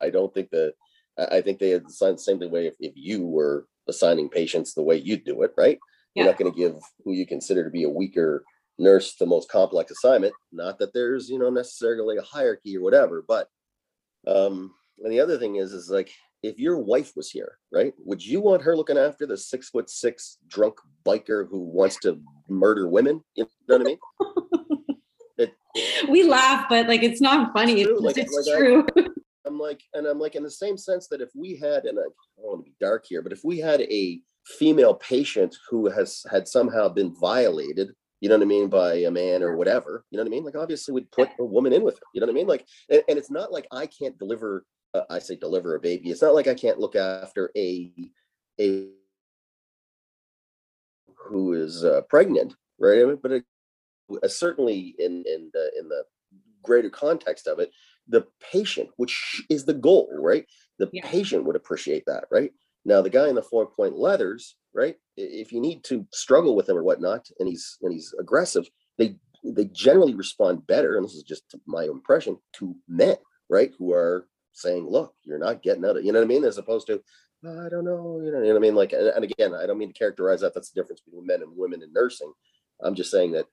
I 0.00 0.10
don't 0.10 0.34
think 0.34 0.50
that 0.50 0.74
I 1.16 1.36
I 1.36 1.42
think 1.42 1.60
they 1.60 1.70
had 1.70 1.84
assigned 1.84 2.18
the 2.18 2.22
same 2.22 2.38
way 2.38 2.66
if, 2.66 2.74
if 2.80 2.92
you 2.96 3.24
were 3.24 3.66
assigning 3.88 4.28
patients 4.28 4.74
the 4.74 4.82
way 4.82 4.96
you 4.96 5.16
do 5.16 5.42
it, 5.42 5.52
right? 5.56 5.78
You're 6.14 6.24
Yeah. 6.26 6.30
not 6.32 6.38
going 6.38 6.52
to 6.52 6.58
give 6.58 6.76
who 7.04 7.12
you 7.12 7.26
consider 7.26 7.64
to 7.64 7.70
be 7.70 7.84
a 7.84 7.88
weaker 7.88 8.44
nurse 8.78 9.14
the 9.16 9.26
most 9.26 9.50
complex 9.50 9.90
assignment. 9.90 10.34
Not 10.52 10.78
that 10.78 10.92
there's, 10.94 11.28
you 11.28 11.38
know, 11.38 11.50
necessarily 11.50 12.16
a 12.16 12.22
hierarchy 12.22 12.76
or 12.76 12.82
whatever, 12.82 13.24
but 13.26 13.48
um, 14.26 14.74
and 15.02 15.12
the 15.12 15.20
other 15.20 15.38
thing 15.38 15.56
is, 15.56 15.72
is 15.72 15.90
like 15.90 16.10
if 16.42 16.58
your 16.58 16.78
wife 16.78 17.12
was 17.16 17.30
here, 17.30 17.58
right? 17.72 17.92
Would 18.04 18.24
you 18.24 18.40
want 18.40 18.62
her 18.62 18.76
looking 18.76 18.98
after 18.98 19.26
the 19.26 19.36
six 19.36 19.70
foot 19.70 19.90
six 19.90 20.38
drunk 20.48 20.74
biker 21.04 21.48
who 21.48 21.60
wants 21.60 21.98
to 22.00 22.20
murder 22.48 22.88
women? 22.88 23.22
You 23.34 23.48
know 23.68 23.78
what 23.78 23.80
I 23.80 23.84
mean? 23.84 23.98
We 26.08 26.24
laugh, 26.24 26.66
but 26.68 26.88
like 26.88 27.04
it's 27.04 27.20
not 27.20 27.52
funny. 27.52 27.84
True, 27.84 27.94
It's, 27.94 28.02
like- 28.02 28.18
it's 28.18 28.48
like 28.48 28.58
true. 28.58 28.86
I'm 29.46 29.58
like, 29.58 29.80
and 29.94 30.06
I'm 30.06 30.18
like, 30.18 30.34
in 30.34 30.42
the 30.42 30.50
same 30.50 30.76
sense 30.76 31.06
that 31.08 31.20
if 31.20 31.30
we 31.36 31.56
had, 31.56 31.84
and 31.84 31.98
I 31.98 32.02
don't 32.02 32.14
want 32.36 32.64
to 32.64 32.70
be 32.70 32.74
dark 32.80 33.06
here, 33.08 33.22
but 33.22 33.32
if 33.32 33.44
we 33.44 33.58
had 33.58 33.80
a 33.82 34.20
female 34.58 34.94
patient 34.94 35.56
who 35.68 35.88
has 35.88 36.24
had 36.30 36.48
somehow 36.48 36.88
been 36.88 37.14
violated, 37.14 37.92
you 38.20 38.28
know 38.28 38.36
what 38.36 38.42
I 38.44 38.46
mean, 38.46 38.68
by 38.68 38.94
a 38.94 39.10
man 39.10 39.42
or 39.42 39.56
whatever, 39.56 40.04
you 40.10 40.16
know 40.16 40.24
what 40.24 40.28
I 40.28 40.30
mean? 40.30 40.44
Like, 40.44 40.56
obviously, 40.56 40.94
we'd 40.94 41.10
put 41.10 41.28
a 41.38 41.44
woman 41.44 41.72
in 41.72 41.82
with 41.82 41.94
her, 41.96 42.06
you 42.14 42.20
know 42.20 42.26
what 42.26 42.32
I 42.32 42.34
mean? 42.34 42.46
Like, 42.46 42.66
and, 42.90 43.02
and 43.08 43.18
it's 43.18 43.30
not 43.30 43.52
like 43.52 43.66
I 43.70 43.86
can't 43.86 44.18
deliver, 44.18 44.64
uh, 44.94 45.02
I 45.10 45.18
say 45.18 45.36
deliver 45.36 45.74
a 45.74 45.80
baby. 45.80 46.10
It's 46.10 46.22
not 46.22 46.34
like 46.34 46.48
I 46.48 46.54
can't 46.54 46.78
look 46.78 46.96
after 46.96 47.50
a, 47.56 47.92
a, 48.60 48.88
who 51.16 51.52
is 51.52 51.84
uh, 51.84 52.00
pregnant, 52.08 52.54
right? 52.78 53.04
But 53.20 53.32
it, 53.32 53.44
uh, 54.22 54.28
certainly 54.28 54.94
in 54.98 55.24
in 55.26 55.50
the 55.52 55.70
in 55.78 55.88
the 55.88 56.04
greater 56.62 56.90
context 56.90 57.46
of 57.46 57.58
it, 57.58 57.70
the 58.08 58.26
patient, 58.52 58.88
which 58.96 59.42
is 59.50 59.64
the 59.64 59.74
goal, 59.74 60.08
right? 60.18 60.46
The 60.78 60.88
Yeah. 60.92 61.06
patient 61.06 61.44
would 61.44 61.56
appreciate 61.56 62.04
that, 62.06 62.24
right? 62.30 62.52
Now, 62.84 63.02
the 63.02 63.10
guy 63.10 63.28
in 63.28 63.34
the 63.34 63.42
four 63.42 63.66
point 63.66 63.96
leathers, 63.96 64.56
right? 64.74 64.96
If 65.16 65.52
you 65.52 65.60
need 65.60 65.84
to 65.84 66.06
struggle 66.12 66.56
with 66.56 66.68
him 66.68 66.76
or 66.76 66.82
whatnot, 66.82 67.28
and 67.38 67.48
he's 67.48 67.78
and 67.82 67.92
he's 67.92 68.14
aggressive, 68.18 68.68
they 68.96 69.16
they 69.44 69.66
generally 69.66 70.14
respond 70.14 70.66
better, 70.66 70.96
and 70.96 71.04
this 71.04 71.14
is 71.14 71.22
just 71.22 71.44
my 71.66 71.84
impression 71.84 72.38
to 72.54 72.74
men, 72.88 73.16
right? 73.48 73.72
Who 73.78 73.92
are 73.92 74.26
saying, 74.52 74.88
"Look, 74.88 75.14
you're 75.24 75.38
not 75.38 75.62
getting 75.62 75.84
out 75.84 75.96
of," 75.96 76.04
you 76.04 76.12
know 76.12 76.20
what 76.20 76.26
I 76.26 76.28
mean, 76.28 76.44
as 76.44 76.58
opposed 76.58 76.86
to, 76.88 77.02
"I 77.44 77.68
don't 77.68 77.84
know," 77.84 78.20
you 78.22 78.32
know, 78.32 78.40
what 78.40 78.56
I 78.56 78.60
mean. 78.60 78.74
Like, 78.74 78.92
and, 78.92 79.08
and 79.08 79.24
again, 79.24 79.54
I 79.54 79.66
don't 79.66 79.78
mean 79.78 79.92
to 79.92 79.98
characterize 79.98 80.40
that. 80.40 80.54
That's 80.54 80.70
the 80.70 80.80
difference 80.80 81.00
between 81.00 81.26
men 81.26 81.42
and 81.42 81.56
women 81.56 81.82
in 81.82 81.92
nursing. 81.92 82.32
I'm 82.80 82.94
just 82.94 83.10
saying 83.10 83.32
that 83.32 83.46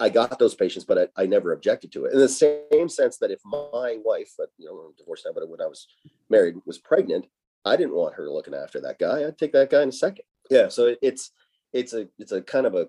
I 0.00 0.08
got 0.08 0.38
those 0.38 0.54
patients, 0.54 0.84
but 0.84 0.98
I, 1.16 1.22
I 1.22 1.26
never 1.26 1.52
objected 1.52 1.92
to 1.92 2.04
it. 2.04 2.12
In 2.12 2.18
the 2.18 2.28
same 2.28 2.88
sense 2.88 3.18
that 3.18 3.30
if 3.30 3.40
my 3.44 3.98
wife, 4.04 4.32
you 4.58 4.66
know, 4.66 4.76
I'm 4.78 4.94
divorced 4.98 5.26
now, 5.26 5.32
but 5.32 5.48
when 5.48 5.60
I 5.60 5.66
was 5.66 5.86
married, 6.28 6.56
was 6.66 6.78
pregnant, 6.78 7.26
I 7.64 7.76
didn't 7.76 7.94
want 7.94 8.14
her 8.14 8.30
looking 8.30 8.54
after 8.54 8.80
that 8.80 8.98
guy. 8.98 9.26
I'd 9.26 9.38
take 9.38 9.52
that 9.52 9.70
guy 9.70 9.82
in 9.82 9.90
a 9.90 9.92
second. 9.92 10.24
Yeah. 10.50 10.68
So 10.68 10.94
it's, 11.02 11.32
it's 11.72 11.92
a, 11.92 12.08
it's 12.18 12.32
a 12.32 12.42
kind 12.42 12.66
of 12.66 12.74
a, 12.74 12.86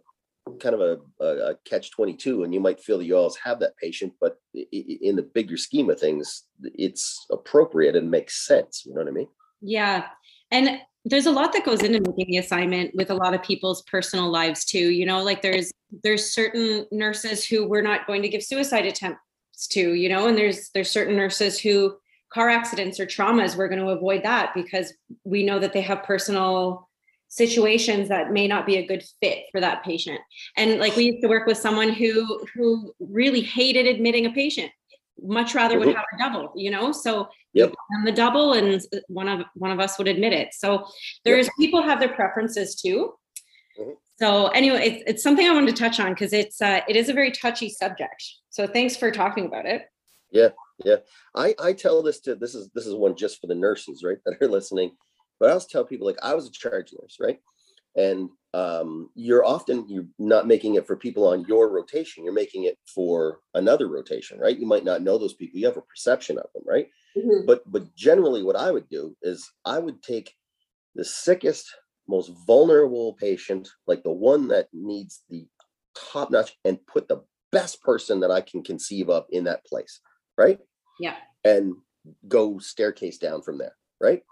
kind 0.60 0.74
of 0.74 0.82
a, 1.20 1.24
a, 1.24 1.56
catch 1.66 1.92
22 1.92 2.44
and 2.44 2.54
you 2.54 2.60
might 2.60 2.80
feel 2.80 2.98
that 2.98 3.06
you 3.06 3.16
always 3.16 3.38
have 3.44 3.60
that 3.60 3.78
patient, 3.78 4.14
but 4.20 4.38
in 4.54 5.16
the 5.16 5.30
bigger 5.34 5.58
scheme 5.58 5.90
of 5.90 6.00
things, 6.00 6.46
it's 6.62 7.26
appropriate 7.32 7.96
and 7.96 8.10
makes 8.10 8.48
sense. 8.48 8.84
You 8.86 8.94
know 8.94 9.02
what 9.02 9.08
I 9.08 9.12
mean? 9.12 9.28
Yeah. 9.62 10.06
And 10.50 10.82
there's 11.06 11.26
a 11.26 11.32
lot 11.32 11.54
that 11.54 11.66
goes 11.66 11.82
into 11.82 12.02
making 12.02 12.32
the 12.32 12.38
assignment 12.38 12.94
with 12.96 13.10
a 13.10 13.16
lot 13.16 13.34
of 13.34 13.42
people's 13.42 13.82
personal 13.84 14.30
lives 14.30 14.66
too 14.66 14.92
you 14.92 15.06
know 15.06 15.24
like 15.24 15.42
there's 15.42 15.72
there's 16.04 16.32
certain 16.32 16.86
nurses 16.92 17.46
who 17.46 17.68
we're 17.68 17.82
not 17.82 18.06
going 18.08 18.22
to 18.22 18.30
give 18.30 18.44
suicide 18.44 18.86
attempts 18.86 19.68
to 19.70 19.94
you 19.94 20.10
know 20.10 20.28
and 20.28 20.38
there's 20.38 20.70
there's 20.74 20.92
certain 20.92 21.16
nurses 21.16 21.60
who 21.60 21.96
car 22.34 22.50
accidents 22.50 23.00
or 23.00 23.06
traumas 23.06 23.56
we're 23.56 23.68
going 23.68 23.80
to 23.80 23.90
avoid 23.90 24.24
that 24.24 24.52
because 24.54 24.94
we 25.24 25.44
know 25.44 25.60
that 25.60 25.74
they 25.74 25.82
have 25.82 26.04
personal 26.04 26.88
situations 27.28 28.10
that 28.10 28.32
may 28.32 28.48
not 28.48 28.66
be 28.66 28.76
a 28.76 28.86
good 28.86 29.04
fit 29.22 29.46
for 29.52 29.62
that 29.62 29.84
patient 29.84 30.20
and 30.58 30.80
like 30.80 30.96
we 30.96 31.06
used 31.06 31.22
to 31.22 31.30
work 31.30 31.48
with 31.48 31.58
someone 31.58 31.90
who 31.90 32.46
who 32.54 32.94
really 33.00 33.42
hated 33.42 33.88
admitting 33.88 34.26
a 34.26 34.32
patient 34.32 34.72
much 35.24 35.56
rather 35.56 35.78
would 35.78 35.88
mm-hmm. 35.88 35.98
have 35.98 36.06
a 36.14 36.18
double 36.18 36.52
you 36.56 36.72
know 36.72 36.92
so 36.92 37.28
yep. 37.54 37.72
on 37.96 38.04
the 38.04 38.12
double 38.12 38.54
and 38.54 38.82
one 39.08 39.28
of 39.28 39.46
one 39.56 39.72
of 39.72 39.80
us 39.80 39.98
would 39.98 40.08
admit 40.08 40.34
it 40.34 40.54
so 40.54 40.86
there's 41.24 41.46
yep. 41.46 41.54
people 41.60 41.82
have 41.82 42.00
their 42.00 42.14
preferences 42.14 42.76
too 42.76 43.14
mm-hmm. 43.80 43.92
so 44.20 44.48
anyway 44.48 44.90
it's, 44.90 45.04
it's 45.08 45.24
something 45.24 45.48
i 45.48 45.54
wanted 45.54 45.74
to 45.74 45.82
touch 45.82 46.00
on 46.00 46.10
because 46.10 46.34
it's 46.34 46.62
uh, 46.62 46.82
it 46.88 46.96
is 46.96 47.08
a 47.08 47.14
very 47.14 47.32
touchy 47.32 47.70
subject 47.70 48.24
so 48.50 48.68
thanks 48.68 48.98
for 48.98 49.12
talking 49.12 49.46
about 49.46 49.66
it 49.66 49.86
yeah 50.32 50.50
yeah. 50.84 50.98
I 51.36 51.56
i 51.60 51.74
tell 51.74 52.02
this 52.02 52.20
to 52.22 52.36
this 52.36 52.56
is 52.56 52.70
this 52.74 52.88
is 52.88 52.96
one 52.96 53.16
just 53.16 53.40
for 53.40 53.48
the 53.48 53.56
nurses 53.56 54.04
right 54.04 54.18
that 54.26 54.42
are 54.42 54.48
listening. 54.48 54.92
But 55.40 55.50
i 55.50 55.54
also 55.54 55.68
tell 55.72 55.86
people 55.86 56.08
like 56.08 56.20
i 56.22 56.34
was 56.34 56.48
a 56.48 56.52
charge 56.52 56.92
nurse 57.00 57.18
right? 57.20 57.40
And 57.98 58.30
um, 58.54 59.10
you're 59.16 59.44
often 59.46 59.86
you're 59.90 60.06
not 60.18 60.48
making 60.48 60.76
it 60.76 60.88
for 60.88 60.96
people 60.96 61.28
on 61.28 61.44
your 61.46 61.70
rotation. 61.70 62.24
You're 62.24 62.32
making 62.32 62.64
it 62.64 62.78
for 62.86 63.40
another 63.54 63.90
rotation 63.90 64.40
right? 64.40 64.58
You 64.58 64.66
might 64.66 64.86
not 64.86 65.02
know 65.02 65.18
those 65.18 65.34
people. 65.34 65.60
You 65.60 65.66
have 65.66 65.76
a 65.76 65.82
perception 65.82 66.38
of 66.38 66.46
them 66.54 66.64
right? 66.66 66.88
Mm-hmm. 67.18 67.46
but 67.46 67.70
but 67.70 67.94
generally 67.94 68.42
what 68.42 68.56
i 68.56 68.72
would 68.72 68.88
do 68.88 69.14
is 69.22 69.52
i 69.66 69.78
would 69.78 70.02
take 70.02 70.34
the 70.96 71.04
sickest 71.04 71.70
most 72.08 72.32
vulnerable 72.48 73.18
patient 73.20 73.68
like 73.86 74.02
the 74.04 74.14
one 74.14 74.48
that 74.48 74.70
needs 74.72 75.24
the 75.30 75.46
top 75.94 76.32
notch 76.32 76.56
and 76.64 76.80
put 76.88 77.10
the 77.10 77.22
best 77.52 77.82
person 77.84 78.22
that 78.22 78.32
i 78.32 78.40
can 78.40 78.64
conceive 78.64 79.10
of 79.10 79.26
in 79.32 79.44
that 79.44 79.66
place 79.66 80.00
right 80.42 80.60
yeah 81.00 81.16
and 81.44 81.74
go 82.28 82.58
staircase 82.60 83.18
down 83.18 83.42
from 83.42 83.58
there 83.58 83.76
right 84.00 84.24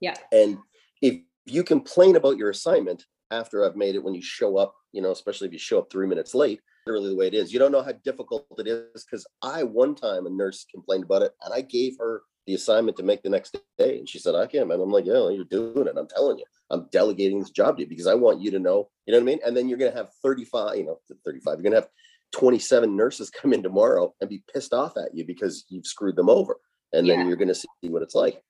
yeah 0.00 0.14
and 0.32 0.58
if 1.02 1.20
you 1.46 1.64
complain 1.64 2.16
about 2.16 2.36
your 2.36 2.50
assignment 2.50 3.04
after 3.30 3.64
I've 3.64 3.76
made 3.76 3.94
it 3.94 4.02
when 4.02 4.14
you 4.14 4.22
show 4.22 4.56
up, 4.56 4.74
you 4.92 5.02
know, 5.02 5.12
especially 5.12 5.46
if 5.46 5.52
you 5.52 5.58
show 5.58 5.78
up 5.78 5.90
three 5.90 6.06
minutes 6.06 6.34
late, 6.34 6.60
literally 6.86 7.10
the 7.10 7.16
way 7.16 7.26
it 7.26 7.34
is. 7.34 7.52
You 7.52 7.58
don't 7.58 7.72
know 7.72 7.82
how 7.82 7.92
difficult 8.04 8.46
it 8.58 8.66
is 8.66 9.04
because 9.04 9.26
I 9.42 9.62
one 9.62 9.94
time 9.94 10.26
a 10.26 10.30
nurse 10.30 10.66
complained 10.70 11.04
about 11.04 11.22
it 11.22 11.32
and 11.42 11.54
I 11.54 11.60
gave 11.60 11.96
her 11.98 12.22
the 12.46 12.54
assignment 12.54 12.96
to 12.96 13.02
make 13.02 13.22
the 13.22 13.28
next 13.28 13.56
day. 13.78 13.98
And 13.98 14.08
she 14.08 14.18
said, 14.18 14.34
I 14.34 14.46
can't, 14.46 14.68
man. 14.68 14.80
I'm 14.80 14.90
like, 14.90 15.06
yeah, 15.06 15.28
you're 15.28 15.44
doing 15.44 15.86
it. 15.86 15.96
I'm 15.96 16.08
telling 16.08 16.38
you, 16.38 16.44
I'm 16.70 16.88
delegating 16.90 17.38
this 17.38 17.50
job 17.50 17.76
to 17.76 17.82
you 17.82 17.88
because 17.88 18.06
I 18.06 18.14
want 18.14 18.40
you 18.40 18.50
to 18.52 18.58
know, 18.58 18.88
you 19.06 19.12
know 19.12 19.18
what 19.18 19.24
I 19.24 19.26
mean? 19.26 19.38
And 19.46 19.56
then 19.56 19.68
you're 19.68 19.78
going 19.78 19.92
to 19.92 19.98
have 19.98 20.10
35, 20.22 20.76
you 20.76 20.86
know, 20.86 20.98
35, 21.24 21.44
you're 21.54 21.62
going 21.62 21.72
to 21.72 21.80
have 21.80 21.88
27 22.32 22.96
nurses 22.96 23.30
come 23.42 23.52
in 23.52 23.62
tomorrow 23.62 24.14
and 24.20 24.30
be 24.30 24.42
pissed 24.52 24.72
off 24.72 24.96
at 24.96 25.14
you 25.14 25.24
because 25.26 25.64
you've 25.68 25.86
screwed 25.86 26.16
them 26.16 26.30
over. 26.30 26.56
And 26.92 27.06
yeah. 27.06 27.16
then 27.16 27.28
you're 27.28 27.36
going 27.36 27.48
to 27.48 27.54
see 27.54 27.68
what 27.82 28.02
it's 28.02 28.14
like. 28.14 28.42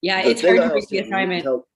Yeah, 0.00 0.22
the 0.22 0.30
it's 0.30 0.42
hard 0.42 0.56
to 0.56 0.74
read 0.74 0.84
the 0.88 0.98
assignment. 0.98 1.42
Tell, 1.42 1.66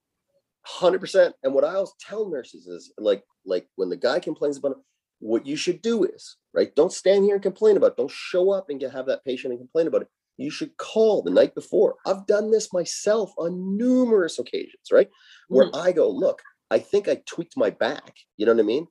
Hundred 0.65 0.99
percent. 0.99 1.35
And 1.43 1.53
what 1.53 1.63
I 1.63 1.73
always 1.73 1.93
tell 1.99 2.29
nurses 2.29 2.67
is 2.67 2.91
like, 2.97 3.23
like 3.45 3.67
when 3.75 3.89
the 3.89 3.97
guy 3.97 4.19
complains 4.19 4.57
about 4.57 4.71
it, 4.71 4.77
what 5.19 5.45
you 5.45 5.55
should 5.55 5.81
do 5.81 6.03
is 6.03 6.37
right. 6.53 6.73
Don't 6.75 6.91
stand 6.91 7.25
here 7.25 7.35
and 7.35 7.43
complain 7.43 7.77
about. 7.77 7.91
It. 7.91 7.97
Don't 7.97 8.11
show 8.11 8.51
up 8.51 8.69
and 8.69 8.79
get 8.79 8.91
have 8.91 9.05
that 9.07 9.23
patient 9.25 9.51
and 9.51 9.59
complain 9.59 9.87
about 9.87 10.03
it. 10.03 10.07
You 10.37 10.49
should 10.51 10.77
call 10.77 11.21
the 11.21 11.31
night 11.31 11.55
before. 11.55 11.95
I've 12.05 12.25
done 12.25 12.51
this 12.51 12.71
myself 12.71 13.31
on 13.37 13.77
numerous 13.77 14.39
occasions, 14.39 14.87
right? 14.91 15.09
Where 15.49 15.67
mm-hmm. 15.67 15.81
I 15.81 15.91
go, 15.91 16.09
look, 16.09 16.41
I 16.71 16.79
think 16.79 17.09
I 17.09 17.21
tweaked 17.25 17.57
my 17.57 17.69
back. 17.69 18.13
You 18.37 18.45
know 18.45 18.53
what 18.53 18.61
I 18.61 18.65
mean? 18.65 18.87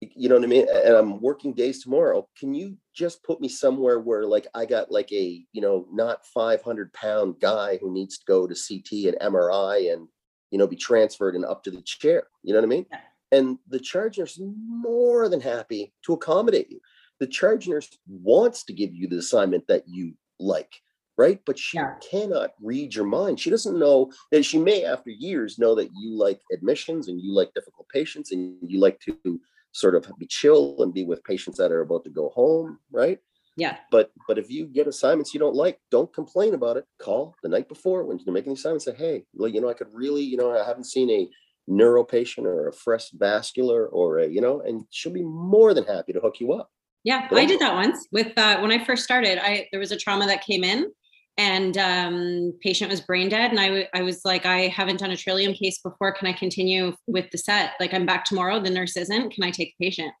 You 0.00 0.28
know 0.28 0.34
what 0.34 0.44
I 0.44 0.48
mean? 0.48 0.66
And 0.68 0.94
I'm 0.94 1.20
working 1.20 1.54
days 1.54 1.82
tomorrow. 1.82 2.28
Can 2.38 2.52
you 2.52 2.76
just 2.94 3.22
put 3.24 3.40
me 3.40 3.48
somewhere 3.48 3.98
where 3.98 4.26
like 4.26 4.46
I 4.54 4.66
got 4.66 4.90
like 4.90 5.10
a, 5.10 5.42
you 5.52 5.62
know, 5.62 5.86
not 5.90 6.26
500 6.26 6.92
pound 6.92 7.36
guy 7.40 7.78
who 7.78 7.92
needs 7.92 8.18
to 8.18 8.24
go 8.26 8.46
to 8.46 8.54
CT 8.54 9.14
and 9.14 9.34
MRI 9.34 9.92
and 9.92 10.08
you 10.50 10.58
know, 10.58 10.66
be 10.66 10.76
transferred 10.76 11.34
and 11.34 11.44
up 11.44 11.62
to 11.64 11.70
the 11.70 11.82
chair. 11.82 12.24
You 12.42 12.54
know 12.54 12.60
what 12.60 12.66
I 12.66 12.68
mean? 12.68 12.86
Yeah. 12.90 13.00
And 13.32 13.58
the 13.68 13.80
charge 13.80 14.18
nurse 14.18 14.38
is 14.38 14.48
more 14.66 15.28
than 15.28 15.40
happy 15.40 15.92
to 16.04 16.12
accommodate 16.12 16.70
you. 16.70 16.80
The 17.18 17.26
charge 17.26 17.66
nurse 17.66 17.88
wants 18.06 18.64
to 18.64 18.72
give 18.72 18.94
you 18.94 19.08
the 19.08 19.18
assignment 19.18 19.66
that 19.68 19.84
you 19.88 20.14
like, 20.38 20.72
right? 21.18 21.40
But 21.44 21.58
she 21.58 21.78
yeah. 21.78 21.94
cannot 22.10 22.50
read 22.62 22.94
your 22.94 23.06
mind. 23.06 23.40
She 23.40 23.50
doesn't 23.50 23.78
know 23.78 24.12
that 24.30 24.44
she 24.44 24.58
may, 24.58 24.84
after 24.84 25.10
years, 25.10 25.58
know 25.58 25.74
that 25.74 25.90
you 25.96 26.16
like 26.16 26.40
admissions 26.52 27.08
and 27.08 27.20
you 27.20 27.34
like 27.34 27.52
difficult 27.54 27.88
patients 27.88 28.32
and 28.32 28.56
you 28.62 28.78
like 28.78 29.00
to 29.00 29.40
sort 29.76 29.94
of 29.94 30.10
be 30.18 30.26
chill 30.26 30.76
and 30.78 30.94
be 30.94 31.04
with 31.04 31.22
patients 31.24 31.58
that 31.58 31.70
are 31.70 31.82
about 31.82 32.02
to 32.04 32.10
go 32.10 32.30
home, 32.30 32.78
right? 32.90 33.18
Yeah. 33.58 33.76
But 33.90 34.10
but 34.26 34.38
if 34.38 34.50
you 34.50 34.66
get 34.66 34.86
assignments 34.86 35.34
you 35.34 35.40
don't 35.40 35.54
like, 35.54 35.78
don't 35.90 36.12
complain 36.12 36.54
about 36.54 36.76
it. 36.76 36.86
Call 36.98 37.34
the 37.42 37.48
night 37.48 37.68
before 37.68 38.04
when 38.04 38.18
you're 38.18 38.32
making 38.32 38.52
the 38.52 38.58
assignment. 38.58 38.82
Say, 38.82 38.94
hey, 38.94 39.24
well, 39.34 39.48
you 39.48 39.60
know, 39.60 39.68
I 39.68 39.74
could 39.74 39.88
really, 39.92 40.22
you 40.22 40.36
know, 40.36 40.50
I 40.50 40.66
haven't 40.66 40.84
seen 40.84 41.10
a 41.10 41.28
neuro 41.66 42.04
patient 42.04 42.46
or 42.46 42.68
a 42.68 42.72
fresh 42.72 43.10
vascular 43.10 43.86
or 43.88 44.18
a, 44.18 44.26
you 44.26 44.40
know, 44.40 44.60
and 44.60 44.84
she'll 44.90 45.12
be 45.12 45.24
more 45.24 45.74
than 45.74 45.84
happy 45.84 46.12
to 46.12 46.20
hook 46.20 46.40
you 46.40 46.52
up. 46.52 46.70
Yeah, 47.04 47.28
I 47.30 47.44
did 47.44 47.60
that 47.60 47.74
once 47.74 48.08
with 48.10 48.36
uh, 48.36 48.58
when 48.60 48.72
I 48.72 48.84
first 48.84 49.04
started. 49.04 49.38
I 49.38 49.68
there 49.70 49.80
was 49.80 49.92
a 49.92 49.96
trauma 49.96 50.26
that 50.26 50.44
came 50.44 50.64
in, 50.64 50.90
and 51.38 51.76
um, 51.76 52.52
patient 52.60 52.90
was 52.90 53.00
brain 53.00 53.28
dead, 53.28 53.50
and 53.50 53.60
I, 53.60 53.66
w- 53.66 53.86
I 53.94 54.02
was 54.02 54.24
like, 54.24 54.46
I 54.46 54.68
haven't 54.68 55.00
done 55.00 55.10
a 55.10 55.16
trillium 55.16 55.52
case 55.52 55.78
before. 55.78 56.12
Can 56.12 56.26
I 56.26 56.32
continue 56.32 56.96
with 57.06 57.30
the 57.30 57.38
set? 57.38 57.72
Like, 57.78 57.92
I'm 57.92 58.06
back 58.06 58.24
tomorrow. 58.24 58.60
The 58.60 58.70
nurse 58.70 58.96
isn't. 58.96 59.32
Can 59.32 59.44
I 59.44 59.50
take 59.50 59.74
the 59.78 59.86
patient? 59.86 60.12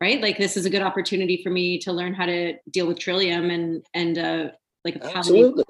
right 0.00 0.20
like 0.20 0.38
this 0.38 0.56
is 0.56 0.66
a 0.66 0.70
good 0.70 0.82
opportunity 0.82 1.40
for 1.42 1.50
me 1.50 1.78
to 1.78 1.92
learn 1.92 2.14
how 2.14 2.26
to 2.26 2.54
deal 2.70 2.86
with 2.86 2.98
trillium 2.98 3.50
and 3.50 3.84
and 3.94 4.18
uh 4.18 4.48
like 4.84 5.02
absolutely 5.02 5.64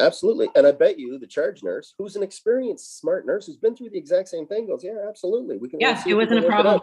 absolutely 0.00 0.48
and 0.56 0.66
i 0.66 0.72
bet 0.72 0.98
you 0.98 1.18
the 1.18 1.26
charge 1.26 1.62
nurse 1.62 1.94
who's 1.98 2.16
an 2.16 2.22
experienced 2.22 2.98
smart 2.98 3.26
nurse 3.26 3.46
who's 3.46 3.56
been 3.56 3.76
through 3.76 3.90
the 3.90 3.98
exact 3.98 4.28
same 4.28 4.46
thing 4.46 4.66
goes 4.66 4.82
yeah 4.82 4.96
absolutely 5.08 5.58
we 5.58 5.68
can 5.68 5.80
yeah 5.80 6.02
it 6.06 6.14
wasn't 6.14 6.38
a 6.38 6.46
problem 6.46 6.80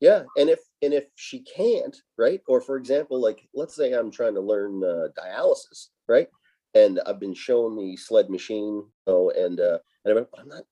yeah 0.00 0.22
and 0.36 0.50
if 0.50 0.60
and 0.82 0.92
if 0.92 1.04
she 1.16 1.40
can't 1.40 1.96
right 2.18 2.40
or 2.46 2.60
for 2.60 2.76
example 2.76 3.20
like 3.20 3.48
let's 3.54 3.74
say 3.74 3.92
i'm 3.92 4.10
trying 4.10 4.34
to 4.34 4.40
learn 4.40 4.82
uh, 4.84 5.08
dialysis 5.18 5.88
right 6.08 6.28
and 6.74 7.00
i've 7.06 7.20
been 7.20 7.34
shown 7.34 7.76
the 7.76 7.96
sled 7.96 8.30
machine 8.30 8.84
oh 9.06 9.30
and 9.30 9.60
uh 9.60 9.78
and 10.04 10.18
I'm, 10.18 10.26
I'm 10.38 10.48
not 10.48 10.62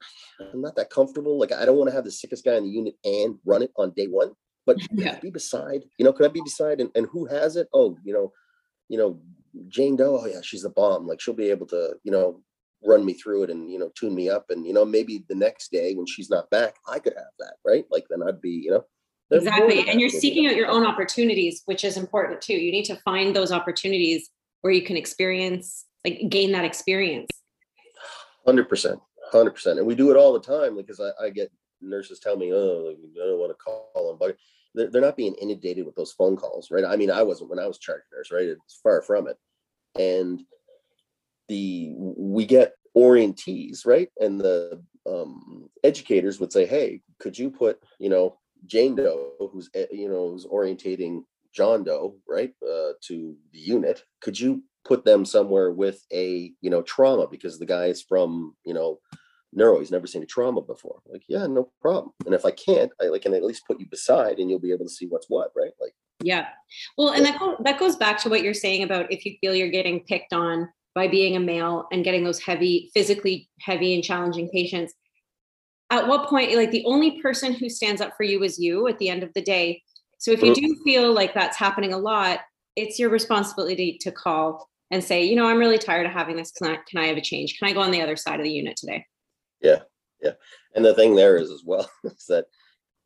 i'm 0.52 0.60
not 0.60 0.76
that 0.76 0.90
comfortable 0.90 1.38
like 1.38 1.52
i 1.52 1.64
don't 1.64 1.76
want 1.76 1.88
to 1.90 1.94
have 1.94 2.04
the 2.04 2.10
sickest 2.10 2.44
guy 2.44 2.56
in 2.56 2.64
the 2.64 2.70
unit 2.70 2.94
and 3.04 3.38
run 3.44 3.62
it 3.62 3.72
on 3.76 3.90
day 3.90 4.06
one 4.06 4.32
but 4.66 4.78
yeah. 4.92 5.18
be 5.18 5.30
beside, 5.30 5.84
you 5.98 6.04
know, 6.04 6.12
could 6.12 6.26
I 6.26 6.32
be 6.32 6.42
beside 6.42 6.80
and, 6.80 6.90
and 6.94 7.06
who 7.10 7.26
has 7.26 7.56
it? 7.56 7.68
Oh, 7.72 7.96
you 8.04 8.12
know, 8.12 8.32
you 8.88 8.98
know, 8.98 9.18
Jane 9.68 9.96
Doe, 9.96 10.20
oh 10.20 10.26
yeah, 10.26 10.40
she's 10.42 10.62
the 10.62 10.70
bomb. 10.70 11.06
Like 11.06 11.20
she'll 11.20 11.34
be 11.34 11.50
able 11.50 11.66
to, 11.68 11.94
you 12.04 12.12
know, 12.12 12.42
run 12.84 13.04
me 13.04 13.12
through 13.12 13.44
it 13.44 13.50
and, 13.50 13.70
you 13.70 13.78
know, 13.78 13.90
tune 13.94 14.14
me 14.14 14.30
up. 14.30 14.46
And, 14.50 14.66
you 14.66 14.72
know, 14.72 14.84
maybe 14.84 15.24
the 15.28 15.34
next 15.34 15.70
day 15.70 15.94
when 15.94 16.06
she's 16.06 16.30
not 16.30 16.48
back, 16.50 16.76
I 16.88 16.98
could 16.98 17.14
have 17.16 17.32
that, 17.38 17.54
right? 17.64 17.84
Like 17.90 18.06
then 18.08 18.22
I'd 18.22 18.40
be, 18.40 18.50
you 18.50 18.70
know, 18.70 18.84
exactly. 19.30 19.88
And 19.88 20.00
you're 20.00 20.08
seeking 20.08 20.46
out 20.46 20.56
your 20.56 20.68
own 20.68 20.86
opportunities, 20.86 21.62
which 21.66 21.84
is 21.84 21.96
important 21.96 22.40
too. 22.40 22.54
You 22.54 22.72
need 22.72 22.84
to 22.86 22.96
find 22.96 23.34
those 23.34 23.52
opportunities 23.52 24.30
where 24.60 24.72
you 24.72 24.82
can 24.82 24.96
experience, 24.96 25.86
like 26.04 26.22
gain 26.28 26.52
that 26.52 26.64
experience. 26.64 27.30
100%. 28.46 29.00
100%. 29.32 29.66
And 29.78 29.86
we 29.86 29.94
do 29.94 30.10
it 30.10 30.16
all 30.16 30.32
the 30.32 30.40
time 30.40 30.76
because 30.76 31.00
I, 31.00 31.10
I 31.24 31.30
get 31.30 31.50
nurses 31.80 32.20
tell 32.20 32.36
me, 32.36 32.52
oh, 32.52 32.94
I 32.94 33.26
don't 33.26 33.38
want 33.38 33.50
to 33.50 33.54
call 33.54 34.08
them, 34.08 34.16
but 34.18 34.36
they're, 34.74 34.90
they're 34.90 35.00
not 35.00 35.16
being 35.16 35.34
inundated 35.34 35.86
with 35.86 35.94
those 35.94 36.12
phone 36.12 36.36
calls, 36.36 36.70
right? 36.70 36.84
I 36.84 36.96
mean, 36.96 37.10
I 37.10 37.22
wasn't 37.22 37.50
when 37.50 37.58
I 37.58 37.66
was 37.66 37.78
charge 37.78 38.02
nurse, 38.12 38.30
right? 38.30 38.44
It's 38.46 38.80
far 38.82 39.02
from 39.02 39.28
it. 39.28 39.36
And 39.98 40.40
the 41.48 41.92
we 41.96 42.46
get 42.46 42.74
orientees, 42.96 43.86
right? 43.86 44.08
And 44.20 44.40
the 44.40 44.82
um, 45.08 45.68
educators 45.82 46.38
would 46.40 46.52
say, 46.52 46.66
hey, 46.66 47.02
could 47.18 47.36
you 47.36 47.50
put, 47.50 47.82
you 47.98 48.08
know, 48.08 48.38
Jane 48.66 48.94
Doe, 48.94 49.32
who's 49.52 49.70
eh, 49.74 49.86
you 49.90 50.08
know, 50.08 50.30
who's 50.30 50.46
orientating 50.46 51.22
John 51.52 51.84
Doe, 51.84 52.16
right, 52.28 52.52
uh, 52.62 52.92
to 53.02 53.36
the 53.52 53.58
unit, 53.58 54.04
could 54.20 54.38
you 54.38 54.62
put 54.84 55.04
them 55.04 55.24
somewhere 55.24 55.70
with 55.72 56.04
a 56.12 56.52
you 56.60 56.70
know 56.70 56.82
trauma 56.82 57.26
because 57.26 57.58
the 57.58 57.66
guy 57.66 57.86
is 57.86 58.02
from 58.02 58.54
you 58.64 58.74
know 58.74 58.98
neuro. 59.52 59.78
He's 59.78 59.90
never 59.90 60.06
seen 60.06 60.22
a 60.22 60.26
trauma 60.26 60.60
before. 60.60 61.00
Like, 61.06 61.22
yeah, 61.28 61.46
no 61.46 61.70
problem. 61.80 62.12
And 62.24 62.34
if 62.34 62.44
I 62.44 62.50
can't, 62.50 62.90
I 63.00 63.06
like 63.06 63.22
can 63.22 63.34
at 63.34 63.44
least 63.44 63.66
put 63.66 63.80
you 63.80 63.86
beside, 63.90 64.38
and 64.38 64.50
you'll 64.50 64.58
be 64.58 64.72
able 64.72 64.86
to 64.86 64.92
see 64.92 65.06
what's 65.06 65.26
what, 65.28 65.50
right? 65.56 65.72
Like, 65.80 65.94
yeah. 66.22 66.48
Well, 66.96 67.10
and 67.10 67.24
that 67.24 67.38
go, 67.38 67.56
that 67.64 67.78
goes 67.78 67.96
back 67.96 68.18
to 68.22 68.28
what 68.28 68.42
you're 68.42 68.54
saying 68.54 68.82
about 68.82 69.10
if 69.10 69.24
you 69.24 69.36
feel 69.40 69.54
you're 69.54 69.68
getting 69.68 70.00
picked 70.00 70.32
on 70.32 70.68
by 70.94 71.08
being 71.08 71.36
a 71.36 71.40
male 71.40 71.86
and 71.92 72.04
getting 72.04 72.24
those 72.24 72.40
heavy, 72.40 72.90
physically 72.94 73.48
heavy 73.60 73.94
and 73.94 74.04
challenging 74.04 74.50
patients. 74.52 74.94
At 75.90 76.06
what 76.06 76.28
point, 76.28 76.54
like 76.54 76.70
the 76.70 76.84
only 76.86 77.20
person 77.20 77.52
who 77.52 77.68
stands 77.68 78.00
up 78.00 78.12
for 78.16 78.22
you 78.22 78.42
is 78.42 78.58
you 78.58 78.86
at 78.86 78.98
the 78.98 79.08
end 79.08 79.22
of 79.22 79.32
the 79.34 79.42
day. 79.42 79.82
So 80.20 80.32
if 80.32 80.42
you 80.42 80.54
do 80.54 80.76
feel 80.84 81.14
like 81.14 81.32
that's 81.32 81.56
happening 81.56 81.94
a 81.94 81.98
lot, 81.98 82.40
it's 82.76 82.98
your 82.98 83.08
responsibility 83.08 83.96
to 84.02 84.12
call 84.12 84.68
and 84.90 85.02
say, 85.02 85.24
you 85.24 85.34
know, 85.34 85.46
I'm 85.46 85.56
really 85.56 85.78
tired 85.78 86.04
of 86.04 86.12
having 86.12 86.36
this. 86.36 86.52
Can 86.52 86.70
I, 86.72 86.78
can 86.86 87.00
I 87.00 87.06
have 87.06 87.16
a 87.16 87.22
change? 87.22 87.58
Can 87.58 87.68
I 87.68 87.72
go 87.72 87.80
on 87.80 87.90
the 87.90 88.02
other 88.02 88.16
side 88.16 88.38
of 88.38 88.44
the 88.44 88.52
unit 88.52 88.76
today? 88.76 89.06
Yeah, 89.62 89.78
yeah. 90.22 90.32
And 90.74 90.84
the 90.84 90.92
thing 90.92 91.16
there 91.16 91.38
is 91.38 91.50
as 91.50 91.62
well 91.64 91.90
is 92.04 92.26
that 92.28 92.44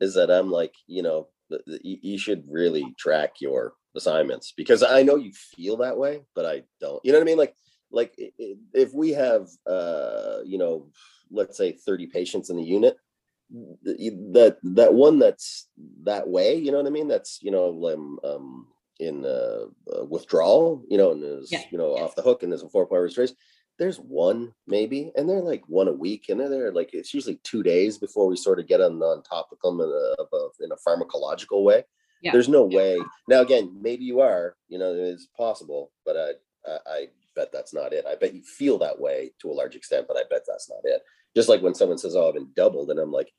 is 0.01 0.15
that 0.15 0.29
I'm 0.29 0.51
like, 0.51 0.73
you 0.87 1.03
know, 1.03 1.29
you 1.65 2.17
should 2.17 2.43
really 2.49 2.93
track 2.99 3.35
your 3.39 3.75
assignments 3.95 4.51
because 4.51 4.83
I 4.83 5.01
know 5.01 5.15
you 5.15 5.31
feel 5.31 5.77
that 5.77 5.97
way, 5.97 6.21
but 6.35 6.45
I 6.45 6.63
don't. 6.81 6.99
You 7.05 7.13
know 7.13 7.19
what 7.19 7.23
I 7.23 7.27
mean? 7.27 7.37
Like, 7.37 7.55
like 7.91 8.13
if 8.17 8.93
we 8.93 9.11
have, 9.11 9.47
uh, 9.65 10.39
you 10.43 10.57
know, 10.57 10.89
let's 11.31 11.57
say 11.57 11.71
30 11.71 12.07
patients 12.07 12.49
in 12.49 12.57
the 12.57 12.63
unit, 12.63 12.97
that 13.51 14.57
that 14.63 14.93
one 14.93 15.19
that's 15.19 15.67
that 16.03 16.27
way, 16.27 16.55
you 16.55 16.71
know 16.71 16.77
what 16.77 16.87
I 16.87 16.91
mean? 16.91 17.07
That's 17.07 17.39
you 17.41 17.51
know, 17.51 17.93
um, 17.93 18.19
um 18.23 18.67
in 18.99 19.25
uh, 19.25 19.65
uh, 19.93 20.05
withdrawal, 20.05 20.83
you 20.89 20.97
know, 20.97 21.11
and 21.11 21.23
is 21.23 21.51
yeah. 21.51 21.63
you 21.71 21.77
know 21.77 21.95
off 21.97 22.15
the 22.15 22.21
hook, 22.21 22.43
and 22.43 22.51
there's 22.51 22.63
a 22.63 22.69
four 22.69 22.87
point 22.87 23.03
restoration 23.03 23.35
there's 23.77 23.97
one 23.97 24.53
maybe, 24.67 25.11
and 25.15 25.27
they're 25.27 25.41
like 25.41 25.63
one 25.67 25.87
a 25.87 25.93
week, 25.93 26.29
and 26.29 26.39
they're 26.39 26.49
there 26.49 26.71
like 26.71 26.93
it's 26.93 27.13
usually 27.13 27.39
two 27.43 27.63
days 27.63 27.97
before 27.97 28.27
we 28.27 28.35
sort 28.35 28.59
of 28.59 28.67
get 28.67 28.81
on 28.81 29.01
on 29.01 29.23
top 29.23 29.49
of 29.51 29.59
them 29.63 29.81
in 29.81 29.87
a, 29.87 30.63
in 30.63 30.71
a 30.71 30.89
pharmacological 30.89 31.63
way. 31.63 31.83
Yeah. 32.21 32.31
There's 32.31 32.49
no 32.49 32.63
way. 32.63 32.97
Now 33.27 33.41
again, 33.41 33.77
maybe 33.79 34.05
you 34.05 34.21
are, 34.21 34.55
you 34.67 34.79
know, 34.79 34.93
it's 34.93 35.27
possible, 35.37 35.91
but 36.05 36.15
I, 36.17 36.69
I, 36.69 36.77
I 36.87 37.07
bet 37.35 37.51
that's 37.51 37.73
not 37.73 37.93
it. 37.93 38.05
I 38.07 38.15
bet 38.15 38.33
you 38.33 38.41
feel 38.41 38.77
that 38.79 38.99
way 38.99 39.31
to 39.41 39.51
a 39.51 39.53
large 39.53 39.75
extent, 39.75 40.07
but 40.07 40.17
I 40.17 40.23
bet 40.29 40.43
that's 40.47 40.69
not 40.69 40.79
it. 40.85 41.01
Just 41.35 41.49
like 41.49 41.61
when 41.61 41.75
someone 41.75 41.97
says, 41.97 42.15
"Oh, 42.15 42.27
I've 42.27 42.35
been 42.35 42.51
doubled," 42.55 42.89
and 42.89 42.99
I'm 42.99 43.11
like, 43.11 43.31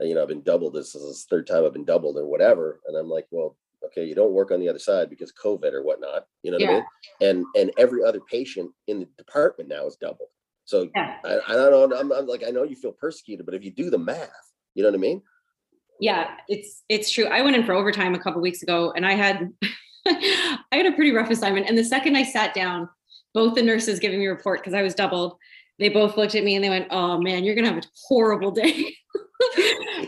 uh, 0.00 0.04
you 0.04 0.14
know, 0.14 0.22
I've 0.22 0.28
been 0.28 0.42
doubled. 0.42 0.74
This 0.74 0.94
is 0.94 1.26
the 1.26 1.36
third 1.36 1.46
time 1.46 1.64
I've 1.64 1.72
been 1.72 1.84
doubled, 1.84 2.16
or 2.16 2.26
whatever, 2.26 2.80
and 2.86 2.96
I'm 2.96 3.08
like, 3.08 3.26
well, 3.30 3.56
okay 3.84 4.04
you 4.04 4.14
don't 4.14 4.32
work 4.32 4.50
on 4.50 4.60
the 4.60 4.68
other 4.68 4.78
side 4.78 5.10
because 5.10 5.32
covid 5.32 5.72
or 5.72 5.82
whatnot 5.82 6.26
you 6.42 6.50
know 6.50 6.56
what 6.56 6.62
yeah. 6.62 6.70
i 6.70 6.74
mean 6.74 6.84
and 7.20 7.44
and 7.56 7.72
every 7.78 8.02
other 8.04 8.20
patient 8.30 8.70
in 8.86 9.00
the 9.00 9.08
department 9.16 9.68
now 9.68 9.86
is 9.86 9.96
doubled 9.96 10.28
so 10.64 10.88
yeah. 10.94 11.16
I, 11.24 11.38
I 11.48 11.52
don't 11.54 11.90
know 11.90 11.98
I'm, 11.98 12.12
I'm 12.12 12.26
like 12.26 12.44
i 12.46 12.50
know 12.50 12.64
you 12.64 12.76
feel 12.76 12.92
persecuted 12.92 13.46
but 13.46 13.54
if 13.54 13.64
you 13.64 13.70
do 13.70 13.90
the 13.90 13.98
math 13.98 14.30
you 14.74 14.82
know 14.82 14.90
what 14.90 14.96
i 14.96 15.00
mean 15.00 15.22
yeah 16.00 16.36
it's 16.48 16.82
it's 16.88 17.10
true 17.10 17.26
i 17.26 17.42
went 17.42 17.56
in 17.56 17.64
for 17.64 17.72
overtime 17.72 18.14
a 18.14 18.18
couple 18.18 18.40
weeks 18.40 18.62
ago 18.62 18.92
and 18.94 19.06
i 19.06 19.14
had 19.14 19.50
i 20.06 20.58
had 20.72 20.86
a 20.86 20.92
pretty 20.92 21.12
rough 21.12 21.30
assignment 21.30 21.68
and 21.68 21.76
the 21.76 21.84
second 21.84 22.16
i 22.16 22.22
sat 22.22 22.54
down 22.54 22.88
both 23.34 23.54
the 23.54 23.62
nurses 23.62 23.98
giving 23.98 24.18
me 24.18 24.26
a 24.26 24.30
report 24.30 24.60
because 24.60 24.74
i 24.74 24.82
was 24.82 24.94
doubled 24.94 25.36
they 25.78 25.88
both 25.88 26.16
looked 26.16 26.34
at 26.34 26.44
me 26.44 26.54
and 26.54 26.64
they 26.64 26.68
went 26.68 26.88
oh 26.90 27.18
man 27.18 27.44
you're 27.44 27.54
gonna 27.54 27.68
have 27.68 27.78
a 27.78 27.88
horrible 28.08 28.50
day. 28.50 28.94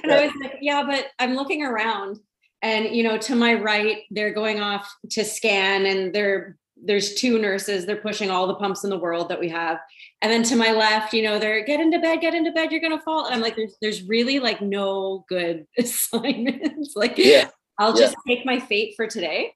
And 0.02 0.12
i 0.12 0.26
was 0.26 0.34
like 0.40 0.58
yeah 0.60 0.82
but 0.84 1.06
i'm 1.18 1.34
looking 1.34 1.62
around 1.62 2.18
and 2.62 2.94
you 2.94 3.02
know 3.02 3.16
to 3.18 3.36
my 3.36 3.54
right 3.54 4.02
they're 4.10 4.32
going 4.32 4.60
off 4.60 4.92
to 5.10 5.24
scan 5.24 5.86
and 5.86 6.12
they're 6.14 6.58
there's 6.82 7.14
two 7.14 7.38
nurses 7.38 7.84
they're 7.84 7.96
pushing 7.96 8.30
all 8.30 8.46
the 8.46 8.54
pumps 8.54 8.84
in 8.84 8.90
the 8.90 8.98
world 8.98 9.28
that 9.28 9.38
we 9.38 9.48
have. 9.48 9.78
And 10.22 10.32
then 10.32 10.42
to 10.44 10.56
my 10.56 10.72
left 10.72 11.12
you 11.12 11.22
know 11.22 11.38
they're 11.38 11.64
get 11.64 11.80
into 11.80 11.98
bed 11.98 12.20
get 12.20 12.34
into 12.34 12.52
bed 12.52 12.72
you're 12.72 12.80
gonna 12.80 13.00
fall. 13.00 13.26
And 13.26 13.34
i'm 13.34 13.40
like 13.40 13.56
there's 13.56 13.76
there's 13.80 14.02
really 14.02 14.38
like 14.38 14.60
no 14.60 15.24
good 15.28 15.66
assignments. 15.78 16.94
Like 16.96 17.18
yeah. 17.18 17.50
I'll 17.78 17.94
just 17.94 18.16
take 18.26 18.44
my 18.44 18.60
fate 18.60 18.94
for 18.94 19.06
today 19.06 19.54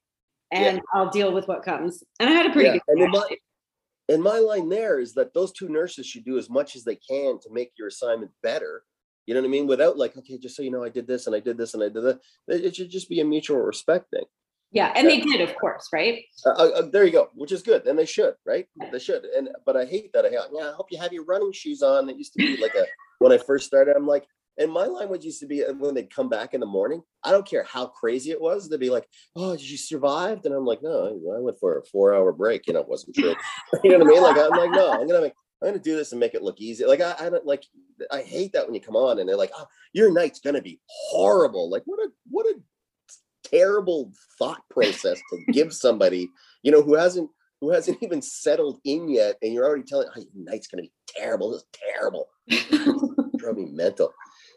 and 0.51 0.77
yeah. 0.77 0.81
i'll 0.93 1.09
deal 1.09 1.31
with 1.31 1.47
what 1.47 1.63
comes. 1.63 2.03
And 2.19 2.29
i 2.29 2.33
had 2.33 2.45
a 2.45 2.51
pretty 2.51 2.69
yeah. 2.69 2.79
good 2.87 3.03
and 3.03 3.37
and 4.09 4.21
my 4.21 4.39
line 4.39 4.69
there 4.69 4.99
is 4.99 5.13
that 5.13 5.33
those 5.33 5.51
two 5.51 5.69
nurses 5.69 6.05
should 6.05 6.25
do 6.25 6.37
as 6.37 6.49
much 6.49 6.75
as 6.75 6.83
they 6.83 6.95
can 6.95 7.39
to 7.39 7.49
make 7.51 7.71
your 7.77 7.87
assignment 7.87 8.31
better 8.43 8.83
you 9.25 9.33
know 9.33 9.41
what 9.41 9.47
I 9.47 9.49
mean? 9.49 9.67
Without 9.67 9.97
like, 9.97 10.15
okay, 10.17 10.37
just 10.37 10.55
so 10.55 10.61
you 10.61 10.71
know, 10.71 10.83
I 10.83 10.89
did 10.89 11.07
this 11.07 11.27
and 11.27 11.35
I 11.35 11.39
did 11.39 11.57
this 11.57 11.73
and 11.73 11.83
I 11.83 11.89
did 11.89 12.03
that. 12.03 12.19
It 12.47 12.75
should 12.75 12.91
just 12.91 13.09
be 13.09 13.21
a 13.21 13.25
mutual 13.25 13.57
respect 13.57 14.11
thing. 14.11 14.25
Yeah, 14.71 14.91
and 14.95 15.07
they 15.07 15.21
did, 15.21 15.41
of 15.41 15.55
course, 15.55 15.87
right? 15.93 16.23
Uh, 16.45 16.49
uh, 16.49 16.69
uh, 16.75 16.81
there 16.91 17.05
you 17.05 17.11
go, 17.11 17.29
which 17.33 17.53
is 17.53 17.61
good, 17.61 17.87
and 17.87 17.97
they 17.97 18.05
should, 18.05 18.33
right? 18.45 18.67
Yeah. 18.75 18.89
They 18.91 18.99
should. 18.99 19.23
And 19.23 19.49
but 19.65 19.77
I 19.77 19.85
hate 19.85 20.11
that. 20.13 20.25
I 20.25 20.29
hate, 20.29 20.39
yeah, 20.51 20.69
I 20.69 20.73
hope 20.73 20.87
you 20.91 20.97
have 20.97 21.13
your 21.13 21.23
running 21.23 21.53
shoes 21.53 21.81
on. 21.81 22.07
That 22.07 22.17
used 22.17 22.33
to 22.33 22.39
be 22.39 22.57
like 22.57 22.75
a 22.75 22.85
when 23.19 23.31
I 23.31 23.37
first 23.37 23.67
started. 23.67 23.95
I'm 23.95 24.07
like, 24.07 24.25
and 24.57 24.71
my 24.71 24.85
language 24.85 25.25
used 25.25 25.39
to 25.41 25.47
be 25.47 25.63
uh, 25.63 25.73
when 25.73 25.95
they'd 25.95 26.13
come 26.13 26.29
back 26.29 26.53
in 26.53 26.59
the 26.59 26.65
morning. 26.65 27.01
I 27.23 27.31
don't 27.31 27.47
care 27.47 27.63
how 27.63 27.87
crazy 27.87 28.31
it 28.31 28.41
was. 28.41 28.69
They'd 28.69 28.79
be 28.79 28.89
like, 28.89 29.07
"Oh, 29.35 29.55
did 29.55 29.69
you 29.69 29.77
survive?" 29.77 30.41
And 30.45 30.53
I'm 30.53 30.65
like, 30.65 30.81
"No, 30.81 31.07
I 31.35 31.39
went 31.39 31.59
for 31.59 31.79
a 31.79 31.85
four 31.85 32.13
hour 32.13 32.31
break. 32.31 32.67
You 32.67 32.73
know, 32.73 32.81
it 32.81 32.87
wasn't 32.87 33.15
true. 33.15 33.35
you 33.83 33.91
know 33.91 33.99
what 33.99 34.07
I 34.07 34.09
mean? 34.09 34.23
Like 34.23 34.37
I'm 34.37 34.49
like, 34.49 34.71
no, 34.71 34.91
I'm 34.91 35.07
gonna 35.07 35.21
make 35.21 35.33
I'm 35.61 35.69
gonna 35.69 35.79
do 35.79 35.95
this 35.95 36.11
and 36.11 36.19
make 36.19 36.33
it 36.33 36.43
look 36.43 36.59
easy. 36.59 36.85
Like 36.85 37.01
I, 37.01 37.15
I 37.19 37.29
don't 37.29 37.45
like 37.45 37.63
I 38.11 38.21
hate 38.21 38.53
that 38.53 38.65
when 38.65 38.75
you 38.75 38.81
come 38.81 38.95
on 38.95 39.19
and 39.19 39.27
they're 39.27 39.37
like, 39.37 39.51
oh, 39.57 39.65
your 39.93 40.11
night's 40.11 40.39
gonna 40.39 40.61
be 40.61 40.79
horrible. 40.87 41.69
Like 41.69 41.83
what 41.85 41.99
a 41.99 42.09
what 42.29 42.45
a 42.45 42.55
terrible 43.43 44.11
thought 44.37 44.61
process 44.69 45.19
to 45.31 45.45
give 45.51 45.73
somebody, 45.73 46.29
you 46.63 46.71
know, 46.71 46.81
who 46.81 46.95
hasn't 46.95 47.29
who 47.61 47.71
hasn't 47.71 47.97
even 48.01 48.21
settled 48.21 48.79
in 48.83 49.09
yet, 49.09 49.37
and 49.41 49.53
you're 49.53 49.65
already 49.65 49.83
telling, 49.83 50.07
oh, 50.15 50.19
your 50.19 50.45
night's 50.45 50.67
gonna 50.67 50.83
be 50.83 50.91
terrible. 51.07 51.51
This 51.51 51.61
is 51.61 51.67
terrible. 51.93 52.27
Drove 53.37 53.57
me 53.57 53.65
mental. 53.65 54.13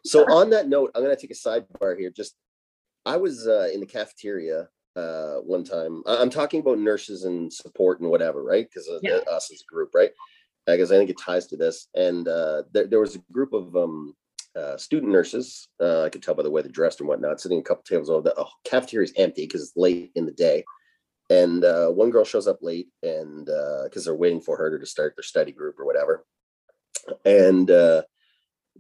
So 0.09 0.25
on 0.25 0.51
that 0.51 0.69
note, 0.69 0.91
I'm 0.95 1.03
gonna 1.03 1.17
take 1.17 1.31
a 1.31 1.35
sidebar 1.35 1.99
here. 1.99 2.11
Just 2.11 2.35
I 3.05 3.17
was 3.17 3.47
uh, 3.47 3.69
in 3.73 3.81
the 3.81 3.87
cafeteria 3.87 4.69
uh, 4.97 5.37
one 5.37 5.65
time. 5.65 6.03
I'm 6.07 6.31
talking 6.31 6.61
about 6.61 6.79
nurses 6.79 7.25
and 7.25 7.53
support 7.53 8.01
and 8.01 8.11
whatever, 8.11 8.43
right? 8.43 8.67
Because 8.69 8.91
yeah. 9.03 9.19
us 9.31 9.51
as 9.53 9.63
a 9.63 9.73
group, 9.73 9.91
right? 9.95 10.11
because 10.67 10.93
I 10.93 10.97
think 10.97 11.11
it 11.11 11.19
ties 11.19 11.47
to 11.49 11.57
this. 11.57 11.89
And 11.95 12.29
uh, 12.29 12.65
there, 12.73 12.87
there, 12.87 13.01
was 13.01 13.17
a 13.17 13.33
group 13.33 13.53
of 13.53 13.75
um, 13.75 14.15
uh, 14.57 14.77
student 14.77 15.13
nurses. 15.13 15.69
Uh, 15.81 16.03
I 16.03 16.09
could 16.09 16.23
tell 16.23 16.35
by 16.35 16.43
the 16.43 16.51
way 16.51 16.63
they're 16.63 16.71
dressed 16.71 17.01
and 17.01 17.09
whatnot, 17.09 17.41
sitting 17.41 17.61
a 17.61 17.63
couple 17.63 17.85
tables 17.85 18.11
over. 18.11 18.23
The 18.23 18.35
oh, 18.37 18.51
cafeteria 18.65 19.05
is 19.05 19.13
empty 19.17 19.45
because 19.45 19.63
it's 19.63 19.77
late 19.77 20.11
in 20.15 20.27
the 20.27 20.33
day. 20.33 20.65
And 21.31 21.65
uh, 21.65 21.89
one 21.89 22.11
girl 22.11 22.25
shows 22.25 22.47
up 22.47 22.59
late, 22.63 22.89
and 23.03 23.45
because 23.45 24.07
uh, 24.07 24.11
they're 24.11 24.15
waiting 24.15 24.41
for 24.41 24.57
her 24.57 24.79
to 24.79 24.87
start 24.87 25.15
their 25.17 25.23
study 25.23 25.53
group 25.53 25.79
or 25.79 25.85
whatever. 25.85 26.25
And 27.25 27.71
uh, 27.71 28.03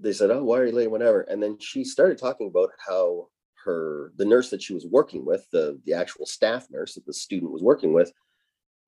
they 0.00 0.12
said, 0.12 0.30
"Oh, 0.30 0.44
why 0.44 0.58
are 0.58 0.66
you 0.66 0.72
late?" 0.72 0.90
Whatever. 0.90 1.22
And 1.22 1.42
then 1.42 1.58
she 1.58 1.84
started 1.84 2.18
talking 2.18 2.48
about 2.48 2.70
how 2.86 3.28
her 3.64 4.12
the 4.16 4.24
nurse 4.24 4.50
that 4.50 4.62
she 4.62 4.74
was 4.74 4.86
working 4.86 5.24
with, 5.24 5.46
the 5.52 5.80
the 5.84 5.94
actual 5.94 6.26
staff 6.26 6.66
nurse 6.70 6.94
that 6.94 7.06
the 7.06 7.12
student 7.12 7.52
was 7.52 7.62
working 7.62 7.92
with, 7.92 8.12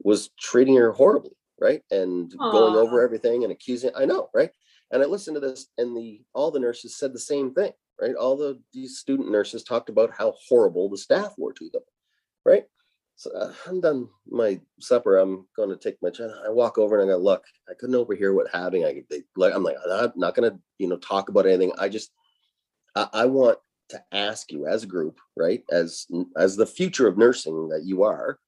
was 0.03 0.31
treating 0.39 0.77
her 0.77 0.93
horribly 0.93 1.33
right? 1.61 1.83
And 1.91 2.33
Aww. 2.33 2.53
going 2.53 2.75
over 2.75 3.03
everything 3.03 3.45
and 3.45 3.53
accusing. 3.53 3.91
I 3.95 4.07
know, 4.07 4.31
right? 4.35 4.51
And 4.91 5.03
I 5.03 5.07
listened 5.07 5.37
to 5.37 5.41
this, 5.41 5.69
and 5.79 5.97
the 5.97 6.23
all 6.33 6.51
the 6.51 6.59
nurses 6.59 6.97
said 6.97 7.13
the 7.13 7.19
same 7.19 7.55
thing, 7.55 7.73
right? 8.01 8.15
All 8.17 8.37
the 8.37 8.61
these 8.73 8.99
student 8.99 9.31
nurses 9.31 9.63
talked 9.63 9.89
about 9.89 10.13
how 10.13 10.35
horrible 10.49 10.89
the 10.89 10.99
staff 10.99 11.35
were 11.39 11.53
to 11.53 11.71
them, 11.73 11.83
right? 12.45 12.65
So 13.21 13.31
uh, 13.33 13.53
I'm 13.67 13.83
done 13.83 14.09
my 14.27 14.59
supper. 14.81 15.19
I'm 15.19 15.47
going 15.55 15.69
to 15.69 15.77
take 15.77 15.99
my. 16.01 16.09
I 16.47 16.49
walk 16.49 16.79
over 16.79 16.99
and 16.99 17.11
I 17.11 17.13
go, 17.13 17.19
look, 17.19 17.45
I 17.69 17.75
couldn't 17.79 17.95
overhear 17.95 18.33
what 18.33 18.47
happening. 18.51 18.87
I 18.87 19.03
they, 19.11 19.25
like 19.37 19.55
I'm 19.55 19.63
like 19.63 19.77
I'm 19.93 20.13
not 20.17 20.35
going 20.35 20.51
to 20.51 20.59
you 20.79 20.89
know 20.89 20.97
talk 20.97 21.29
about 21.29 21.45
anything. 21.45 21.71
I 21.79 21.91
just 21.91 22.13
I, 22.97 23.09
I 23.13 23.27
want 23.27 23.59
to 23.91 24.03
ask 24.11 24.51
you 24.51 24.67
as 24.67 24.85
a 24.85 24.87
group, 24.87 25.19
right? 25.37 25.63
As 25.71 26.07
as 26.35 26.57
the 26.57 26.65
future 26.65 27.07
of 27.07 27.19
nursing 27.19 27.69
that 27.69 27.83
you 27.85 28.05
are, 28.05 28.39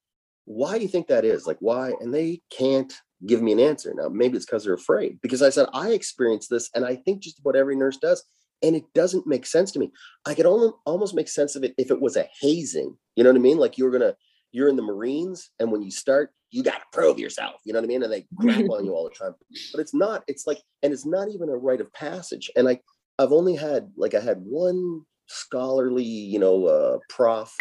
why 0.45 0.79
do 0.79 0.81
you 0.81 0.89
think 0.89 1.05
that 1.05 1.23
is? 1.23 1.45
Like, 1.45 1.57
why? 1.59 1.93
And 2.01 2.11
they 2.11 2.41
can't 2.49 2.91
give 3.27 3.43
me 3.43 3.51
an 3.51 3.59
answer. 3.59 3.93
Now, 3.95 4.09
maybe 4.09 4.37
it's 4.37 4.45
because 4.47 4.63
they're 4.63 4.73
afraid. 4.73 5.19
Because 5.21 5.43
I 5.43 5.51
said, 5.51 5.67
I 5.71 5.89
experienced 5.91 6.49
this, 6.49 6.71
and 6.73 6.83
I 6.83 6.95
think 6.95 7.21
just 7.21 7.37
about 7.37 7.55
every 7.55 7.75
nurse 7.75 7.97
does. 7.97 8.23
And 8.63 8.75
it 8.75 8.85
doesn't 8.95 9.27
make 9.27 9.45
sense 9.45 9.71
to 9.73 9.79
me. 9.79 9.91
I 10.25 10.33
could 10.33 10.47
almost 10.47 11.13
make 11.13 11.27
sense 11.27 11.55
of 11.55 11.63
it 11.63 11.75
if 11.77 11.91
it 11.91 12.01
was 12.01 12.17
a 12.17 12.27
hazing. 12.41 12.97
You 13.15 13.23
know 13.23 13.29
what 13.29 13.37
I 13.37 13.41
mean? 13.41 13.57
Like 13.57 13.77
you're 13.77 13.91
gonna, 13.91 14.15
you're 14.53 14.69
in 14.69 14.77
the 14.77 14.81
Marines, 14.81 15.49
and 15.59 15.71
when 15.71 15.81
you 15.81 15.91
start, 15.91 16.31
you 16.51 16.63
got 16.63 16.79
to 16.79 16.85
prove 16.93 17.19
yourself. 17.19 17.55
You 17.65 17.73
know 17.73 17.79
what 17.79 17.85
I 17.85 17.87
mean? 17.87 18.03
And 18.03 18.13
they 18.13 18.25
crap 18.39 18.69
on 18.69 18.85
you 18.85 18.93
all 18.93 19.09
the 19.09 19.15
time. 19.15 19.35
But 19.73 19.81
it's 19.81 19.93
not. 19.93 20.23
It's 20.27 20.47
like, 20.47 20.59
and 20.81 20.93
it's 20.93 21.05
not 21.05 21.27
even 21.29 21.49
a 21.49 21.57
rite 21.57 21.81
of 21.81 21.91
passage. 21.91 22.49
And 22.55 22.69
I, 22.69 22.79
I've 23.19 23.33
only 23.33 23.55
had 23.55 23.91
like 23.97 24.13
I 24.13 24.21
had 24.21 24.37
one 24.45 25.01
scholarly, 25.27 26.03
you 26.03 26.39
know, 26.39 26.65
uh, 26.65 26.99
prof 27.09 27.53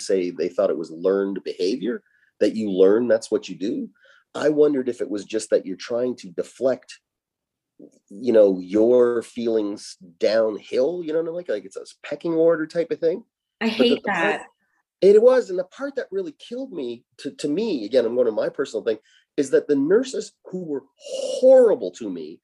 say 0.00 0.30
they 0.30 0.48
thought 0.48 0.70
it 0.70 0.78
was 0.78 0.90
learned 0.90 1.42
behavior 1.44 2.02
that 2.40 2.54
you 2.54 2.70
learn 2.70 3.08
that's 3.08 3.30
what 3.30 3.48
you 3.48 3.56
do 3.56 3.88
i 4.34 4.48
wondered 4.48 4.88
if 4.88 5.00
it 5.00 5.10
was 5.10 5.24
just 5.24 5.50
that 5.50 5.66
you're 5.66 5.76
trying 5.76 6.14
to 6.14 6.28
deflect 6.30 7.00
you 8.08 8.32
know 8.32 8.58
your 8.60 9.22
feelings 9.22 9.96
downhill 10.18 11.02
you 11.04 11.12
know 11.12 11.18
what 11.18 11.24
I 11.24 11.26
mean? 11.26 11.34
like 11.34 11.48
like 11.48 11.64
it's 11.64 11.76
a 11.76 11.84
pecking 12.02 12.34
order 12.34 12.66
type 12.66 12.90
of 12.90 12.98
thing 12.98 13.24
i 13.60 13.68
hate 13.68 14.02
that 14.04 14.46
it 15.00 15.20
was 15.22 15.50
and 15.50 15.58
the 15.58 15.64
part 15.64 15.94
that 15.96 16.06
really 16.10 16.34
killed 16.38 16.72
me 16.72 17.04
to, 17.18 17.30
to 17.32 17.48
me 17.48 17.84
again 17.84 18.04
i'm 18.04 18.14
going 18.14 18.26
to 18.26 18.32
my 18.32 18.48
personal 18.48 18.84
thing 18.84 18.98
is 19.36 19.50
that 19.50 19.68
the 19.68 19.76
nurses 19.76 20.32
who 20.46 20.64
were 20.64 20.82
horrible 20.96 21.90
to 21.90 22.10
me 22.10 22.40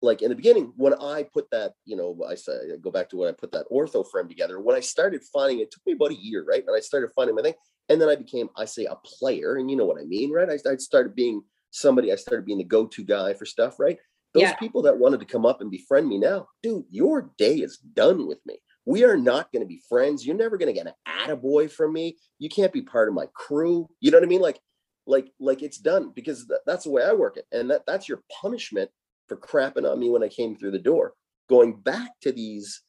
like 0.00 0.22
in 0.22 0.28
the 0.28 0.36
beginning, 0.36 0.72
when 0.76 0.94
I 0.94 1.24
put 1.24 1.50
that, 1.50 1.72
you 1.84 1.96
know, 1.96 2.16
I 2.28 2.34
say 2.34 2.52
I 2.52 2.76
go 2.80 2.90
back 2.90 3.08
to 3.10 3.16
when 3.16 3.28
I 3.28 3.32
put 3.32 3.52
that 3.52 3.66
ortho 3.70 4.08
frame 4.08 4.28
together. 4.28 4.60
When 4.60 4.76
I 4.76 4.80
started 4.80 5.22
finding 5.32 5.60
it 5.60 5.70
took 5.70 5.84
me 5.86 5.94
about 5.94 6.12
a 6.12 6.20
year, 6.20 6.44
right? 6.48 6.64
And 6.66 6.76
I 6.76 6.80
started 6.80 7.10
finding 7.14 7.34
my 7.34 7.42
thing, 7.42 7.54
and 7.88 8.00
then 8.00 8.08
I 8.08 8.16
became, 8.16 8.48
I 8.56 8.64
say, 8.64 8.84
a 8.84 8.96
player, 8.96 9.56
and 9.56 9.70
you 9.70 9.76
know 9.76 9.86
what 9.86 10.00
I 10.00 10.04
mean, 10.04 10.30
right? 10.30 10.48
I, 10.48 10.70
I 10.70 10.76
started 10.76 11.14
being 11.14 11.42
somebody. 11.70 12.12
I 12.12 12.16
started 12.16 12.46
being 12.46 12.58
the 12.58 12.64
go-to 12.64 13.04
guy 13.04 13.34
for 13.34 13.44
stuff, 13.44 13.80
right? 13.80 13.98
Those 14.34 14.42
yeah. 14.42 14.54
people 14.56 14.82
that 14.82 14.98
wanted 14.98 15.20
to 15.20 15.26
come 15.26 15.46
up 15.46 15.60
and 15.60 15.70
befriend 15.70 16.06
me 16.06 16.18
now, 16.18 16.48
dude, 16.62 16.84
your 16.90 17.30
day 17.38 17.56
is 17.56 17.78
done 17.78 18.26
with 18.26 18.38
me. 18.46 18.58
We 18.88 19.04
are 19.04 19.18
not 19.18 19.52
going 19.52 19.60
to 19.60 19.68
be 19.68 19.82
friends. 19.86 20.26
You're 20.26 20.34
never 20.34 20.56
going 20.56 20.72
to 20.74 20.78
get 20.80 20.86
an 20.86 20.94
attaboy 21.06 21.70
from 21.70 21.92
me. 21.92 22.16
You 22.38 22.48
can't 22.48 22.72
be 22.72 22.80
part 22.80 23.08
of 23.08 23.14
my 23.14 23.26
crew. 23.34 23.86
You 24.00 24.10
know 24.10 24.16
what 24.16 24.24
I 24.24 24.28
mean? 24.28 24.40
Like, 24.40 24.58
like, 25.06 25.30
like 25.38 25.62
it's 25.62 25.76
done 25.76 26.12
because 26.14 26.46
th- 26.46 26.60
that's 26.64 26.84
the 26.84 26.90
way 26.90 27.02
I 27.02 27.12
work 27.12 27.36
it, 27.36 27.44
and 27.52 27.70
that 27.70 27.84
that's 27.86 28.08
your 28.08 28.22
punishment 28.40 28.90
for 29.28 29.36
crapping 29.36 29.90
on 29.90 30.00
me 30.00 30.08
when 30.08 30.22
I 30.22 30.28
came 30.28 30.56
through 30.56 30.70
the 30.70 30.78
door. 30.78 31.12
Going 31.50 31.74
back 31.74 32.12
to 32.22 32.32
these 32.32 32.80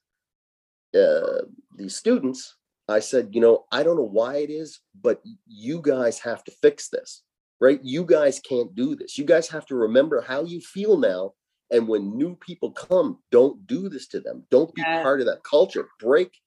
uh, 0.95 1.41
these 1.75 1.97
students, 1.97 2.55
I 2.87 2.99
said, 2.99 3.29
you 3.33 3.41
know, 3.41 3.65
I 3.69 3.83
don't 3.83 3.97
know 3.97 4.03
why 4.03 4.37
it 4.37 4.49
is, 4.49 4.79
but 5.01 5.21
you 5.47 5.81
guys 5.81 6.19
have 6.19 6.45
to 6.45 6.51
fix 6.61 6.87
this 6.87 7.23
right? 7.59 7.79
You 7.83 8.05
guys 8.05 8.39
can't 8.39 8.73
do 8.73 8.95
this. 8.95 9.17
You 9.17 9.25
guys 9.25 9.49
have 9.49 9.65
to 9.67 9.75
remember 9.75 10.21
how 10.21 10.43
you 10.43 10.61
feel 10.61 10.97
now. 10.97 11.33
And 11.71 11.87
when 11.87 12.17
new 12.17 12.35
people 12.35 12.71
come, 12.71 13.19
don't 13.31 13.67
do 13.67 13.89
this 13.89 14.07
to 14.09 14.19
them. 14.19 14.43
Don't 14.49 14.73
be 14.73 14.81
yeah. 14.81 15.03
part 15.03 15.19
of 15.19 15.27
that 15.27 15.43
culture. 15.43 15.87
Break 15.99 16.39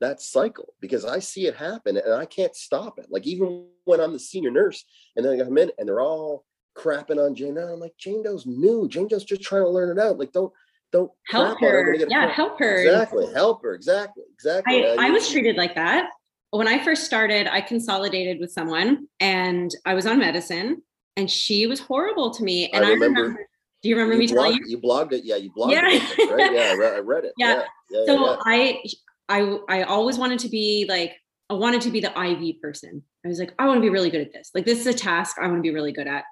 that 0.00 0.22
cycle 0.22 0.74
because 0.80 1.04
I 1.04 1.18
see 1.18 1.46
it 1.46 1.54
happen 1.54 1.98
and 1.98 2.14
I 2.14 2.24
can't 2.24 2.56
stop 2.56 2.98
it. 2.98 3.06
Like 3.10 3.26
even 3.26 3.66
when 3.84 4.00
I'm 4.00 4.12
the 4.12 4.18
senior 4.18 4.50
nurse 4.50 4.84
and 5.16 5.24
then 5.24 5.38
I 5.38 5.44
come 5.44 5.58
in 5.58 5.70
and 5.78 5.86
they're 5.86 6.00
all 6.00 6.44
crapping 6.76 7.22
on 7.22 7.34
Jane 7.34 7.54
Doe. 7.54 7.72
I'm 7.72 7.80
like, 7.80 7.96
Jane 7.98 8.22
Doe's 8.22 8.46
new. 8.46 8.88
Jane 8.88 9.08
Doe's 9.08 9.24
just 9.24 9.42
trying 9.42 9.64
to 9.64 9.68
learn 9.68 9.96
it 9.96 10.02
out. 10.02 10.18
Like, 10.18 10.32
don't 10.32 10.52
don't 10.92 11.10
help 11.28 11.60
her. 11.60 11.84
her. 11.84 11.94
Yeah, 11.94 12.32
help 12.32 12.58
her. 12.58 12.76
Exactly. 12.76 13.32
Help 13.32 13.62
her. 13.62 13.74
Exactly. 13.74 14.24
Exactly. 14.32 14.86
I, 14.86 15.08
I 15.08 15.10
was 15.10 15.30
treated 15.30 15.56
like 15.56 15.74
that 15.76 16.10
when 16.50 16.66
I 16.66 16.82
first 16.82 17.04
started, 17.04 17.46
I 17.46 17.60
consolidated 17.60 18.40
with 18.40 18.50
someone 18.50 19.06
and 19.20 19.70
I 19.84 19.94
was 19.94 20.06
on 20.06 20.18
medicine 20.18 20.82
and 21.16 21.30
she 21.30 21.66
was 21.66 21.80
horrible 21.80 22.32
to 22.32 22.42
me. 22.42 22.70
And 22.70 22.84
I 22.84 22.90
remember, 22.90 23.20
I 23.20 23.22
remember 23.22 23.48
do 23.82 23.88
you 23.88 23.96
remember 23.96 24.14
you 24.14 24.20
me 24.20 24.26
blogged, 24.26 24.34
telling 24.34 24.54
you? 24.54 24.66
You 24.66 24.78
blogged 24.78 25.12
it. 25.12 25.24
Yeah, 25.24 25.36
you 25.36 25.50
blogged 25.52 25.72
yeah. 25.72 25.88
it. 25.88 26.30
Right? 26.30 26.52
Yeah, 26.52 26.70
I 26.72 26.74
read, 26.76 26.94
I 26.94 26.98
read 26.98 27.24
it. 27.24 27.32
Yeah. 27.38 27.62
yeah. 27.90 28.04
yeah 28.06 28.06
so 28.06 28.38
I, 28.44 28.82
I, 29.28 29.58
I 29.68 29.82
always 29.84 30.18
wanted 30.18 30.38
to 30.40 30.48
be 30.48 30.86
like, 30.88 31.16
I 31.48 31.54
wanted 31.54 31.80
to 31.82 31.90
be 31.90 32.00
the 32.00 32.12
IV 32.18 32.60
person. 32.60 33.02
I 33.24 33.28
was 33.28 33.38
like, 33.38 33.54
I 33.58 33.66
want 33.66 33.78
to 33.78 33.82
be 33.82 33.90
really 33.90 34.10
good 34.10 34.20
at 34.20 34.32
this. 34.32 34.50
Like, 34.54 34.64
this 34.64 34.80
is 34.80 34.86
a 34.86 34.94
task 34.94 35.36
I 35.38 35.46
want 35.46 35.58
to 35.58 35.62
be 35.62 35.74
really 35.74 35.92
good 35.92 36.06
at. 36.06 36.24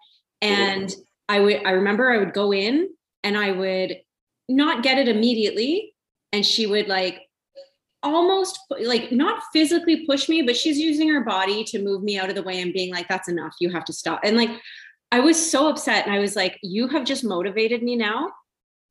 And 0.43 0.95
I 1.29 1.41
would, 1.41 1.67
I 1.67 1.73
remember 1.73 2.11
I 2.11 2.19
would 2.19 2.33
go 2.33 2.53
in 2.53 2.89
and 3.25 3.37
I 3.37 3.53
would 3.53 3.97
not 4.49 4.83
get 4.83 4.99
it 4.99 5.09
immediately. 5.09 5.95
And 6.33 6.45
she 6.45 6.67
would 6.67 6.89
like 6.89 7.23
almost 8.03 8.61
like 8.81 9.11
not 9.11 9.43
physically 9.53 10.07
push 10.07 10.29
me, 10.29 10.43
but 10.43 10.57
she's 10.57 10.79
using 10.79 11.09
her 11.09 11.25
body 11.25 11.65
to 11.65 11.83
move 11.83 12.03
me 12.03 12.19
out 12.19 12.29
of 12.29 12.35
the 12.35 12.43
way 12.43 12.61
and 12.61 12.73
being 12.73 12.93
like, 12.93 13.09
that's 13.09 13.29
enough. 13.29 13.55
You 13.61 13.71
have 13.71 13.85
to 13.87 13.93
stop. 13.93 14.21
And 14.23 14.37
like, 14.37 14.51
I 15.11 15.21
was 15.21 15.51
so 15.51 15.69
upset. 15.69 16.07
And 16.07 16.15
I 16.15 16.19
was 16.19 16.37
like, 16.37 16.59
you 16.63 16.89
have 16.89 17.05
just 17.05 17.25
motivated 17.25 17.83
me 17.83 17.97
now 17.97 18.31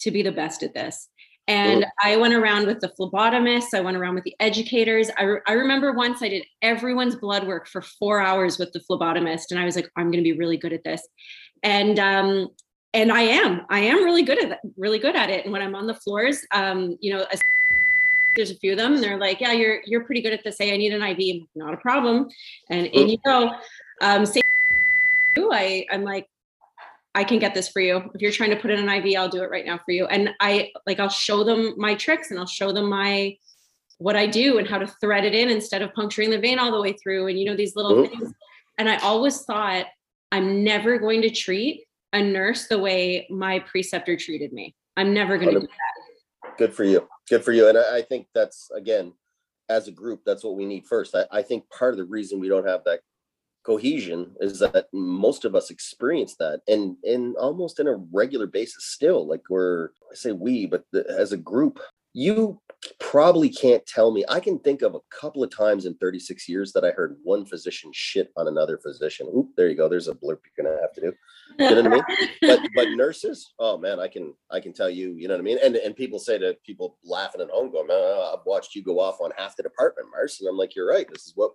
to 0.02 0.12
be 0.12 0.22
the 0.22 0.32
best 0.32 0.64
at 0.64 0.74
this. 0.74 1.10
And 1.50 1.86
I 2.04 2.18
went 2.18 2.34
around 2.34 2.68
with 2.68 2.82
the 2.82 2.92
phlebotomists. 3.00 3.74
I 3.74 3.80
went 3.80 3.96
around 3.96 4.16
with 4.16 4.26
the 4.26 4.36
educators. 4.42 5.10
I, 5.18 5.24
re- 5.24 5.42
I 5.48 5.54
remember 5.54 5.94
once 5.94 6.22
I 6.22 6.28
did 6.28 6.46
everyone's 6.62 7.16
blood 7.16 7.48
work 7.48 7.68
for 7.68 7.82
four 7.82 8.20
hours 8.20 8.60
with 8.60 8.74
the 8.74 8.82
phlebotomist. 8.82 9.52
And 9.52 9.60
I 9.60 9.64
was 9.64 9.78
like, 9.78 9.90
I'm 9.96 10.12
going 10.12 10.22
to 10.22 10.30
be 10.30 10.38
really 10.38 10.58
good 10.58 10.74
at 10.74 10.84
this. 10.84 11.02
And, 11.64 12.00
um, 12.00 12.50
and 12.94 13.14
I 13.14 13.22
am, 13.22 13.62
I 13.70 13.80
am 13.80 14.04
really 14.04 14.24
good 14.24 14.44
at 14.44 14.52
it, 14.52 14.60
really 14.76 15.00
good 15.00 15.16
at 15.16 15.30
it. 15.30 15.46
And 15.46 15.54
when 15.54 15.62
I'm 15.62 15.76
on 15.76 15.88
the 15.88 15.94
floors, 15.94 16.46
um, 16.52 16.98
you 17.00 17.14
know, 17.14 17.26
a- 17.32 17.40
there's 18.36 18.52
a 18.52 18.56
few 18.56 18.74
of 18.74 18.78
them 18.78 18.94
and 18.94 19.04
they're 19.04 19.18
like 19.18 19.42
yeah 19.42 19.52
you're 19.52 19.80
you're 19.88 20.04
pretty 20.04 20.22
good 20.22 20.32
at 20.32 20.44
this 20.44 20.58
hey 20.60 20.72
i 20.72 20.78
need 20.78 20.94
an 20.94 21.02
iv 21.02 21.42
not 21.56 21.74
a 21.74 21.78
problem 21.78 22.30
and 22.70 22.86
in 22.86 23.10
you 23.10 23.18
go 23.26 23.52
um 24.04 24.28
say 24.28 24.42
i 25.54 25.86
i'm 25.92 26.04
like 26.04 26.28
i 27.16 27.24
can 27.24 27.40
get 27.40 27.54
this 27.54 27.70
for 27.70 27.82
you 27.82 27.98
if 28.14 28.22
you're 28.22 28.32
trying 28.32 28.50
to 28.50 28.56
put 28.56 28.72
in 28.72 28.80
an 28.80 28.90
iv 28.90 29.16
i'll 29.18 29.30
do 29.30 29.44
it 29.44 29.50
right 29.50 29.66
now 29.66 29.78
for 29.78 29.92
you 29.92 30.06
and 30.08 30.30
i 30.40 30.72
like 30.86 31.00
i'll 31.00 31.10
show 31.10 31.44
them 31.44 31.74
my 31.78 31.96
tricks 31.96 32.32
and 32.32 32.40
i'll 32.40 32.46
show 32.46 32.72
them 32.72 32.90
my 32.90 33.36
what 34.00 34.16
i 34.16 34.28
do 34.28 34.58
and 34.58 34.68
how 34.68 34.78
to 34.78 34.88
thread 35.02 35.26
it 35.26 35.34
in 35.34 35.50
instead 35.50 35.82
of 35.82 35.94
puncturing 35.94 36.30
the 36.30 36.40
vein 36.40 36.60
all 36.60 36.72
the 36.72 36.82
way 36.82 36.94
through 36.94 37.28
and 37.28 37.40
you 37.40 37.46
know 37.46 37.56
these 37.56 37.76
little 37.76 37.96
mm-hmm. 37.96 38.20
things 38.20 38.34
and 38.78 38.90
i 38.90 38.98
always 38.98 39.42
thought 39.44 39.86
i'm 40.32 40.64
never 40.64 40.98
going 40.98 41.22
to 41.22 41.30
treat 41.30 41.86
a 42.14 42.22
nurse 42.22 42.68
the 42.68 42.78
way 42.78 43.28
my 43.30 43.60
preceptor 43.60 44.16
treated 44.16 44.54
me 44.54 44.76
i'm 44.96 45.14
never 45.14 45.38
going 45.38 45.54
to 45.54 45.60
do 45.62 45.68
that 45.68 46.58
good 46.58 46.74
for 46.74 46.84
you 46.84 47.08
good 47.28 47.44
for 47.44 47.52
you. 47.52 47.68
And 47.68 47.78
I, 47.78 47.98
I, 47.98 48.02
think 48.02 48.28
that's 48.34 48.70
again, 48.72 49.14
as 49.70 49.88
a 49.88 49.92
group, 49.92 50.22
that's 50.26 50.44
what 50.44 50.56
we 50.56 50.66
need 50.66 50.86
first. 50.86 51.16
I, 51.16 51.26
I 51.32 51.42
think 51.42 51.70
part 51.70 51.94
of 51.94 51.98
the 51.98 52.06
reason 52.06 52.40
we 52.40 52.50
don't 52.50 52.68
have 52.68 52.84
that 52.86 53.02
cohesion 53.68 54.34
is 54.40 54.60
that 54.60 54.88
most 54.94 55.44
of 55.44 55.54
us 55.54 55.70
experience 55.70 56.38
that 56.40 56.62
and 56.70 56.96
and 57.04 57.36
almost 57.36 57.82
in 57.82 57.88
a 57.88 58.02
regular 58.14 58.48
basis 58.48 58.86
still 58.86 59.28
like 59.28 59.42
we're 59.50 59.90
i 60.10 60.16
say 60.16 60.32
we 60.32 60.66
but 60.66 60.86
the, 60.94 61.06
as 61.10 61.34
a 61.34 61.38
group 61.38 61.78
you 62.14 62.62
probably 62.98 63.50
can't 63.50 63.86
tell 63.86 64.10
me 64.10 64.24
i 64.30 64.40
can 64.40 64.58
think 64.60 64.82
of 64.84 64.96
a 64.96 65.06
couple 65.12 65.44
of 65.44 65.54
times 65.54 65.86
in 65.86 65.94
36 65.96 66.48
years 66.48 66.72
that 66.72 66.86
i 66.86 66.92
heard 66.92 67.18
one 67.24 67.46
physician 67.46 67.92
shit 67.94 68.32
on 68.38 68.48
another 68.48 68.78
physician 68.78 69.28
Oop, 69.36 69.50
there 69.58 69.68
you 69.68 69.76
go 69.76 69.90
there's 69.90 70.08
a 70.08 70.14
blurb 70.14 70.40
you're 70.46 70.64
gonna 70.64 70.82
have 70.82 70.94
to 70.94 71.02
do 71.02 71.14
you 71.60 71.70
know 71.70 71.82
what 71.82 71.86
I 71.86 71.90
mean? 71.90 72.04
But 72.42 72.60
but 72.76 72.90
nurses, 72.92 73.54
oh 73.58 73.78
man, 73.78 74.00
I 74.00 74.08
can 74.08 74.34
I 74.52 74.60
can 74.60 74.74
tell 74.74 74.90
you, 74.90 75.16
you 75.16 75.28
know 75.28 75.34
what 75.34 75.40
I 75.40 75.44
mean. 75.44 75.58
And 75.64 75.76
and 75.76 75.96
people 75.96 76.20
say 76.20 76.38
to 76.38 76.56
people 76.64 76.98
laughing 77.04 77.42
at 77.42 77.50
home, 77.50 77.72
going, 77.72 77.88
man 77.88 77.98
I've 77.98 78.46
watched 78.46 78.76
you 78.76 78.84
go 78.84 79.00
off 79.00 79.22
on 79.22 79.32
half 79.38 79.56
the 79.56 79.64
department, 79.64 80.10
Mars, 80.12 80.38
and 80.40 80.50
I'm 80.50 80.58
like, 80.58 80.76
you're 80.76 80.90
right. 80.90 81.08
This 81.10 81.26
is 81.26 81.34
what 81.36 81.54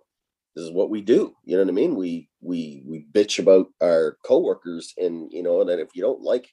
this 0.55 0.65
is 0.65 0.71
what 0.71 0.89
we 0.89 1.01
do. 1.01 1.35
You 1.45 1.57
know 1.57 1.63
what 1.63 1.69
I 1.69 1.73
mean? 1.73 1.95
We 1.95 2.29
we 2.41 2.83
we 2.85 3.05
bitch 3.11 3.39
about 3.39 3.67
our 3.81 4.17
coworkers, 4.25 4.93
and 4.97 5.31
you 5.31 5.43
know, 5.43 5.63
that 5.63 5.79
if 5.79 5.89
you 5.95 6.03
don't 6.03 6.21
like 6.21 6.47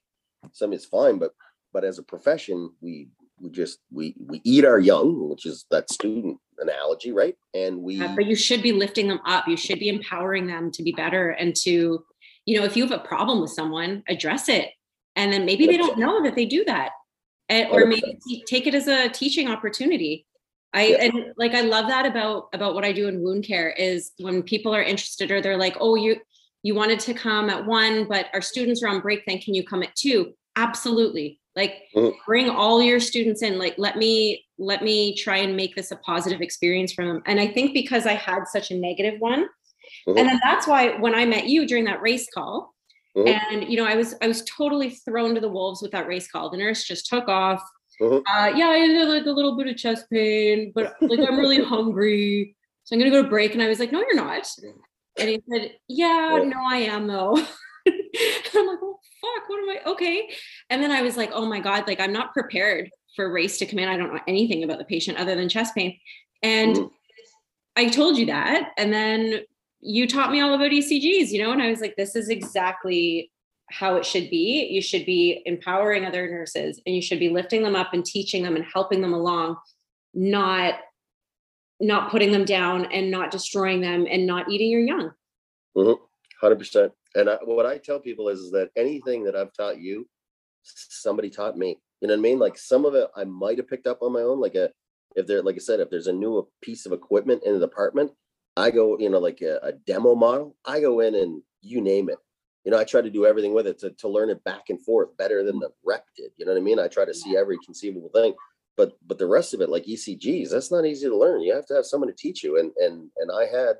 something, 0.52 0.76
it's 0.76 0.86
fine. 0.86 1.18
But 1.18 1.32
but 1.72 1.84
as 1.84 1.98
a 1.98 2.02
profession, 2.02 2.70
we 2.80 3.08
we 3.40 3.50
just 3.50 3.78
we 3.92 4.14
we 4.26 4.40
eat 4.44 4.64
our 4.64 4.78
young, 4.78 5.28
which 5.28 5.46
is 5.46 5.66
that 5.70 5.90
student 5.90 6.38
analogy, 6.58 7.12
right? 7.12 7.36
And 7.54 7.82
we. 7.82 7.96
Yeah, 7.96 8.14
but 8.14 8.26
you 8.26 8.36
should 8.36 8.62
be 8.62 8.72
lifting 8.72 9.08
them 9.08 9.20
up. 9.26 9.48
You 9.48 9.56
should 9.56 9.78
be 9.78 9.88
empowering 9.88 10.46
them 10.46 10.70
to 10.72 10.82
be 10.82 10.92
better 10.92 11.30
and 11.30 11.54
to 11.62 12.04
you 12.46 12.58
know 12.58 12.64
if 12.64 12.76
you 12.76 12.82
have 12.86 12.98
a 12.98 13.04
problem 13.04 13.40
with 13.40 13.50
someone 13.50 14.02
address 14.08 14.48
it 14.48 14.70
and 15.16 15.32
then 15.32 15.44
maybe 15.44 15.66
they 15.66 15.76
don't 15.76 15.98
know 15.98 16.22
that 16.22 16.34
they 16.34 16.46
do 16.46 16.64
that 16.64 16.90
and, 17.48 17.68
or 17.70 17.86
maybe 17.86 18.18
take 18.46 18.66
it 18.66 18.74
as 18.74 18.86
a 18.88 19.08
teaching 19.08 19.48
opportunity 19.48 20.26
i 20.72 20.86
yeah. 20.88 21.04
and 21.04 21.32
like 21.36 21.54
i 21.54 21.60
love 21.60 21.88
that 21.88 22.06
about 22.06 22.48
about 22.52 22.74
what 22.74 22.84
i 22.84 22.92
do 22.92 23.08
in 23.08 23.22
wound 23.22 23.44
care 23.44 23.70
is 23.70 24.12
when 24.18 24.42
people 24.42 24.74
are 24.74 24.82
interested 24.82 25.30
or 25.30 25.40
they're 25.40 25.56
like 25.56 25.76
oh 25.80 25.94
you 25.94 26.16
you 26.62 26.74
wanted 26.74 27.00
to 27.00 27.14
come 27.14 27.48
at 27.50 27.64
one 27.64 28.06
but 28.08 28.26
our 28.32 28.42
students 28.42 28.82
are 28.82 28.88
on 28.88 29.00
break 29.00 29.24
then 29.26 29.38
can 29.38 29.54
you 29.54 29.64
come 29.64 29.82
at 29.82 29.94
two 29.94 30.32
absolutely 30.56 31.40
like 31.56 31.82
mm-hmm. 31.96 32.16
bring 32.26 32.48
all 32.48 32.82
your 32.82 33.00
students 33.00 33.42
in 33.42 33.58
like 33.58 33.74
let 33.78 33.96
me 33.96 34.44
let 34.58 34.82
me 34.82 35.14
try 35.16 35.38
and 35.38 35.56
make 35.56 35.74
this 35.74 35.90
a 35.90 35.96
positive 35.96 36.40
experience 36.40 36.92
for 36.92 37.04
them 37.04 37.22
and 37.26 37.40
i 37.40 37.46
think 37.46 37.72
because 37.72 38.06
i 38.06 38.14
had 38.14 38.44
such 38.46 38.70
a 38.70 38.76
negative 38.76 39.20
one 39.20 39.46
Mm-hmm. 40.08 40.18
And 40.18 40.28
then 40.28 40.40
that's 40.42 40.66
why 40.66 40.98
when 40.98 41.14
I 41.14 41.24
met 41.24 41.46
you 41.46 41.66
during 41.66 41.84
that 41.84 42.02
race 42.02 42.28
call, 42.32 42.74
mm-hmm. 43.16 43.28
and 43.28 43.70
you 43.70 43.76
know, 43.76 43.86
I 43.86 43.96
was 43.96 44.14
I 44.22 44.28
was 44.28 44.44
totally 44.44 44.90
thrown 44.90 45.34
to 45.34 45.40
the 45.40 45.48
wolves 45.48 45.82
with 45.82 45.92
that 45.92 46.06
race 46.06 46.30
call. 46.30 46.50
The 46.50 46.58
nurse 46.58 46.84
just 46.84 47.06
took 47.06 47.28
off. 47.28 47.62
Mm-hmm. 48.00 48.26
Uh, 48.26 48.56
yeah, 48.56 48.68
I 48.68 48.78
had 48.78 49.08
like 49.08 49.26
a 49.26 49.30
little 49.30 49.56
bit 49.56 49.66
of 49.66 49.76
chest 49.76 50.06
pain, 50.10 50.72
but 50.74 50.94
like 51.00 51.20
I'm 51.20 51.38
really 51.38 51.62
hungry, 51.64 52.56
so 52.84 52.94
I'm 52.94 53.00
gonna 53.00 53.10
go 53.10 53.22
to 53.22 53.28
break. 53.28 53.52
And 53.52 53.62
I 53.62 53.68
was 53.68 53.78
like, 53.78 53.92
no, 53.92 54.00
you're 54.00 54.16
not. 54.16 54.46
And 55.18 55.28
he 55.28 55.42
said, 55.50 55.72
yeah, 55.88 56.36
yeah. 56.36 56.44
no, 56.44 56.58
I 56.66 56.76
am 56.78 57.06
though. 57.06 57.36
and 57.36 57.46
I'm 58.54 58.66
like, 58.66 58.78
oh 58.82 58.98
fuck, 59.20 59.48
what 59.48 59.62
am 59.62 59.70
I? 59.70 59.90
Okay. 59.90 60.30
And 60.70 60.82
then 60.82 60.90
I 60.90 61.02
was 61.02 61.16
like, 61.16 61.30
oh 61.32 61.46
my 61.46 61.60
god, 61.60 61.86
like 61.86 62.00
I'm 62.00 62.12
not 62.12 62.32
prepared 62.32 62.90
for 63.16 63.30
race 63.30 63.58
to 63.58 63.66
come 63.66 63.78
in. 63.78 63.88
I 63.88 63.96
don't 63.96 64.14
know 64.14 64.20
anything 64.26 64.64
about 64.64 64.78
the 64.78 64.84
patient 64.84 65.18
other 65.18 65.34
than 65.34 65.48
chest 65.48 65.74
pain. 65.74 65.98
And 66.42 66.76
mm-hmm. 66.76 66.86
I 67.76 67.88
told 67.88 68.16
you 68.16 68.26
that. 68.26 68.72
And 68.78 68.92
then 68.92 69.40
you 69.80 70.06
taught 70.06 70.30
me 70.30 70.40
all 70.40 70.54
about 70.54 70.70
ECGs, 70.70 71.30
you 71.30 71.42
know, 71.42 71.52
and 71.52 71.62
I 71.62 71.70
was 71.70 71.80
like, 71.80 71.96
this 71.96 72.16
is 72.16 72.28
exactly 72.28 73.30
how 73.70 73.96
it 73.96 74.04
should 74.04 74.30
be. 74.30 74.68
You 74.70 74.82
should 74.82 75.06
be 75.06 75.42
empowering 75.46 76.04
other 76.04 76.28
nurses 76.28 76.80
and 76.86 76.94
you 76.94 77.02
should 77.02 77.18
be 77.18 77.28
lifting 77.28 77.62
them 77.62 77.76
up 77.76 77.92
and 77.92 78.04
teaching 78.04 78.42
them 78.42 78.56
and 78.56 78.64
helping 78.64 79.00
them 79.00 79.12
along, 79.12 79.56
not 80.14 80.74
not 81.82 82.10
putting 82.10 82.30
them 82.30 82.44
down 82.44 82.84
and 82.86 83.10
not 83.10 83.30
destroying 83.30 83.80
them 83.80 84.06
and 84.08 84.26
not 84.26 84.50
eating 84.50 84.70
your 84.70 84.82
young. 84.82 85.12
Mm-hmm. 85.74 86.46
100%. 86.46 86.90
And 87.14 87.30
I, 87.30 87.38
what 87.44 87.64
I 87.66 87.78
tell 87.78 87.98
people 87.98 88.28
is, 88.28 88.40
is 88.40 88.50
that 88.50 88.70
anything 88.76 89.24
that 89.24 89.34
I've 89.34 89.52
taught 89.54 89.80
you, 89.80 90.06
somebody 90.62 91.30
taught 91.30 91.56
me. 91.56 91.78
You 92.00 92.08
know 92.08 92.14
what 92.14 92.20
I 92.20 92.22
mean? 92.22 92.38
Like 92.38 92.58
some 92.58 92.84
of 92.84 92.94
it 92.94 93.08
I 93.16 93.24
might 93.24 93.58
have 93.58 93.68
picked 93.68 93.86
up 93.86 94.02
on 94.02 94.12
my 94.12 94.20
own. 94.20 94.40
Like 94.40 94.54
a, 94.54 94.70
if 95.16 95.26
there, 95.26 95.42
like 95.42 95.56
I 95.56 95.58
said, 95.58 95.80
if 95.80 95.90
there's 95.90 96.06
a 96.06 96.12
new 96.12 96.46
piece 96.62 96.86
of 96.86 96.92
equipment 96.92 97.42
in 97.44 97.54
the 97.54 97.66
department, 97.66 98.12
I 98.56 98.70
go, 98.70 98.98
you 98.98 99.10
know, 99.10 99.18
like 99.18 99.40
a, 99.40 99.58
a, 99.62 99.72
demo 99.72 100.14
model. 100.14 100.56
I 100.64 100.80
go 100.80 101.00
in 101.00 101.14
and 101.14 101.42
you 101.62 101.80
name 101.80 102.08
it. 102.10 102.18
You 102.64 102.70
know, 102.70 102.78
I 102.78 102.84
try 102.84 103.00
to 103.00 103.10
do 103.10 103.26
everything 103.26 103.54
with 103.54 103.66
it 103.66 103.78
to, 103.80 103.90
to 103.90 104.08
learn 104.08 104.30
it 104.30 104.44
back 104.44 104.68
and 104.68 104.82
forth 104.82 105.16
better 105.16 105.42
than 105.42 105.58
the 105.58 105.70
rep 105.84 106.04
did. 106.16 106.30
You 106.36 106.44
know 106.44 106.52
what 106.52 106.58
I 106.58 106.62
mean? 106.62 106.78
I 106.78 106.88
try 106.88 107.04
to 107.04 107.14
see 107.14 107.36
every 107.36 107.58
conceivable 107.64 108.10
thing, 108.10 108.34
but 108.76 108.98
but 109.06 109.18
the 109.18 109.26
rest 109.26 109.54
of 109.54 109.60
it, 109.60 109.70
like 109.70 109.84
ECGs, 109.84 110.50
that's 110.50 110.70
not 110.70 110.84
easy 110.84 111.08
to 111.08 111.16
learn. 111.16 111.42
You 111.42 111.54
have 111.54 111.66
to 111.66 111.74
have 111.74 111.86
someone 111.86 112.08
to 112.08 112.16
teach 112.16 112.42
you. 112.42 112.58
And 112.58 112.72
and 112.76 113.10
and 113.16 113.30
I 113.30 113.46
had 113.46 113.76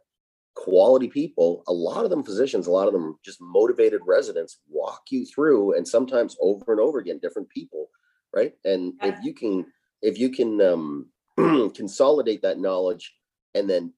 quality 0.55 1.09
people, 1.09 1.63
a 1.69 1.73
lot 1.73 2.05
of 2.05 2.11
them 2.11 2.23
physicians, 2.23 2.67
a 2.67 2.71
lot 2.71 2.87
of 2.87 2.93
them 2.93 3.19
just 3.25 3.41
motivated 3.41 4.01
residents 4.07 4.61
walk 4.69 5.03
you 5.11 5.25
through 5.27 5.77
and 5.77 5.87
sometimes 5.87 6.37
over 6.41 6.73
and 6.73 6.81
over 6.81 6.99
again, 6.99 7.19
different 7.21 7.49
people, 7.51 7.89
right? 8.35 8.53
And 8.65 8.95
if 9.03 9.23
you 9.23 9.35
can 9.35 9.67
if 10.03 10.19
you 10.19 10.31
can 10.31 10.61
um 10.61 11.07
consolidate 11.75 12.43
that 12.43 12.59
knowledge 12.59 13.15
and 13.55 13.69
then 13.69 13.93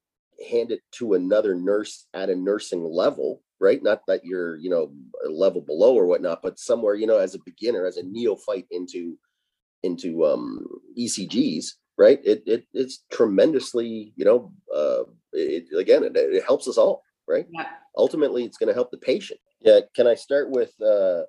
hand 0.49 0.71
it 0.71 0.81
to 0.91 1.13
another 1.13 1.55
nurse 1.55 2.07
at 2.13 2.29
a 2.29 2.35
nursing 2.35 2.83
level 2.83 3.41
right? 3.63 3.81
Not 3.81 4.01
that 4.07 4.25
you're 4.25 4.57
you 4.57 4.69
know 4.69 4.91
a 5.25 5.29
level 5.29 5.61
below 5.61 5.95
or 5.95 6.05
whatnot 6.05 6.41
but 6.43 6.59
somewhere 6.59 6.95
you 6.95 7.07
know 7.07 7.17
as 7.17 7.33
a 7.33 7.39
beginner 7.45 7.85
as 7.85 7.97
a 7.97 8.03
neophyte 8.03 8.67
into 8.71 9.17
into 9.83 10.25
um 10.25 10.65
ecgs 10.99 11.65
right? 11.97 12.19
It, 12.25 12.43
it 12.45 12.65
it's 12.73 13.03
tremendously 13.11 14.13
you 14.15 14.25
know 14.25 14.51
uh 14.75 15.03
it, 15.31 15.65
again 15.77 16.03
it, 16.03 16.13
it 16.15 16.43
helps 16.45 16.67
us 16.67 16.77
all 16.77 17.01
right? 17.27 17.47
Yeah. 17.51 17.67
ultimately 17.97 18.43
it's 18.43 18.57
going 18.57 18.67
to 18.67 18.73
help 18.73 18.91
the 18.91 18.97
patient. 18.97 19.39
Yeah 19.61 19.79
can 19.95 20.07
i 20.07 20.15
start 20.15 20.49
with 20.57 20.73
uh 20.81 21.21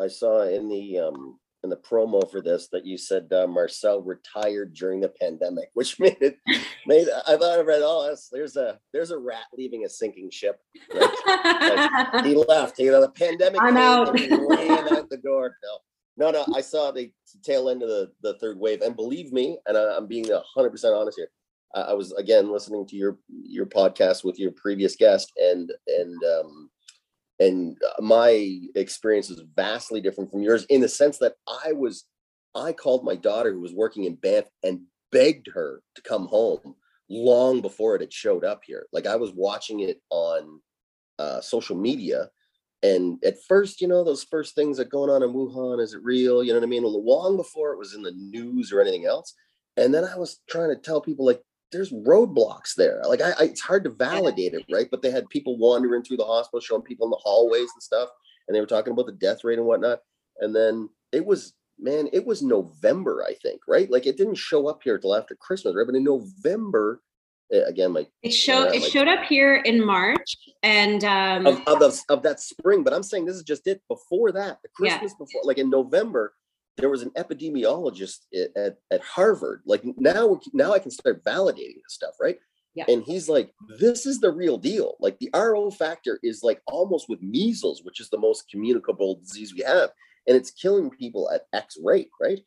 i 0.00 0.08
saw 0.08 0.42
in 0.56 0.68
the 0.68 0.98
um 0.98 1.38
in 1.66 1.70
the 1.70 1.76
promo 1.76 2.30
for 2.30 2.40
this 2.40 2.68
that 2.68 2.86
you 2.86 2.96
said 2.96 3.26
uh, 3.32 3.46
marcel 3.46 4.00
retired 4.00 4.72
during 4.72 5.00
the 5.00 5.08
pandemic 5.08 5.68
which 5.74 5.98
made 6.00 6.16
it 6.20 6.38
made 6.86 7.08
i 7.26 7.36
thought 7.36 7.58
i 7.58 7.60
read 7.60 7.80
oh 7.82 8.08
this. 8.08 8.28
there's 8.30 8.56
a 8.56 8.78
there's 8.92 9.10
a 9.10 9.18
rat 9.18 9.44
leaving 9.56 9.84
a 9.84 9.88
sinking 9.88 10.30
ship 10.30 10.60
right? 10.94 12.24
he 12.24 12.34
left 12.48 12.78
you 12.78 12.90
know 12.92 13.00
the 13.00 13.10
pandemic 13.10 13.60
I'm 13.60 13.76
out. 13.76 14.18
and 14.18 14.92
out 14.92 15.10
the 15.10 15.20
door 15.22 15.56
no 16.16 16.30
no 16.30 16.30
no 16.30 16.54
i 16.56 16.60
saw 16.60 16.92
the 16.92 17.10
tail 17.42 17.68
end 17.68 17.82
of 17.82 17.88
the 17.88 18.12
the 18.22 18.38
third 18.38 18.58
wave 18.58 18.82
and 18.82 18.94
believe 18.94 19.32
me 19.32 19.58
and 19.66 19.76
I, 19.76 19.96
i'm 19.96 20.06
being 20.06 20.26
100% 20.26 21.00
honest 21.00 21.18
here 21.18 21.28
I, 21.74 21.80
I 21.80 21.92
was 21.94 22.12
again 22.12 22.52
listening 22.52 22.86
to 22.86 22.96
your 22.96 23.18
your 23.28 23.66
podcast 23.66 24.24
with 24.24 24.38
your 24.38 24.52
previous 24.52 24.94
guest 24.94 25.32
and 25.36 25.72
and 25.88 26.22
um 26.24 26.65
and 27.38 27.76
my 28.00 28.58
experience 28.74 29.30
is 29.30 29.42
vastly 29.54 30.00
different 30.00 30.30
from 30.30 30.42
yours 30.42 30.64
in 30.66 30.80
the 30.80 30.88
sense 30.88 31.18
that 31.18 31.34
i 31.64 31.72
was 31.72 32.04
i 32.54 32.72
called 32.72 33.04
my 33.04 33.14
daughter 33.14 33.52
who 33.52 33.60
was 33.60 33.74
working 33.74 34.04
in 34.04 34.14
banff 34.14 34.46
and 34.62 34.80
begged 35.12 35.48
her 35.52 35.82
to 35.94 36.02
come 36.02 36.26
home 36.26 36.74
long 37.08 37.60
before 37.60 37.94
it 37.94 38.00
had 38.00 38.12
showed 38.12 38.44
up 38.44 38.62
here. 38.66 38.86
Like 38.92 39.06
i 39.06 39.16
was 39.16 39.32
watching 39.32 39.80
it 39.80 40.00
on 40.10 40.60
uh, 41.18 41.40
social 41.40 41.76
media 41.76 42.28
and 42.82 43.18
at 43.24 43.42
first 43.48 43.80
you 43.80 43.88
know 43.88 44.04
those 44.04 44.24
first 44.24 44.54
things 44.54 44.76
that 44.76 44.90
going 44.90 45.10
on 45.10 45.22
in 45.22 45.32
wuhan 45.32 45.82
is 45.82 45.94
it 45.94 46.02
real? 46.02 46.42
You 46.42 46.52
know 46.52 46.58
what 46.58 46.66
i 46.66 46.68
mean? 46.68 46.82
Long 46.84 47.36
before 47.36 47.72
it 47.72 47.78
was 47.78 47.94
in 47.94 48.02
the 48.02 48.12
news 48.12 48.72
or 48.72 48.80
anything 48.80 49.06
else. 49.06 49.34
And 49.76 49.94
then 49.94 50.04
i 50.04 50.16
was 50.16 50.40
trying 50.48 50.70
to 50.70 50.76
tell 50.76 51.00
people 51.00 51.24
like 51.24 51.40
there's 51.72 51.92
roadblocks 51.92 52.74
there. 52.76 53.02
Like 53.06 53.20
I, 53.20 53.30
I 53.38 53.42
it's 53.44 53.60
hard 53.60 53.84
to 53.84 53.90
validate 53.90 54.54
it 54.54 54.64
right? 54.70 54.88
But 54.90 55.02
they 55.02 55.10
had 55.10 55.28
people 55.28 55.58
wandering 55.58 56.02
through 56.02 56.18
the 56.18 56.24
hospital 56.24 56.60
showing 56.60 56.82
people 56.82 57.06
in 57.06 57.10
the 57.10 57.20
hallways 57.20 57.68
and 57.74 57.82
stuff 57.82 58.08
and 58.48 58.54
they 58.54 58.60
were 58.60 58.66
talking 58.66 58.92
about 58.92 59.06
the 59.06 59.12
death 59.12 59.42
rate 59.44 59.58
and 59.58 59.66
whatnot. 59.66 60.00
And 60.40 60.54
then 60.54 60.88
it 61.12 61.24
was 61.24 61.54
man 61.78 62.08
it 62.12 62.24
was 62.24 62.42
november 62.42 63.22
i 63.28 63.34
think 63.42 63.60
right? 63.68 63.90
Like 63.90 64.06
it 64.06 64.16
didn't 64.16 64.36
show 64.36 64.66
up 64.66 64.80
here 64.82 64.98
till 64.98 65.14
after 65.14 65.34
christmas 65.34 65.74
right? 65.76 65.86
But 65.86 65.94
in 65.94 66.04
november 66.04 67.02
eh, 67.52 67.60
again 67.66 67.92
my 67.92 68.06
it 68.22 68.30
showed 68.30 68.68
it 68.74 68.80
like- 68.82 68.90
showed 68.90 69.08
up 69.08 69.24
here 69.24 69.56
in 69.56 69.84
march 69.84 70.36
and 70.62 71.04
um 71.04 71.46
of, 71.46 71.56
of, 71.66 71.78
the, 71.80 72.02
of 72.08 72.22
that 72.22 72.40
spring, 72.40 72.82
but 72.82 72.92
I'm 72.94 73.02
saying 73.02 73.26
this 73.26 73.36
is 73.36 73.42
just 73.42 73.66
it. 73.66 73.82
Before 73.88 74.32
that, 74.32 74.58
the 74.62 74.70
Yeah. 74.86 74.98
Christmas 74.98 75.14
before, 75.18 75.42
like 75.44 75.58
in 75.58 75.68
November, 75.70 76.32
there 76.76 76.90
was 76.90 77.02
an 77.02 77.10
epidemiologist 77.16 78.26
at, 78.56 78.76
at, 78.90 79.00
Harvard. 79.02 79.62
Like 79.66 79.82
now, 79.96 80.40
now 80.52 80.72
I 80.72 80.78
can 80.78 80.90
start 80.90 81.24
validating 81.24 81.76
this 81.82 81.94
stuff, 81.94 82.14
right? 82.20 82.36
Yeah. 82.74 82.84
And 82.88 83.02
he's 83.04 83.28
like, 83.28 83.52
this 83.78 84.04
is 84.04 84.20
the 84.20 84.30
real 84.30 84.58
deal. 84.58 84.96
Like 85.00 85.18
the 85.18 85.30
R0 85.32 85.74
factor 85.74 86.18
is 86.22 86.42
like 86.42 86.60
almost 86.66 87.08
with 87.08 87.22
measles, 87.22 87.82
which 87.82 88.00
is 88.00 88.10
the 88.10 88.18
most 88.18 88.50
communicable 88.50 89.16
disease 89.16 89.54
we 89.54 89.62
have, 89.62 89.90
and 90.26 90.36
it's 90.36 90.50
killing 90.50 90.90
people 90.90 91.30
at 91.30 91.46
X 91.54 91.76
rate, 91.82 92.10
right? 92.20 92.40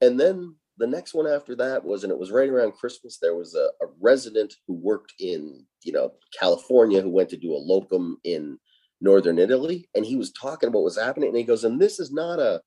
And 0.00 0.18
then 0.18 0.54
the 0.78 0.86
next 0.86 1.14
one 1.14 1.26
after 1.26 1.56
that 1.56 1.84
was, 1.84 2.04
and 2.04 2.12
it 2.12 2.18
was 2.18 2.30
right 2.30 2.48
around 2.48 2.72
Christmas, 2.72 3.18
there 3.20 3.34
was 3.34 3.54
a, 3.56 3.70
a 3.84 3.88
resident 4.00 4.54
who 4.66 4.74
worked 4.74 5.14
in, 5.18 5.64
you 5.82 5.92
know, 5.92 6.12
California 6.38 7.00
who 7.00 7.10
went 7.10 7.28
to 7.30 7.36
do 7.36 7.52
a 7.52 7.56
locum 7.56 8.18
in 8.22 8.58
northern 9.00 9.38
Italy, 9.38 9.88
and 9.96 10.06
he 10.06 10.16
was 10.16 10.32
talking 10.32 10.68
about 10.68 10.78
what 10.78 10.84
was 10.84 10.98
happening, 10.98 11.30
and 11.30 11.36
he 11.38 11.44
goes, 11.44 11.64
and 11.64 11.80
this 11.80 11.98
is 11.98 12.12
not 12.12 12.38
a 12.38 12.60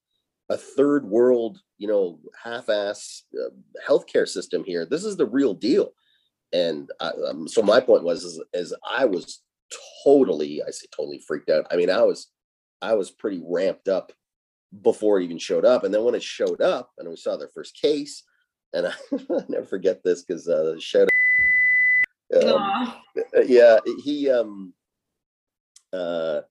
a 0.50 0.58
third 0.58 1.06
world, 1.06 1.60
you 1.78 1.88
know, 1.88 2.20
half-ass 2.44 3.24
uh, 3.36 3.50
healthcare 3.88 4.28
system 4.28 4.64
here. 4.64 4.86
This 4.86 5.04
is 5.04 5.18
the 5.18 5.26
real 5.26 5.54
deal. 5.54 5.92
And 6.54 6.90
I, 7.00 7.12
um, 7.28 7.48
so 7.48 7.62
my 7.62 7.80
point 7.80 8.04
was, 8.04 8.24
is, 8.24 8.42
is 8.54 8.74
I 8.88 9.06
was 9.06 9.42
totally, 10.04 10.62
I 10.62 10.72
say 10.72 10.88
totally 10.96 11.20
freaked 11.20 11.50
out. 11.50 11.66
I 11.72 11.76
mean, 11.76 11.90
I 11.90 12.02
was, 12.04 12.32
I 12.82 12.94
was 12.94 13.12
pretty 13.12 13.42
ramped 13.44 13.88
up 13.88 14.12
before 14.84 15.20
it 15.20 15.24
even 15.24 15.40
showed 15.40 15.66
up. 15.66 15.84
And 15.84 15.94
then 15.94 16.04
when 16.04 16.16
it 16.16 16.24
showed 16.24 16.62
up 16.62 16.92
and 16.98 17.10
we 17.10 17.16
saw 17.16 17.38
their 17.38 17.50
first 17.50 17.80
case, 17.80 18.24
and 18.74 18.88
I 19.12 19.44
never 19.48 19.66
forget 19.66 20.04
this 20.04 20.24
because 20.24 20.48
uh, 20.48 20.76
shout 20.80 21.10
out, 22.34 22.44
um, 22.44 22.94
uh, 23.18 23.42
yeah, 23.42 23.80
he 24.04 24.30
um 24.30 24.74
uh 25.94 26.42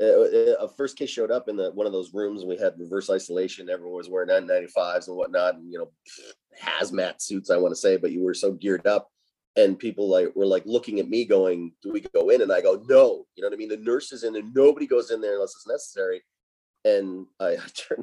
a 0.00 0.56
a 0.60 0.68
first 0.68 0.96
case 0.96 1.10
showed 1.10 1.30
up 1.30 1.48
in 1.48 1.56
the 1.56 1.70
one 1.72 1.86
of 1.86 1.92
those 1.92 2.14
rooms 2.14 2.40
and 2.40 2.48
we 2.48 2.56
had 2.56 2.78
reverse 2.78 3.10
isolation. 3.10 3.68
Everyone 3.68 3.96
was 3.96 4.08
wearing 4.08 4.28
n95s 4.28 5.08
and 5.08 5.16
whatnot 5.16 5.56
and 5.56 5.72
you 5.72 5.78
know 5.78 5.90
hazmat 6.60 7.22
suits 7.22 7.50
i 7.50 7.56
want 7.56 7.70
to 7.70 7.80
say 7.80 7.96
but 7.96 8.10
you 8.10 8.22
were 8.22 8.34
so 8.34 8.52
geared 8.52 8.86
up. 8.86 9.08
And 9.56 9.76
people 9.76 10.08
like 10.08 10.28
were 10.36 10.46
like 10.46 10.64
looking 10.66 11.00
at 11.00 11.08
me 11.08 11.24
going 11.24 11.72
do 11.82 11.92
we 11.92 12.00
go 12.00 12.30
in? 12.30 12.42
And 12.42 12.52
i 12.52 12.60
go 12.60 12.82
no. 12.88 13.24
You 13.34 13.42
know 13.42 13.48
what 13.48 13.54
i 13.54 13.56
mean? 13.56 13.68
The 13.68 13.76
nurse 13.78 14.12
is 14.12 14.24
in 14.24 14.36
and 14.36 14.54
nobody 14.54 14.86
goes 14.86 15.10
in 15.10 15.20
there 15.20 15.34
unless 15.34 15.54
it's 15.56 15.66
necessary. 15.66 16.22
And 16.84 17.26
i, 17.40 17.56
I 17.56 18.02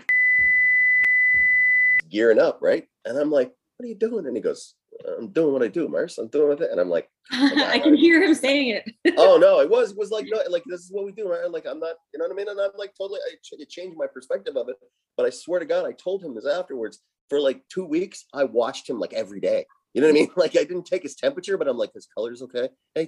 gearing 2.10 2.40
up 2.40 2.60
right? 2.62 2.88
And 3.06 3.18
i'm 3.18 3.32
like 3.32 3.54
what 3.78 3.86
are 3.86 3.90
you 3.90 3.96
doing? 3.96 4.26
And 4.26 4.36
he 4.36 4.42
goes 4.42 4.74
i'm 5.18 5.28
doing 5.30 5.54
what 5.54 5.64
i 5.64 5.68
do 5.68 5.88
mars 5.88 6.18
i'm 6.18 6.28
doing 6.28 6.50
with 6.50 6.62
it 6.62 6.72
and 6.72 6.80
i'm 6.80 6.90
like 6.90 7.10
i 7.32 7.80
oh 7.80 7.84
can 7.84 7.96
hear 7.96 8.24
him 8.24 8.34
saying 8.34 8.70
it 8.70 8.86
oh 9.18 9.38
no, 9.38 9.60
it 9.60 9.70
was 9.70 9.92
it 9.92 9.98
was 9.98 10.12
like 10.12 10.26
no, 10.30 10.40
like 10.50 10.64
this 10.68 10.82
is 10.82 10.92
what 10.92 11.06
we 11.06 11.12
do, 11.12 11.30
right? 11.30 11.50
Like 11.50 11.66
I'm 11.66 11.80
not, 11.80 11.96
you 12.14 12.20
know 12.20 12.26
what 12.26 12.32
I 12.32 12.36
mean? 12.36 12.48
And 12.50 12.60
I'm 12.60 12.72
like 12.78 12.94
totally, 12.98 13.20
I 13.28 13.36
it 13.52 13.70
changed 13.70 13.98
my 13.98 14.08
perspective 14.08 14.56
of 14.56 14.70
it. 14.70 14.76
But 15.18 15.26
I 15.26 15.30
swear 15.30 15.60
to 15.60 15.66
God, 15.66 15.86
I 15.86 15.92
told 15.94 16.24
him 16.24 16.36
this 16.36 16.48
afterwards. 16.48 17.00
For 17.30 17.40
like 17.40 17.62
two 17.70 17.86
weeks, 17.86 18.26
I 18.34 18.44
watched 18.44 18.90
him 18.90 19.00
like 19.00 19.14
every 19.14 19.40
day. 19.40 19.66
You 19.94 20.02
know 20.02 20.08
what 20.08 20.16
I 20.16 20.20
mean? 20.20 20.30
Like 20.38 20.56
I 20.56 20.64
didn't 20.64 20.86
take 20.86 21.04
his 21.04 21.16
temperature, 21.16 21.58
but 21.58 21.68
I'm 21.68 21.78
like, 21.78 21.94
his 21.94 22.08
color's 22.14 22.42
okay. 22.44 22.70
Hey, 22.94 23.08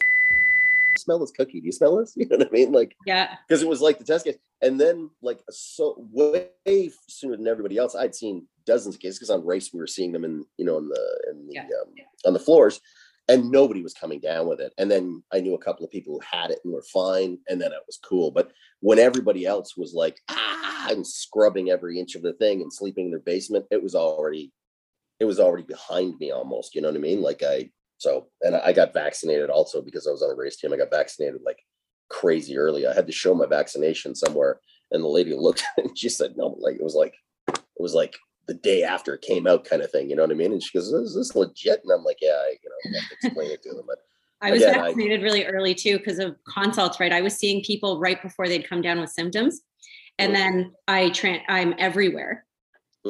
smell 0.99 1.19
this 1.19 1.31
cookie. 1.31 1.59
Do 1.59 1.65
you 1.65 1.71
smell 1.71 1.97
this? 1.97 2.13
You 2.17 2.27
know 2.27 2.37
what 2.37 2.47
I 2.47 2.51
mean? 2.51 2.71
Like 2.71 2.95
yeah 3.05 3.35
because 3.47 3.61
it 3.61 3.69
was 3.69 3.81
like 3.81 3.99
the 3.99 4.05
test 4.05 4.25
case. 4.25 4.37
And 4.61 4.79
then 4.79 5.09
like 5.21 5.39
so 5.49 5.95
way 6.11 6.49
sooner 7.07 7.37
than 7.37 7.47
everybody 7.47 7.77
else, 7.77 7.95
I'd 7.95 8.15
seen 8.15 8.47
dozens 8.65 8.95
of 8.95 9.01
cases 9.01 9.19
because 9.19 9.29
on 9.29 9.45
race 9.45 9.71
we 9.73 9.79
were 9.79 9.87
seeing 9.87 10.11
them 10.11 10.25
in 10.25 10.45
you 10.57 10.65
know 10.65 10.77
in 10.77 10.89
the 10.89 11.23
in 11.31 11.47
the 11.47 11.53
Yeah, 11.53 11.61
um, 11.61 11.93
on 12.25 12.33
the 12.33 12.39
floors, 12.39 12.81
and 13.27 13.51
nobody 13.51 13.81
was 13.81 13.93
coming 13.93 14.19
down 14.19 14.47
with 14.47 14.59
it. 14.59 14.73
And 14.77 14.89
then 14.89 15.23
I 15.33 15.39
knew 15.39 15.53
a 15.53 15.59
couple 15.59 15.85
of 15.85 15.91
people 15.91 16.13
who 16.13 16.37
had 16.37 16.51
it 16.51 16.59
and 16.63 16.73
were 16.73 16.83
fine, 16.83 17.39
and 17.47 17.61
then 17.61 17.71
it 17.71 17.81
was 17.85 17.99
cool. 18.03 18.31
But 18.31 18.51
when 18.79 18.99
everybody 18.99 19.45
else 19.45 19.75
was 19.77 19.93
like 19.93 20.19
ah 20.29 20.87
and 20.89 21.05
scrubbing 21.05 21.69
every 21.69 21.99
inch 21.99 22.15
of 22.15 22.21
the 22.21 22.33
thing 22.33 22.61
and 22.61 22.71
sleeping 22.71 23.05
in 23.05 23.11
their 23.11 23.19
basement, 23.19 23.65
it 23.71 23.81
was 23.81 23.95
already 23.95 24.51
it 25.19 25.25
was 25.25 25.39
already 25.39 25.63
behind 25.63 26.19
me 26.19 26.31
almost. 26.31 26.75
You 26.75 26.81
know 26.81 26.89
what 26.89 26.97
I 26.97 27.01
mean? 27.01 27.21
Like 27.21 27.43
I 27.43 27.69
so 27.97 28.27
and 28.41 28.55
I 28.55 28.73
got 28.73 28.93
vaccinated 28.93 29.49
also 29.49 29.81
because 29.81 30.07
I 30.07 30.11
was 30.11 30.21
on 30.21 30.29
the 30.29 30.35
race 30.35 30.57
team. 30.57 30.73
I 30.73 30.77
got 30.77 30.91
vaccinated 30.91 31.41
like 31.45 31.59
crazy 32.09 32.57
early. 32.57 32.85
I 32.87 32.93
had 32.93 33.07
to 33.07 33.13
show 33.13 33.33
my 33.33 33.45
vaccination 33.47 34.15
somewhere, 34.15 34.59
and 34.91 35.03
the 35.03 35.07
lady 35.07 35.33
looked 35.37 35.63
and 35.77 35.97
she 35.97 36.09
said, 36.09 36.35
"No, 36.37 36.55
like 36.59 36.75
it 36.75 36.83
was 36.83 36.95
like 36.95 37.13
it 37.49 37.59
was 37.81 37.93
like 37.93 38.15
the 38.47 38.53
day 38.53 38.83
after 38.83 39.13
it 39.13 39.21
came 39.21 39.47
out, 39.47 39.65
kind 39.65 39.81
of 39.81 39.91
thing." 39.91 40.09
You 40.09 40.15
know 40.15 40.23
what 40.23 40.31
I 40.31 40.35
mean? 40.35 40.51
And 40.53 40.61
she 40.63 40.77
goes, 40.77 40.87
"Is 40.91 41.15
this 41.15 41.35
legit?" 41.35 41.81
And 41.83 41.91
I'm 41.91 42.03
like, 42.03 42.17
"Yeah, 42.21 42.31
I, 42.37 42.55
you 42.63 42.69
know, 42.69 42.97
I 42.97 43.01
have 43.01 43.09
to 43.09 43.15
explain 43.27 43.51
it 43.51 43.63
to 43.63 43.69
them." 43.73 43.85
But 43.87 43.97
I 44.41 44.51
was 44.51 44.61
Again, 44.61 44.79
I- 44.79 44.83
vaccinated 44.87 45.23
really 45.23 45.45
early 45.45 45.73
too 45.73 45.97
because 45.97 46.19
of 46.19 46.35
consults, 46.47 46.99
right? 46.99 47.11
I 47.11 47.21
was 47.21 47.35
seeing 47.35 47.63
people 47.63 47.99
right 47.99 48.21
before 48.21 48.47
they'd 48.47 48.67
come 48.69 48.81
down 48.81 48.99
with 48.99 49.09
symptoms. 49.09 49.61
And 50.19 50.31
Mhm. 50.31 50.35
then 50.35 50.73
I 50.87 51.09
tra- 51.09 51.41
I'm 51.47 51.75
everywhere. 51.77 52.45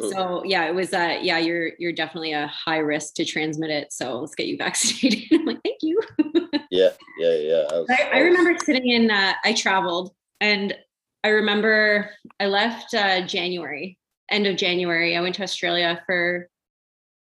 So 0.01 0.43
yeah, 0.45 0.67
it 0.67 0.75
was 0.75 0.93
uh 0.93 1.19
yeah, 1.21 1.37
you're 1.37 1.71
you're 1.79 1.93
definitely 1.93 2.33
a 2.33 2.47
high 2.47 2.77
risk 2.77 3.15
to 3.15 3.25
transmit 3.25 3.69
it. 3.69 3.91
So 3.91 4.19
let's 4.19 4.35
get 4.35 4.47
you 4.47 4.57
vaccinated. 4.65 5.23
I'm 5.31 5.45
like, 5.45 5.61
thank 5.63 5.79
you. 5.81 6.01
yeah, 6.71 6.89
yeah, 7.17 7.35
yeah. 7.35 7.63
I, 7.71 7.77
was, 7.77 7.87
I, 7.89 8.09
I 8.13 8.19
remember 8.19 8.57
sitting 8.63 8.87
in 8.89 9.11
uh 9.11 9.33
I 9.43 9.53
traveled 9.53 10.13
and 10.41 10.75
I 11.23 11.29
remember 11.29 12.11
I 12.39 12.47
left 12.47 12.93
uh 12.93 13.25
January, 13.25 13.97
end 14.29 14.47
of 14.47 14.55
January. 14.57 15.15
I 15.15 15.21
went 15.21 15.35
to 15.35 15.43
Australia 15.43 16.01
for 16.05 16.49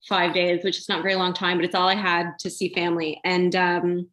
five 0.08 0.34
days, 0.34 0.62
which 0.64 0.78
is 0.78 0.88
not 0.88 1.02
very 1.02 1.14
long 1.14 1.32
time, 1.32 1.58
but 1.58 1.64
it's 1.64 1.74
all 1.74 1.88
I 1.88 1.94
had 1.94 2.38
to 2.40 2.50
see 2.50 2.72
family. 2.72 3.20
And 3.24 3.54
um, 3.56 4.08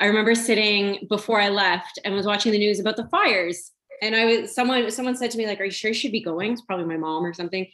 I 0.00 0.06
remember 0.06 0.34
sitting 0.34 1.06
before 1.08 1.40
I 1.40 1.48
left 1.48 1.98
and 2.04 2.14
was 2.14 2.26
watching 2.26 2.52
the 2.52 2.58
news 2.58 2.80
about 2.80 2.96
the 2.96 3.08
fires 3.08 3.72
and 4.02 4.14
I 4.14 4.24
was 4.24 4.54
someone 4.54 4.90
someone 4.90 5.16
said 5.16 5.30
to 5.32 5.38
me 5.38 5.46
like, 5.46 5.60
"Are 5.60 5.64
you 5.64 5.70
sure 5.70 5.90
you 5.90 5.94
should 5.94 6.12
be 6.12 6.22
going?" 6.22 6.52
It's 6.52 6.62
probably 6.62 6.86
my 6.86 6.96
mom 6.96 7.24
or 7.24 7.32
something. 7.32 7.66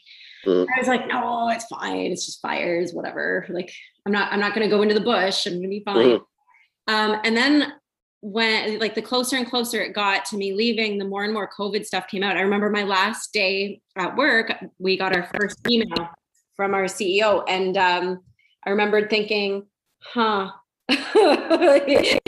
Mm-hmm. 0.46 0.70
I 0.74 0.78
was 0.78 0.88
like, 0.88 1.06
"No, 1.06 1.48
it's 1.48 1.66
fine. 1.66 2.12
It's 2.12 2.26
just 2.26 2.40
fires, 2.40 2.92
whatever. 2.92 3.46
Like, 3.48 3.72
I'm 4.06 4.12
not 4.12 4.32
I'm 4.32 4.40
not 4.40 4.54
going 4.54 4.68
to 4.68 4.74
go 4.74 4.82
into 4.82 4.94
the 4.94 5.00
bush. 5.00 5.46
I'm 5.46 5.54
going 5.54 5.62
to 5.62 5.68
be 5.68 5.82
fine." 5.84 6.06
Mm-hmm. 6.06 6.94
Um, 6.94 7.20
and 7.24 7.36
then 7.36 7.72
when 8.20 8.78
like 8.78 8.94
the 8.94 9.02
closer 9.02 9.36
and 9.36 9.48
closer 9.48 9.80
it 9.80 9.94
got 9.94 10.24
to 10.26 10.36
me 10.36 10.52
leaving, 10.52 10.98
the 10.98 11.04
more 11.04 11.24
and 11.24 11.32
more 11.32 11.50
COVID 11.58 11.84
stuff 11.84 12.08
came 12.08 12.22
out. 12.22 12.36
I 12.36 12.42
remember 12.42 12.70
my 12.70 12.84
last 12.84 13.32
day 13.32 13.80
at 13.96 14.16
work, 14.16 14.52
we 14.78 14.96
got 14.96 15.14
our 15.14 15.28
first 15.38 15.58
email 15.68 16.08
from 16.56 16.74
our 16.74 16.84
CEO, 16.84 17.44
and 17.48 17.76
um, 17.76 18.20
I 18.64 18.70
remembered 18.70 19.10
thinking, 19.10 19.66
"Huh." 20.00 20.52
like, 21.14 22.20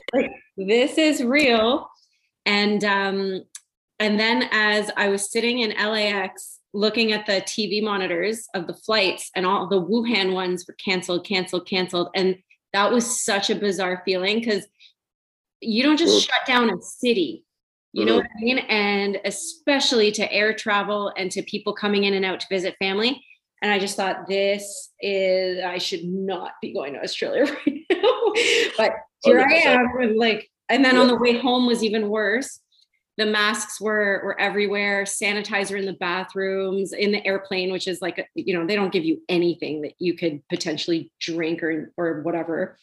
this 0.57 0.97
is 0.97 1.23
real 1.23 1.91
and 2.47 2.85
um, 2.85 3.43
and 3.99 4.19
then 4.19 4.49
as 4.51 4.91
I 4.97 5.09
was 5.09 5.31
sitting 5.31 5.61
in 5.61 5.71
LAX 5.71 6.61
looking 6.73 7.13
at 7.13 7.25
the 7.25 7.35
TV 7.35 7.83
monitors 7.83 8.49
of 8.55 8.67
the 8.67 8.75
flights 8.75 9.31
and 9.37 9.47
all 9.47 9.69
the 9.69 9.81
Wuhan 9.81 10.33
ones 10.33 10.67
were 10.67 10.75
canceled, 10.85 11.25
canceled, 11.25 11.69
canceled. 11.69 12.09
And 12.15 12.37
that 12.73 12.91
was 12.91 13.25
such 13.25 13.49
a 13.49 13.55
bizarre 13.55 14.03
feeling 14.05 14.41
because 14.41 14.67
you 15.61 15.85
don't 15.85 15.97
just 15.97 16.27
shut 16.27 16.47
down 16.47 16.69
a 16.69 16.83
city. 16.83 17.45
You 17.93 18.05
know 18.05 18.17
what 18.17 18.27
I 18.27 18.43
mean? 18.43 18.59
And 18.59 19.21
especially 19.25 20.11
to 20.13 20.33
air 20.33 20.53
travel 20.53 21.13
and 21.17 21.31
to 21.31 21.43
people 21.43 21.73
coming 21.73 22.03
in 22.03 22.15
and 22.15 22.25
out 22.25 22.41
to 22.41 22.47
visit 22.51 22.75
family. 22.81 23.25
And 23.63 23.71
I 23.71 23.79
just 23.79 23.97
thought, 23.97 24.27
this 24.27 24.91
is, 25.01 25.63
I 25.65 25.79
should 25.79 26.05
not 26.05 26.55
be 26.61 26.75
going 26.75 26.95
to 26.95 27.03
Australia 27.03 27.45
right 27.67 27.85
now. 27.89 28.33
but 28.77 28.95
here 29.23 29.39
100%. 29.39 29.47
I 29.49 30.03
am, 30.03 30.17
like, 30.17 30.51
and 30.69 30.85
then 30.85 30.97
on 30.97 31.07
the 31.07 31.15
way 31.15 31.39
home 31.39 31.67
was 31.67 31.85
even 31.85 32.09
worse 32.09 32.59
the 33.17 33.27
masks 33.27 33.81
were 33.81 34.21
were 34.25 34.41
everywhere 34.41 35.05
sanitizer 35.05 35.79
in 35.79 35.87
the 35.87 35.93
bathrooms 35.95 36.93
in 36.93 37.13
the 37.13 37.25
airplane 37.27 37.71
which 37.71 37.87
is 37.87 38.03
like 38.03 38.27
you 38.35 38.57
know 38.57 38.67
they 38.67 38.77
don't 38.77 38.93
give 38.93 39.05
you 39.05 39.21
anything 39.29 39.83
that 39.83 39.95
you 39.99 40.15
could 40.15 40.41
potentially 40.49 41.13
drink 41.21 41.63
or 41.63 41.93
or 41.97 42.23
whatever. 42.23 42.77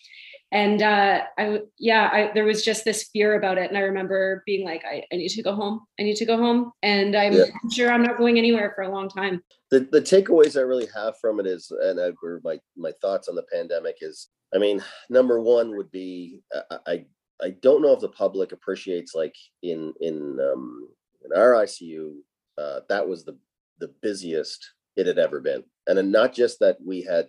And 0.54 0.82
uh 0.82 1.22
i 1.38 1.60
yeah 1.80 2.10
I, 2.12 2.32
there 2.34 2.44
was 2.44 2.64
just 2.64 2.84
this 2.84 3.10
fear 3.14 3.36
about 3.36 3.58
it. 3.58 3.70
And 3.70 3.78
i 3.78 3.82
remember 3.82 4.44
being 4.46 4.66
like 4.66 4.84
i, 4.86 5.04
I 5.12 5.16
need 5.16 5.30
to 5.30 5.44
go 5.44 5.56
home. 5.56 5.82
I 6.00 6.04
need 6.04 6.18
to 6.18 6.26
go 6.26 6.38
home. 6.38 6.72
And 6.84 7.16
i'm 7.16 7.34
yeah. 7.34 7.46
sure 7.72 7.92
i'm 7.92 8.04
not 8.04 8.18
going 8.18 8.38
anywhere 8.38 8.72
for 8.76 8.84
a 8.84 8.92
long 8.92 9.10
time. 9.10 9.42
The, 9.70 9.88
the 9.92 10.02
takeaways 10.02 10.58
i 10.58 10.62
really 10.62 10.88
have 10.94 11.16
from 11.20 11.40
it 11.40 11.48
is 11.48 11.72
and 11.82 12.00
I, 12.00 12.12
my 12.44 12.60
my 12.76 12.92
thoughts 13.02 13.28
on 13.28 13.36
the 13.36 13.46
pandemic 13.52 13.98
is 14.02 14.30
i 14.54 14.58
mean 14.58 14.84
number 15.10 15.40
one 15.40 15.78
would 15.78 15.92
be 15.92 16.42
I, 16.70 16.78
I 16.88 17.06
I 17.42 17.52
don't 17.62 17.82
know 17.82 17.94
if 17.94 18.00
the 18.00 18.10
public 18.10 18.52
appreciates 18.52 19.16
like 19.16 19.36
in 19.64 19.94
in 20.02 20.38
um, 20.40 20.90
in 21.26 21.38
our 21.38 21.52
ICU 21.54 22.14
uh, 22.58 22.82
that 22.90 23.08
was 23.08 23.24
the 23.26 23.38
the 23.80 23.94
busiest 24.02 24.74
it 24.96 25.08
had 25.08 25.18
ever 25.18 25.40
been, 25.40 25.64
and 25.88 25.98
then 25.98 26.12
not 26.12 26.34
just 26.34 26.60
that 26.60 26.78
we 26.86 27.02
had 27.02 27.28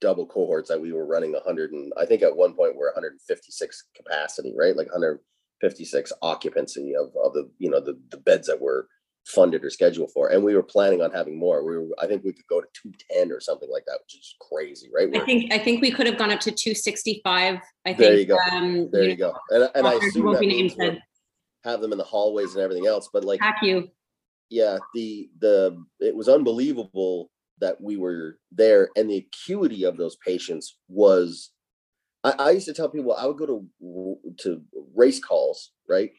double 0.00 0.26
cohorts 0.26 0.68
that 0.70 0.80
we 0.80 0.92
were 0.92 1.04
running 1.06 1.32
100 1.32 1.72
and 1.72 1.92
I 1.98 2.06
think 2.06 2.22
at 2.22 2.34
one 2.34 2.54
point 2.54 2.74
we're 2.74 2.86
156 2.94 3.84
capacity, 3.94 4.54
right? 4.58 4.74
Like 4.74 4.86
156 4.86 6.12
occupancy 6.22 6.94
of 6.96 7.12
of 7.22 7.34
the 7.34 7.50
you 7.58 7.70
know 7.70 7.80
the 7.80 7.98
the 8.10 8.16
beds 8.16 8.46
that 8.46 8.60
were 8.60 8.88
funded 9.26 9.64
or 9.64 9.70
scheduled 9.70 10.10
for. 10.12 10.28
And 10.28 10.42
we 10.42 10.54
were 10.54 10.62
planning 10.62 11.02
on 11.02 11.10
having 11.12 11.38
more. 11.38 11.64
We 11.64 11.76
were, 11.76 11.88
I 11.98 12.06
think 12.06 12.24
we 12.24 12.32
could 12.32 12.46
go 12.48 12.60
to 12.60 12.66
210 12.82 13.32
or 13.32 13.40
something 13.40 13.68
like 13.70 13.84
that, 13.86 13.98
which 14.02 14.18
is 14.18 14.36
crazy, 14.40 14.88
right? 14.94 15.10
We're, 15.10 15.22
I 15.22 15.24
think 15.24 15.52
I 15.52 15.58
think 15.58 15.80
we 15.80 15.90
could 15.90 16.06
have 16.06 16.18
gone 16.18 16.30
up 16.30 16.40
to 16.40 16.50
265. 16.50 17.56
I 17.86 17.88
think 17.88 17.98
there 17.98 18.16
you 18.16 18.26
go. 18.26 18.36
Um, 18.52 18.88
there 18.90 19.04
you, 19.04 19.10
you 19.10 19.16
know, 19.16 19.32
go. 19.32 19.38
And, 19.50 19.70
and 19.74 19.86
I 19.86 19.94
assume 19.94 20.32
that 20.32 20.98
have 21.64 21.80
them 21.80 21.92
in 21.92 21.98
the 21.98 22.04
hallways 22.04 22.54
and 22.54 22.62
everything 22.62 22.86
else. 22.86 23.08
But 23.12 23.24
like 23.24 23.40
Hack 23.40 23.58
you. 23.62 23.88
Yeah, 24.48 24.78
the 24.94 25.28
the 25.38 25.82
it 26.00 26.14
was 26.14 26.28
unbelievable 26.28 27.30
that 27.60 27.80
we 27.80 27.96
were 27.96 28.38
there 28.50 28.88
and 28.96 29.08
the 29.08 29.18
acuity 29.18 29.84
of 29.84 29.98
those 29.98 30.16
patients 30.24 30.78
was 30.88 31.50
I, 32.24 32.34
I 32.38 32.50
used 32.52 32.66
to 32.66 32.72
tell 32.72 32.88
people 32.88 33.14
I 33.14 33.26
would 33.26 33.36
go 33.36 33.46
to 33.46 34.18
to 34.40 34.62
race 34.94 35.20
calls, 35.20 35.72
right? 35.88 36.10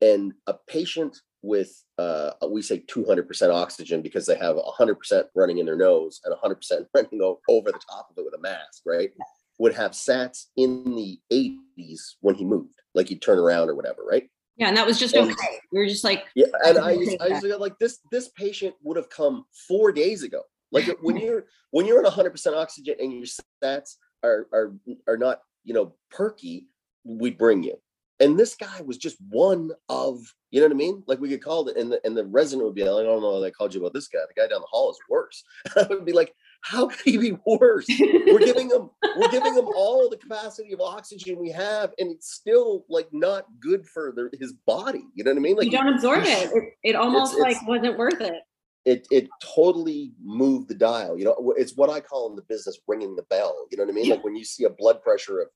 And 0.00 0.32
a 0.46 0.54
patient 0.68 1.16
with 1.42 1.82
uh, 1.98 2.30
we 2.48 2.62
say 2.62 2.78
200% 2.80 3.52
oxygen 3.52 4.00
because 4.02 4.26
they 4.26 4.36
have 4.36 4.56
100% 4.56 5.24
running 5.34 5.58
in 5.58 5.66
their 5.66 5.76
nose 5.76 6.20
and 6.24 6.34
100% 6.34 6.86
running 6.94 7.36
over 7.48 7.72
the 7.72 7.80
top 7.90 8.08
of 8.10 8.18
it 8.18 8.24
with 8.24 8.34
a 8.34 8.40
mask, 8.40 8.82
right? 8.86 9.10
Would 9.58 9.74
have 9.74 9.92
sats 9.92 10.46
in 10.56 10.84
the 10.94 11.18
80s 11.32 12.16
when 12.20 12.34
he 12.34 12.44
moved, 12.44 12.80
like 12.94 13.08
he'd 13.08 13.22
turn 13.22 13.38
around 13.38 13.68
or 13.68 13.74
whatever, 13.74 14.02
right? 14.08 14.28
Yeah, 14.56 14.68
and 14.68 14.76
that 14.76 14.86
was 14.86 14.98
just 14.98 15.14
and, 15.14 15.30
okay. 15.30 15.60
We 15.72 15.80
were 15.80 15.86
just 15.86 16.04
like, 16.04 16.26
yeah, 16.34 16.46
and 16.64 16.78
I, 16.78 16.92
used, 16.92 17.20
I 17.20 17.28
used 17.28 17.42
to 17.42 17.48
go 17.48 17.56
like 17.56 17.78
this. 17.78 17.98
This 18.10 18.28
patient 18.36 18.74
would 18.82 18.96
have 18.96 19.08
come 19.08 19.46
four 19.66 19.92
days 19.92 20.22
ago. 20.22 20.42
Like 20.70 20.88
when 21.02 21.16
you're 21.16 21.46
when 21.70 21.86
you're 21.86 22.04
at 22.04 22.12
100% 22.12 22.56
oxygen 22.56 22.96
and 22.98 23.12
your 23.12 23.24
stats 23.24 23.96
are 24.22 24.46
are 24.52 24.74
are 25.06 25.16
not 25.16 25.40
you 25.64 25.74
know 25.74 25.94
perky, 26.10 26.68
we 27.04 27.30
bring 27.30 27.62
you 27.62 27.76
and 28.22 28.38
this 28.38 28.54
guy 28.54 28.80
was 28.82 28.96
just 28.96 29.16
one 29.30 29.72
of 29.88 30.20
you 30.52 30.60
know 30.60 30.66
what 30.66 30.74
I 30.74 30.76
mean? 30.76 31.02
Like 31.06 31.18
we 31.18 31.30
could 31.30 31.42
call 31.42 31.66
it, 31.68 31.78
and 31.78 31.90
the 31.90 31.98
and 32.04 32.14
the 32.14 32.26
resident 32.26 32.66
would 32.66 32.74
be 32.74 32.84
like, 32.84 33.00
I 33.00 33.04
don't 33.04 33.22
know, 33.22 33.40
they 33.40 33.50
called 33.50 33.72
you 33.72 33.80
about 33.80 33.94
this 33.94 34.06
guy. 34.06 34.18
The 34.28 34.38
guy 34.38 34.46
down 34.46 34.60
the 34.60 34.66
hall 34.66 34.90
is 34.90 34.98
worse. 35.08 35.42
I 35.76 35.86
would 35.88 36.04
be 36.04 36.12
like, 36.12 36.34
how 36.60 36.88
could 36.88 37.00
he 37.06 37.16
be 37.16 37.38
worse? 37.46 37.86
we're 37.98 38.38
giving 38.44 38.68
him 38.68 38.90
we're 39.16 39.30
giving 39.30 39.54
him 39.54 39.64
all 39.74 40.10
the 40.10 40.18
capacity 40.18 40.74
of 40.74 40.82
oxygen 40.82 41.38
we 41.40 41.50
have, 41.52 41.92
and 41.98 42.10
it's 42.10 42.34
still 42.34 42.84
like 42.90 43.08
not 43.12 43.46
good 43.60 43.86
for 43.86 44.12
the, 44.14 44.28
his 44.38 44.52
body. 44.66 45.04
You 45.14 45.24
know 45.24 45.30
what 45.30 45.38
I 45.38 45.40
mean? 45.40 45.56
Like 45.56 45.64
you 45.64 45.72
don't 45.72 45.88
absorb 45.88 46.24
it. 46.24 46.50
it. 46.52 46.74
It 46.84 46.96
almost 46.96 47.32
it's, 47.32 47.40
like 47.40 47.56
it's, 47.56 47.66
wasn't 47.66 47.96
worth 47.96 48.20
it. 48.20 48.42
It 48.84 49.08
it 49.10 49.28
totally 49.54 50.12
moved 50.22 50.68
the 50.68 50.74
dial. 50.74 51.18
You 51.18 51.24
know, 51.24 51.54
it's 51.56 51.76
what 51.76 51.88
I 51.88 52.00
call 52.00 52.28
in 52.28 52.36
the 52.36 52.42
business 52.42 52.78
ringing 52.86 53.16
the 53.16 53.22
bell. 53.30 53.68
You 53.70 53.78
know 53.78 53.84
what 53.84 53.92
I 53.92 53.94
mean? 53.94 54.10
Like 54.10 54.22
when 54.22 54.36
you 54.36 54.44
see 54.44 54.64
a 54.64 54.70
blood 54.70 55.00
pressure 55.00 55.40
of 55.40 55.48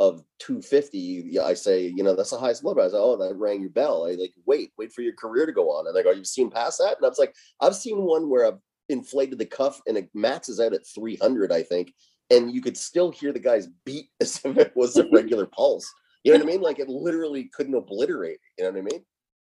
of 0.00 0.24
250, 0.40 1.38
I 1.38 1.54
say, 1.54 1.92
you 1.94 2.02
know, 2.02 2.14
that's 2.14 2.30
the 2.30 2.38
highest 2.38 2.64
level. 2.64 2.82
Oh, 2.82 2.86
I 2.86 2.88
say, 2.88 2.96
oh, 2.96 3.16
that 3.16 3.36
rang 3.36 3.60
your 3.60 3.70
bell. 3.70 4.06
I 4.06 4.14
like, 4.14 4.32
wait, 4.44 4.72
wait 4.76 4.92
for 4.92 5.02
your 5.02 5.14
career 5.14 5.46
to 5.46 5.52
go 5.52 5.70
on. 5.70 5.86
And 5.86 5.94
they 5.94 6.02
go, 6.02 6.10
you've 6.10 6.26
seen 6.26 6.50
past 6.50 6.78
that? 6.78 6.96
And 6.96 7.04
I 7.04 7.08
was 7.08 7.18
like, 7.18 7.34
I've 7.60 7.76
seen 7.76 7.98
one 7.98 8.28
where 8.28 8.46
I've 8.46 8.58
inflated 8.88 9.38
the 9.38 9.46
cuff 9.46 9.80
and 9.86 9.96
it 9.96 10.10
maxes 10.14 10.60
out 10.60 10.74
at 10.74 10.86
300, 10.86 11.52
I 11.52 11.62
think. 11.62 11.94
And 12.30 12.52
you 12.52 12.60
could 12.60 12.76
still 12.76 13.10
hear 13.10 13.32
the 13.32 13.38
guy's 13.38 13.68
beat 13.84 14.08
as 14.20 14.40
if 14.44 14.56
it 14.56 14.72
was 14.74 14.96
a 14.96 15.08
regular 15.12 15.46
pulse. 15.46 15.90
You 16.24 16.32
know 16.32 16.38
what 16.38 16.48
I 16.48 16.50
mean? 16.50 16.62
Like 16.62 16.78
it 16.78 16.88
literally 16.88 17.50
couldn't 17.54 17.74
obliterate. 17.74 18.38
You 18.58 18.64
know 18.64 18.70
what 18.70 18.78
I 18.78 18.82
mean? 18.82 19.04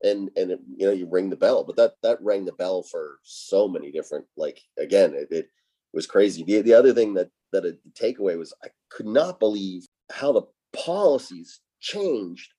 And 0.05 0.30
and 0.36 0.51
it, 0.51 0.61
you 0.74 0.86
know 0.86 0.93
you 0.93 1.07
ring 1.09 1.30
the 1.30 1.36
bell, 1.36 1.62
but 1.62 1.76
that 1.76 1.93
that 2.03 2.18
rang 2.22 2.45
the 2.45 2.53
bell 2.53 2.82
for 2.82 3.18
so 3.22 3.68
many 3.68 3.93
different. 3.93 4.24
Like 4.36 4.59
again, 4.78 5.14
it, 5.14 5.28
it 5.30 5.49
was 5.93 6.07
crazy. 6.07 6.43
The 6.43 6.62
the 6.62 6.74
other 6.74 6.93
thing 6.95 7.14
that 7.14 7.28
that 7.53 7.66
a 7.66 7.76
takeaway 7.93 8.36
was 8.38 8.55
I 8.64 8.68
could 8.90 9.07
not 9.07 9.38
believe 9.38 9.86
how 10.12 10.32
the 10.32 10.42
policies 10.72 11.60
changed 11.80 12.52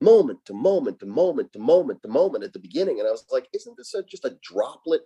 moment 0.00 0.44
to 0.44 0.54
moment 0.54 1.00
to 1.00 1.06
moment 1.06 1.52
to 1.52 1.58
moment 1.58 2.02
to 2.02 2.08
moment 2.08 2.44
at 2.44 2.52
the 2.52 2.58
beginning. 2.58 2.98
And 2.98 3.08
I 3.08 3.10
was 3.10 3.24
like, 3.30 3.48
isn't 3.52 3.76
this 3.76 3.94
a, 3.94 4.02
just 4.02 4.24
a 4.24 4.36
droplet 4.42 5.02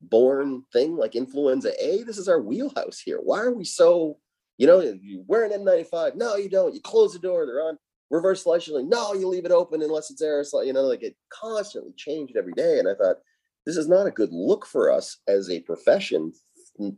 borne 0.00 0.62
thing 0.72 0.96
like 0.96 1.16
influenza 1.16 1.72
A? 1.84 2.02
This 2.04 2.18
is 2.18 2.28
our 2.28 2.40
wheelhouse 2.40 3.00
here. 3.00 3.18
Why 3.18 3.40
are 3.40 3.52
we 3.52 3.64
so, 3.64 4.18
you 4.58 4.66
know, 4.66 4.80
you 4.80 5.24
wear 5.26 5.44
an 5.44 5.52
N95? 5.52 6.14
No, 6.14 6.36
you 6.36 6.48
don't. 6.48 6.74
You 6.74 6.80
close 6.80 7.12
the 7.12 7.18
door, 7.18 7.46
they're 7.46 7.66
on 7.66 7.78
reverse 8.10 8.44
scheduling. 8.44 8.88
No, 8.88 9.14
you 9.14 9.26
leave 9.26 9.44
it 9.44 9.50
open 9.50 9.82
unless 9.82 10.10
it's 10.10 10.22
aerosol. 10.22 10.64
You 10.64 10.72
know, 10.72 10.82
like 10.82 11.02
it 11.02 11.16
constantly 11.30 11.92
changed 11.96 12.36
every 12.36 12.52
day. 12.52 12.78
And 12.78 12.88
I 12.88 12.94
thought, 12.94 13.16
this 13.64 13.76
is 13.76 13.88
not 13.88 14.06
a 14.06 14.12
good 14.12 14.32
look 14.32 14.64
for 14.64 14.92
us 14.92 15.18
as 15.26 15.50
a 15.50 15.60
profession 15.60 16.32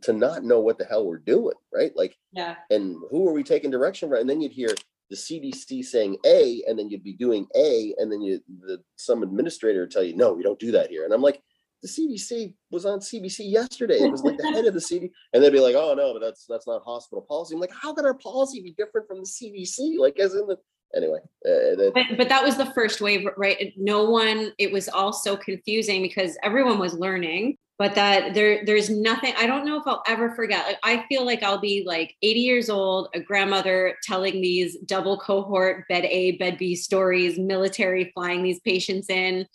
to 0.01 0.13
not 0.13 0.43
know 0.43 0.59
what 0.59 0.77
the 0.77 0.85
hell 0.85 1.05
we're 1.05 1.17
doing, 1.17 1.55
right? 1.73 1.91
Like, 1.95 2.15
yeah. 2.31 2.55
And 2.69 2.97
who 3.09 3.27
are 3.27 3.33
we 3.33 3.43
taking 3.43 3.71
direction 3.71 4.09
from? 4.09 4.19
And 4.19 4.29
then 4.29 4.41
you'd 4.41 4.51
hear 4.51 4.69
the 5.09 5.15
CDC 5.15 5.83
saying 5.83 6.17
A, 6.25 6.63
and 6.67 6.77
then 6.77 6.89
you'd 6.89 7.03
be 7.03 7.13
doing 7.13 7.47
A, 7.55 7.93
and 7.97 8.11
then 8.11 8.21
you 8.21 8.39
the 8.61 8.81
some 8.95 9.23
administrator 9.23 9.81
would 9.81 9.91
tell 9.91 10.03
you, 10.03 10.15
no, 10.15 10.33
we 10.33 10.43
don't 10.43 10.59
do 10.59 10.71
that 10.71 10.89
here. 10.89 11.05
And 11.05 11.13
I'm 11.13 11.21
like, 11.21 11.41
the 11.81 11.87
CDC 11.87 12.53
was 12.71 12.85
on 12.85 12.99
CBC 12.99 13.51
yesterday. 13.51 13.99
It 13.99 14.11
was 14.11 14.23
like 14.23 14.37
the 14.37 14.51
head 14.51 14.65
of 14.65 14.73
the 14.73 14.79
CDC, 14.79 15.09
and 15.33 15.43
they'd 15.43 15.51
be 15.51 15.59
like, 15.59 15.75
oh 15.75 15.93
no, 15.93 16.13
but 16.13 16.19
that's 16.19 16.45
that's 16.47 16.67
not 16.67 16.83
hospital 16.83 17.25
policy. 17.27 17.55
I'm 17.55 17.61
like, 17.61 17.73
how 17.73 17.93
could 17.93 18.05
our 18.05 18.15
policy 18.15 18.61
be 18.61 18.75
different 18.77 19.07
from 19.07 19.19
the 19.19 19.25
CDC? 19.25 19.97
Like, 19.97 20.19
as 20.19 20.33
in 20.33 20.47
the 20.47 20.57
anyway. 20.95 21.19
Uh, 21.45 21.91
but, 21.93 22.17
but 22.17 22.29
that 22.29 22.43
was 22.43 22.57
the 22.57 22.71
first 22.73 23.01
wave, 23.01 23.27
right? 23.37 23.73
No 23.77 24.09
one. 24.09 24.51
It 24.57 24.71
was 24.71 24.89
all 24.89 25.13
so 25.13 25.37
confusing 25.37 26.01
because 26.01 26.37
everyone 26.43 26.79
was 26.79 26.93
learning 26.93 27.57
but 27.79 27.95
that 27.95 28.33
there 28.35 28.63
there's 28.65 28.89
nothing 28.89 29.33
i 29.37 29.47
don't 29.47 29.65
know 29.65 29.77
if 29.77 29.87
i'll 29.87 30.03
ever 30.05 30.35
forget 30.35 30.67
like 30.67 30.77
i 30.83 31.03
feel 31.07 31.25
like 31.25 31.41
i'll 31.41 31.59
be 31.59 31.83
like 31.87 32.15
80 32.21 32.39
years 32.41 32.69
old 32.69 33.07
a 33.15 33.19
grandmother 33.19 33.95
telling 34.03 34.41
these 34.41 34.77
double 34.85 35.17
cohort 35.17 35.87
bed 35.87 36.05
a 36.05 36.33
bed 36.33 36.59
b 36.59 36.75
stories 36.75 37.39
military 37.39 38.11
flying 38.13 38.43
these 38.43 38.59
patients 38.59 39.09
in 39.09 39.47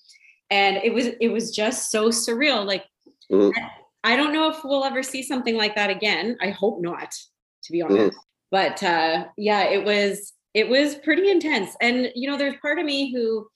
and 0.50 0.78
it 0.78 0.92
was 0.92 1.06
it 1.20 1.28
was 1.28 1.54
just 1.54 1.92
so 1.92 2.08
surreal 2.08 2.66
like 2.66 2.84
mm-hmm. 3.30 3.56
I, 4.02 4.16
don't 4.16 4.32
know 4.32 4.50
if 4.50 4.62
we'll 4.64 4.84
ever 4.84 5.02
see 5.02 5.22
something 5.22 5.56
like 5.56 5.76
that 5.76 5.90
again 5.90 6.36
i 6.40 6.50
hope 6.50 6.80
not 6.80 7.12
to 7.64 7.72
be 7.72 7.82
honest 7.82 7.98
mm-hmm. 7.98 8.18
but 8.50 8.82
uh 8.82 9.26
yeah 9.36 9.64
it 9.64 9.84
was 9.84 10.32
it 10.54 10.68
was 10.68 10.94
pretty 10.96 11.30
intense 11.30 11.76
and 11.80 12.10
you 12.14 12.30
know 12.30 12.38
there's 12.38 12.56
part 12.62 12.78
of 12.78 12.84
me 12.84 13.12
who 13.12 13.46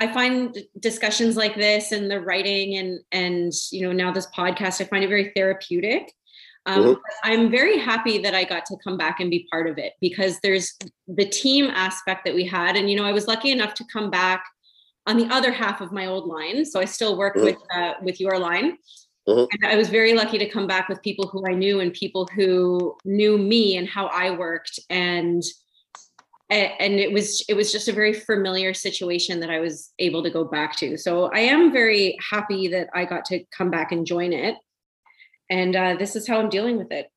I 0.00 0.10
find 0.12 0.56
discussions 0.78 1.36
like 1.36 1.54
this 1.54 1.92
and 1.92 2.10
the 2.10 2.20
writing 2.20 2.78
and 2.78 3.00
and 3.12 3.52
you 3.70 3.82
know 3.82 3.92
now 3.92 4.10
this 4.10 4.26
podcast, 4.34 4.80
I 4.80 4.84
find 4.84 5.04
it 5.04 5.08
very 5.08 5.32
therapeutic. 5.36 6.12
Um, 6.66 6.82
mm-hmm. 6.82 7.00
I'm 7.24 7.50
very 7.50 7.78
happy 7.78 8.18
that 8.18 8.34
I 8.34 8.44
got 8.44 8.66
to 8.66 8.76
come 8.82 8.96
back 8.96 9.20
and 9.20 9.30
be 9.30 9.46
part 9.50 9.66
of 9.66 9.78
it 9.78 9.94
because 10.00 10.38
there's 10.40 10.74
the 11.08 11.26
team 11.26 11.66
aspect 11.66 12.24
that 12.24 12.34
we 12.34 12.44
had, 12.46 12.76
and 12.76 12.90
you 12.90 12.96
know 12.96 13.04
I 13.04 13.12
was 13.12 13.28
lucky 13.28 13.50
enough 13.50 13.74
to 13.74 13.84
come 13.92 14.10
back 14.10 14.44
on 15.06 15.16
the 15.16 15.26
other 15.26 15.52
half 15.52 15.80
of 15.80 15.92
my 15.92 16.06
old 16.06 16.26
line, 16.26 16.64
so 16.64 16.80
I 16.80 16.86
still 16.86 17.16
work 17.18 17.36
mm-hmm. 17.36 17.44
with 17.44 17.58
uh, 17.74 17.94
with 18.02 18.20
your 18.20 18.38
line. 18.38 18.78
Mm-hmm. 19.28 19.44
And 19.52 19.72
I 19.72 19.76
was 19.76 19.90
very 19.90 20.14
lucky 20.14 20.38
to 20.38 20.48
come 20.48 20.66
back 20.66 20.88
with 20.88 21.02
people 21.02 21.28
who 21.28 21.46
I 21.46 21.52
knew 21.52 21.80
and 21.80 21.92
people 21.92 22.26
who 22.34 22.96
knew 23.04 23.36
me 23.36 23.76
and 23.76 23.86
how 23.86 24.06
I 24.06 24.30
worked 24.30 24.80
and 24.88 25.42
and 26.50 26.94
it 26.98 27.12
was 27.12 27.44
it 27.48 27.54
was 27.54 27.72
just 27.72 27.88
a 27.88 27.92
very 27.92 28.12
familiar 28.12 28.74
situation 28.74 29.40
that 29.40 29.50
I 29.50 29.60
was 29.60 29.92
able 29.98 30.22
to 30.22 30.30
go 30.30 30.44
back 30.44 30.76
to. 30.76 30.96
So 30.96 31.30
I 31.32 31.40
am 31.40 31.72
very 31.72 32.16
happy 32.28 32.68
that 32.68 32.88
I 32.94 33.04
got 33.04 33.24
to 33.26 33.44
come 33.56 33.70
back 33.70 33.92
and 33.92 34.04
join 34.04 34.32
it. 34.32 34.56
And 35.48 35.76
uh, 35.76 35.96
this 35.96 36.16
is 36.16 36.26
how 36.26 36.40
I'm 36.40 36.48
dealing 36.48 36.76
with 36.76 36.90
it. 36.90 37.08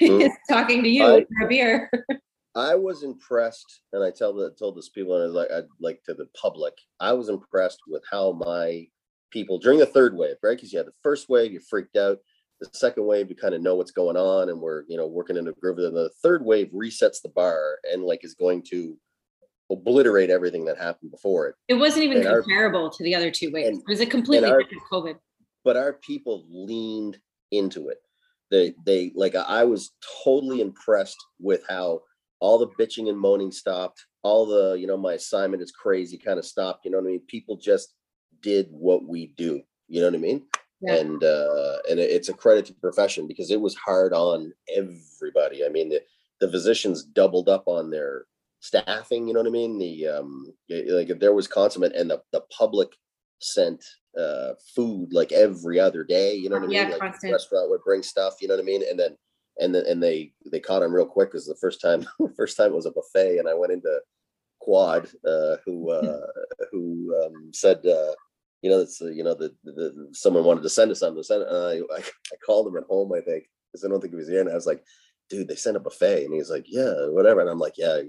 Mm. 0.00 0.30
Talking 0.48 0.82
to 0.82 0.88
you 0.88 1.04
I, 1.04 1.20
for 1.20 1.46
a 1.46 1.48
beer. 1.48 1.90
I 2.54 2.74
was 2.74 3.02
impressed, 3.02 3.82
and 3.92 4.02
I 4.02 4.10
tell 4.10 4.32
the 4.34 4.50
told 4.58 4.76
this 4.76 4.88
people, 4.88 5.14
and 5.16 5.24
I 5.24 5.26
like 5.26 5.50
I 5.50 5.60
like 5.80 6.02
to 6.04 6.14
the 6.14 6.26
public. 6.40 6.74
I 6.98 7.12
was 7.12 7.28
impressed 7.28 7.80
with 7.86 8.02
how 8.10 8.32
my 8.32 8.86
people 9.30 9.58
during 9.58 9.78
the 9.78 9.86
third 9.86 10.16
wave, 10.16 10.36
right? 10.42 10.56
Because 10.56 10.72
you 10.72 10.78
had 10.78 10.86
the 10.86 10.92
first 11.02 11.28
wave, 11.28 11.52
you 11.52 11.60
freaked 11.60 11.96
out. 11.96 12.18
The 12.60 12.68
second 12.72 13.06
wave, 13.06 13.28
you 13.28 13.36
kind 13.36 13.54
of 13.54 13.62
know 13.62 13.76
what's 13.76 13.92
going 13.92 14.16
on, 14.16 14.48
and 14.48 14.60
we're 14.60 14.82
you 14.88 14.96
know 14.96 15.06
working 15.06 15.36
in 15.36 15.46
a 15.48 15.52
groove. 15.52 15.78
And 15.78 15.96
the 15.96 16.10
third 16.22 16.44
wave 16.44 16.70
resets 16.74 17.22
the 17.22 17.28
bar 17.28 17.78
and 17.90 18.02
like 18.02 18.24
is 18.24 18.34
going 18.34 18.62
to 18.70 18.96
obliterate 19.70 20.30
everything 20.30 20.64
that 20.64 20.78
happened 20.78 21.10
before 21.10 21.48
it. 21.48 21.54
It 21.68 21.74
wasn't 21.74 22.04
even 22.04 22.18
and 22.18 22.26
comparable 22.26 22.84
our, 22.84 22.90
to 22.90 23.04
the 23.04 23.14
other 23.14 23.30
two 23.30 23.50
waves. 23.52 23.68
And, 23.68 23.78
it 23.78 23.88
was 23.88 24.00
a 24.00 24.06
completely 24.06 24.48
our, 24.48 24.62
different 24.62 24.82
COVID. 24.90 25.16
But 25.64 25.76
our 25.76 25.94
people 25.94 26.46
leaned 26.50 27.18
into 27.50 27.88
it. 27.88 27.98
They 28.50 28.74
they 28.84 29.12
like 29.14 29.34
I 29.34 29.64
was 29.64 29.92
totally 30.24 30.60
impressed 30.60 31.18
with 31.38 31.62
how 31.68 32.00
all 32.40 32.58
the 32.58 32.68
bitching 32.68 33.08
and 33.08 33.18
moaning 33.18 33.52
stopped. 33.52 34.04
All 34.22 34.46
the 34.46 34.74
you 34.74 34.86
know 34.86 34.96
my 34.96 35.14
assignment 35.14 35.62
is 35.62 35.70
crazy 35.70 36.18
kind 36.18 36.38
of 36.38 36.44
stopped. 36.44 36.84
You 36.84 36.90
know 36.90 36.98
what 36.98 37.08
I 37.08 37.10
mean? 37.10 37.22
People 37.28 37.56
just 37.56 37.94
did 38.40 38.68
what 38.70 39.06
we 39.06 39.34
do. 39.36 39.60
You 39.88 40.00
know 40.00 40.06
what 40.06 40.14
I 40.14 40.18
mean? 40.18 40.46
Yeah. 40.80 40.94
And 40.94 41.24
uh, 41.24 41.78
and 41.90 41.98
it's 41.98 42.28
a 42.28 42.34
credit 42.34 42.66
to 42.66 42.74
profession 42.74 43.26
because 43.26 43.50
it 43.50 43.60
was 43.60 43.74
hard 43.74 44.12
on 44.12 44.52
everybody. 44.76 45.64
I 45.64 45.68
mean, 45.68 45.88
the, 45.88 46.02
the 46.40 46.50
physicians 46.50 47.02
doubled 47.02 47.48
up 47.48 47.64
on 47.66 47.90
their 47.90 48.26
staffing. 48.60 49.26
You 49.26 49.34
know 49.34 49.40
what 49.40 49.48
I 49.48 49.52
mean? 49.52 49.78
The 49.78 50.06
um, 50.06 50.46
like 50.68 51.10
if 51.10 51.18
there 51.18 51.34
was 51.34 51.48
consummate 51.48 51.96
and 51.96 52.10
the 52.10 52.22
the 52.32 52.42
public 52.56 52.88
sent 53.40 53.84
uh 54.18 54.52
food 54.74 55.12
like 55.12 55.32
every 55.32 55.80
other 55.80 56.04
day. 56.04 56.34
You 56.34 56.48
know 56.48 56.58
what 56.58 56.68
I 56.68 56.72
yeah, 56.72 56.82
mean? 56.82 56.92
Like 56.92 57.00
constant. 57.00 57.32
restaurant 57.32 57.70
would 57.70 57.84
bring 57.84 58.02
stuff. 58.02 58.36
You 58.40 58.48
know 58.48 58.54
what 58.54 58.62
I 58.62 58.66
mean? 58.66 58.82
And 58.88 58.98
then 58.98 59.16
and 59.58 59.74
then 59.74 59.84
and 59.86 60.02
they 60.02 60.32
they 60.50 60.60
caught 60.60 60.82
him 60.82 60.94
real 60.94 61.06
quick 61.06 61.30
because 61.30 61.46
the 61.46 61.56
first 61.56 61.80
time 61.80 62.06
first 62.36 62.56
time 62.56 62.72
it 62.72 62.76
was 62.76 62.86
a 62.86 62.92
buffet 62.92 63.38
and 63.38 63.48
I 63.48 63.54
went 63.54 63.72
into 63.72 64.00
Quad 64.60 65.08
uh, 65.26 65.56
who 65.64 65.90
uh, 65.92 66.26
who 66.70 67.14
um, 67.24 67.50
said 67.52 67.84
uh, 67.86 68.12
you 68.62 68.70
know, 68.70 68.80
it's 68.80 69.00
uh, 69.00 69.06
you 69.06 69.22
know 69.22 69.34
the, 69.34 69.54
the, 69.64 70.08
someone 70.12 70.44
wanted 70.44 70.62
to 70.62 70.68
send 70.68 70.90
us 70.90 71.00
something. 71.00 71.22
Send, 71.22 71.44
uh, 71.44 71.68
I, 71.68 71.76
I, 71.96 71.98
I 72.00 72.36
called 72.44 72.66
him 72.66 72.76
at 72.76 72.84
home, 72.84 73.12
I 73.12 73.20
think, 73.20 73.44
because 73.72 73.84
I 73.84 73.88
don't 73.88 74.00
think 74.00 74.12
he 74.12 74.18
was 74.18 74.28
here, 74.28 74.40
and 74.40 74.50
I 74.50 74.54
was 74.54 74.66
like, 74.66 74.82
dude, 75.30 75.48
they 75.48 75.56
sent 75.56 75.76
a 75.76 75.80
buffet, 75.80 76.24
and 76.24 76.34
he's 76.34 76.50
like, 76.50 76.64
yeah, 76.66 77.06
whatever, 77.08 77.40
and 77.40 77.50
I'm 77.50 77.58
like, 77.58 77.74
yeah, 77.76 78.00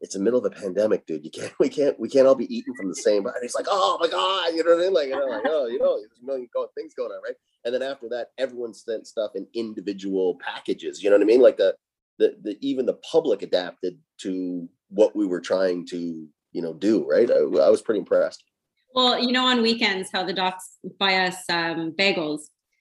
it's 0.00 0.14
the 0.14 0.20
middle 0.20 0.38
of 0.38 0.44
a 0.44 0.54
pandemic, 0.54 1.06
dude. 1.06 1.24
You 1.24 1.30
can't, 1.30 1.52
we 1.60 1.68
can't, 1.68 1.98
we 1.98 2.08
can't 2.08 2.26
all 2.26 2.34
be 2.34 2.54
eating 2.54 2.74
from 2.74 2.88
the 2.88 2.94
same. 2.94 3.26
And 3.26 3.34
he's 3.42 3.54
like, 3.54 3.66
oh 3.68 3.98
my 4.00 4.08
god, 4.08 4.54
you 4.54 4.64
know 4.64 4.76
what 4.76 4.80
I 4.80 4.84
mean? 4.84 4.94
Like, 4.94 5.08
you 5.08 5.18
know, 5.18 5.26
like, 5.26 5.42
oh, 5.46 5.66
you 5.66 5.78
know, 5.78 5.98
there's 5.98 6.20
a 6.22 6.26
million 6.26 6.48
things 6.76 6.94
going 6.94 7.10
on, 7.10 7.22
right? 7.24 7.36
And 7.64 7.74
then 7.74 7.82
after 7.82 8.08
that, 8.10 8.28
everyone 8.38 8.74
sent 8.74 9.06
stuff 9.06 9.32
in 9.34 9.46
individual 9.54 10.38
packages. 10.40 11.02
You 11.02 11.10
know 11.10 11.16
what 11.16 11.22
I 11.22 11.26
mean? 11.26 11.40
Like 11.40 11.56
the, 11.56 11.74
the, 12.18 12.36
the 12.42 12.58
even 12.60 12.86
the 12.86 12.98
public 13.10 13.42
adapted 13.42 13.98
to 14.18 14.68
what 14.88 15.16
we 15.16 15.26
were 15.26 15.40
trying 15.40 15.86
to, 15.86 16.28
you 16.52 16.62
know, 16.62 16.74
do. 16.74 17.06
Right? 17.08 17.30
I, 17.30 17.34
I 17.34 17.70
was 17.70 17.82
pretty 17.82 18.00
impressed. 18.00 18.44
Well, 18.96 19.22
you 19.22 19.30
know, 19.30 19.44
on 19.46 19.60
weekends, 19.60 20.08
how 20.10 20.24
the 20.24 20.32
docs 20.32 20.78
buy 20.98 21.26
us 21.26 21.36
um, 21.50 21.92
bagels. 21.92 22.40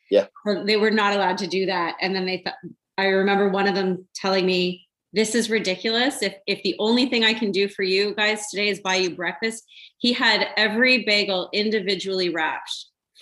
Yeah. 0.10 0.28
They 0.66 0.78
were 0.78 0.90
not 0.90 1.14
allowed 1.14 1.38
to 1.40 1.48
do 1.48 1.66
that. 1.66 1.96
And 2.00 2.16
then 2.16 2.26
they 2.26 2.42
thought, 2.44 2.56
I 2.98 3.08
remember 3.08 3.50
one 3.50 3.68
of 3.68 3.76
them 3.76 4.08
telling 4.16 4.46
me, 4.46 4.88
this 5.12 5.36
is 5.36 5.50
ridiculous. 5.50 6.22
If 6.22 6.36
if 6.46 6.62
the 6.64 6.76
only 6.80 7.06
thing 7.06 7.24
I 7.24 7.34
can 7.34 7.52
do 7.52 7.70
for 7.70 7.84
you 7.84 8.14
guys 8.16 8.48
today 8.50 8.68
is 8.68 8.82
buy 8.82 8.96
you 8.96 9.16
breakfast, 9.16 9.64
he 9.98 10.12
had 10.12 10.48
every 10.58 11.04
bagel 11.06 11.50
individually 11.54 12.30
wrapped 12.30 12.72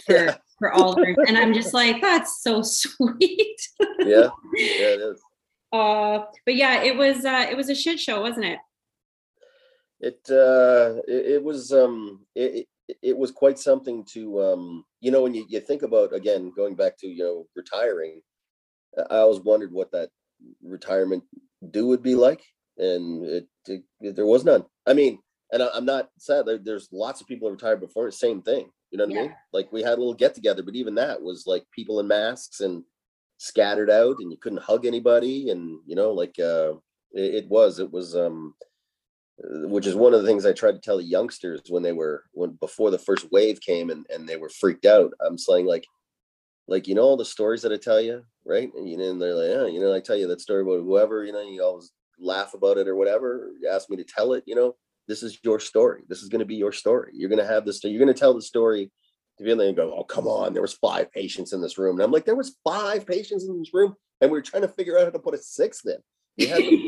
for 0.06 0.26
yeah. 0.26 0.38
for 0.58 0.72
all 0.72 0.94
of 0.94 0.96
them. 0.96 1.16
And 1.28 1.38
I'm 1.38 1.54
just 1.54 1.74
like, 1.74 2.02
that's 2.02 2.42
so 2.42 2.62
sweet. 2.64 3.62
yeah, 4.00 4.30
yeah, 4.56 4.94
it 4.94 5.02
is. 5.02 5.22
Uh, 5.72 6.26
but 6.46 6.54
yeah, 6.54 6.84
it 6.84 6.96
was 6.96 7.26
uh, 7.26 7.48
it 7.50 7.58
was 7.58 7.68
a 7.68 7.74
shit 7.74 8.00
show, 8.00 8.22
wasn't 8.22 8.46
it? 8.46 8.60
It 10.00 10.20
uh, 10.30 11.02
it, 11.08 11.34
it 11.34 11.44
was 11.44 11.72
um, 11.72 12.28
it, 12.36 12.68
it 13.02 13.18
was 13.18 13.32
quite 13.32 13.58
something 13.58 14.04
to 14.06 14.42
um, 14.42 14.86
you 15.00 15.12
know 15.12 15.24
when 15.24 15.34
you, 15.34 15.46
you 15.48 15.60
think 15.60 15.84
about 15.84 16.14
again 16.14 16.52
going 16.56 16.76
back 16.76 16.98
to 16.98 17.08
you 17.08 17.24
know 17.24 17.46
retiring 17.56 18.22
i 19.10 19.18
always 19.18 19.40
wondered 19.40 19.72
what 19.72 19.92
that 19.92 20.10
retirement 20.64 21.24
do 21.72 21.88
would 21.88 22.04
be 22.04 22.16
like 22.16 22.44
and 22.78 23.26
it, 23.26 23.48
it, 23.68 23.84
it 24.02 24.16
there 24.16 24.26
was 24.26 24.44
none 24.44 24.64
i 24.86 24.94
mean 24.94 25.20
and 25.52 25.62
I, 25.64 25.78
am 25.78 25.86
not 25.86 26.10
sad 26.18 26.46
there, 26.46 26.58
there's 26.58 26.90
lots 26.92 27.22
of 27.22 27.28
people 27.28 27.50
retired 27.50 27.80
before 27.80 28.10
same 28.12 28.42
thing 28.42 28.70
you 28.92 28.98
know 28.98 29.06
what 29.06 29.14
yeah. 29.14 29.20
i 29.20 29.24
mean 29.24 29.36
like 29.54 29.72
we 29.72 29.82
had 29.82 29.94
a 29.94 30.02
little 30.02 30.14
get 30.14 30.36
together 30.36 30.64
but 30.64 30.76
even 30.76 30.96
that 30.96 31.22
was 31.22 31.46
like 31.48 31.64
people 31.72 32.00
in 32.00 32.08
masks 32.08 32.60
and 32.60 32.84
scattered 33.38 33.90
out 33.90 34.18
and 34.20 34.32
you 34.32 34.38
couldn't 34.38 34.62
hug 34.62 34.86
anybody 34.86 35.50
and 35.50 35.80
you 35.86 35.96
know 35.96 36.12
like 36.12 36.36
uh 36.40 36.74
it, 37.14 37.36
it 37.36 37.50
was 37.50 37.80
it 37.80 37.92
was 37.92 38.16
um 38.16 38.54
which 39.38 39.88
is 39.88 39.96
one 39.96 40.14
of 40.14 40.22
the 40.22 40.28
things 40.28 40.46
I 40.46 40.54
tried 40.54 40.74
to 40.74 40.80
tell 40.80 40.98
the 40.98 41.04
youngsters 41.04 41.62
when 41.70 41.84
they 41.84 41.92
were 41.92 42.24
when 42.34 42.52
before 42.52 42.92
the 42.92 43.00
first 43.00 43.32
wave 43.32 43.60
came 43.62 43.90
and, 43.90 44.06
and 44.10 44.28
they 44.28 44.38
were 44.38 44.50
freaked 44.50 44.86
out. 44.86 45.12
I'm 45.20 45.38
saying 45.38 45.66
like, 45.66 45.86
like 46.68 46.88
you 46.88 46.96
know 46.96 47.02
all 47.02 47.18
the 47.18 47.26
stories 47.26 47.62
that 47.64 47.72
I 47.72 47.78
tell 47.78 48.00
you, 48.00 48.24
right? 48.46 48.72
And 48.76 48.88
you 48.88 48.98
know, 48.98 49.18
they're 49.18 49.36
like, 49.36 49.50
yeah, 49.50 49.74
you 49.74 49.82
know, 49.82 49.94
I 49.94 50.00
tell 50.00 50.16
you 50.16 50.28
that 50.28 50.42
story 50.42 50.62
about 50.62 50.84
whoever, 50.84 51.24
you 51.24 51.34
know, 51.34 51.42
you 51.42 51.64
always 51.64 51.92
laugh 52.20 52.54
about 52.54 52.78
it 52.78 52.88
or 52.88 52.96
whatever. 52.96 53.52
You 53.60 53.70
ask 53.70 53.90
me 53.90 53.98
to 53.98 54.04
tell 54.04 54.34
it, 54.34 54.44
you 54.46 54.56
know, 54.56 54.76
this 55.08 55.24
is 55.24 55.40
your 55.44 55.60
story. 55.60 56.04
This 56.08 56.22
is 56.22 56.30
going 56.30 56.40
to 56.40 56.46
be 56.46 56.56
your 56.56 56.72
story. 56.72 57.12
You're 57.14 57.30
going 57.30 57.42
to 57.42 57.48
have 57.48 57.66
this. 57.66 57.84
You're 57.84 58.04
going 58.04 58.14
to 58.14 58.20
tell 58.20 58.34
the 58.34 58.42
story 58.42 58.92
to 59.38 59.44
be 59.44 59.50
able 59.50 59.66
to 59.66 59.74
go, 59.74 59.96
oh 59.98 60.04
come 60.04 60.28
on, 60.28 60.54
there 60.54 60.62
was 60.62 60.74
five 60.74 61.12
patients 61.12 61.54
in 61.54 61.62
this 61.62 61.78
room, 61.78 61.96
and 61.96 62.04
I'm 62.04 62.12
like, 62.12 62.26
there 62.26 62.36
was 62.36 62.58
five 62.64 63.06
patients 63.06 63.46
in 63.46 63.58
this 63.58 63.74
room, 63.74 63.96
and 64.22 64.32
we 64.32 64.38
are 64.38 64.44
trying 64.44 64.62
to 64.62 64.68
figure 64.68 64.98
out 64.98 65.06
how 65.06 65.10
to 65.10 65.20
put 65.20 65.34
a 65.34 65.40
sixth 65.40 65.86
in. 65.88 65.98
We 66.38 66.48
had 66.48 66.64
them, 66.64 66.82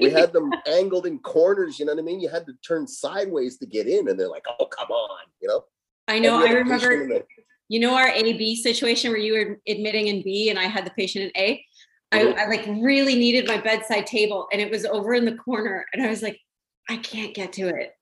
we 0.00 0.10
had 0.10 0.32
them 0.32 0.52
angled 0.66 1.06
in 1.06 1.18
corners. 1.20 1.78
You 1.78 1.86
know 1.86 1.94
what 1.94 2.00
I 2.00 2.04
mean? 2.04 2.20
You 2.20 2.28
had 2.28 2.46
to 2.46 2.52
turn 2.66 2.86
sideways 2.86 3.56
to 3.58 3.66
get 3.66 3.86
in, 3.86 4.08
and 4.08 4.18
they're 4.18 4.28
like, 4.28 4.44
"Oh, 4.58 4.66
come 4.66 4.90
on!" 4.90 5.26
You 5.40 5.48
know. 5.48 5.64
I 6.08 6.18
know. 6.18 6.44
I 6.44 6.50
remember. 6.50 7.22
You 7.68 7.78
know 7.78 7.94
our 7.94 8.08
A 8.08 8.32
B 8.32 8.56
situation 8.56 9.12
where 9.12 9.20
you 9.20 9.32
were 9.32 9.60
admitting 9.68 10.08
in 10.08 10.22
B 10.22 10.50
and 10.50 10.58
I 10.58 10.64
had 10.64 10.84
the 10.84 10.90
patient 10.90 11.26
in 11.26 11.40
A. 11.40 11.64
I, 12.12 12.18
mm-hmm. 12.18 12.38
I 12.38 12.46
like 12.46 12.66
really 12.66 13.14
needed 13.14 13.46
my 13.46 13.58
bedside 13.58 14.06
table, 14.06 14.48
and 14.52 14.60
it 14.60 14.70
was 14.70 14.84
over 14.84 15.14
in 15.14 15.24
the 15.24 15.36
corner, 15.36 15.86
and 15.92 16.02
I 16.02 16.08
was 16.08 16.22
like, 16.22 16.40
I 16.88 16.96
can't 16.96 17.32
get 17.32 17.52
to 17.54 17.68
it, 17.68 17.92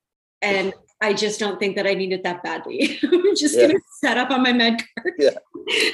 and 0.41 0.73
I 1.01 1.13
just 1.13 1.39
don't 1.39 1.61
think 1.61 1.77
that 1.77 1.87
I 1.87 1.95
need 1.95 2.13
it 2.13 2.25
that 2.25 2.43
badly. 2.43 2.99
I'm 3.03 3.37
just 3.37 3.57
yeah. 3.57 3.69
gonna 3.69 3.79
set 4.01 4.19
up 4.19 4.31
on 4.31 4.43
my 4.43 4.53
med 4.53 4.83
card. 4.95 5.15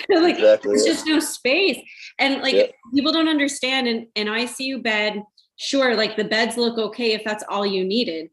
Yeah. 0.09 0.21
like 0.21 0.37
exactly, 0.37 0.71
there's 0.71 0.87
yeah. 0.87 0.93
just 0.93 1.07
no 1.07 1.19
space. 1.19 1.81
And 2.19 2.43
like 2.43 2.55
yeah. 2.55 2.67
people 2.95 3.13
don't 3.13 3.29
understand 3.29 3.89
an, 3.89 4.07
an 4.15 4.27
ICU 4.27 4.83
bed, 4.83 5.25
sure, 5.57 5.97
like 5.97 6.17
the 6.17 6.25
beds 6.25 6.57
look 6.57 6.79
okay 6.79 7.13
if 7.13 7.25
that's 7.25 7.43
all 7.49 7.67
you 7.67 7.85
needed. 7.85 8.31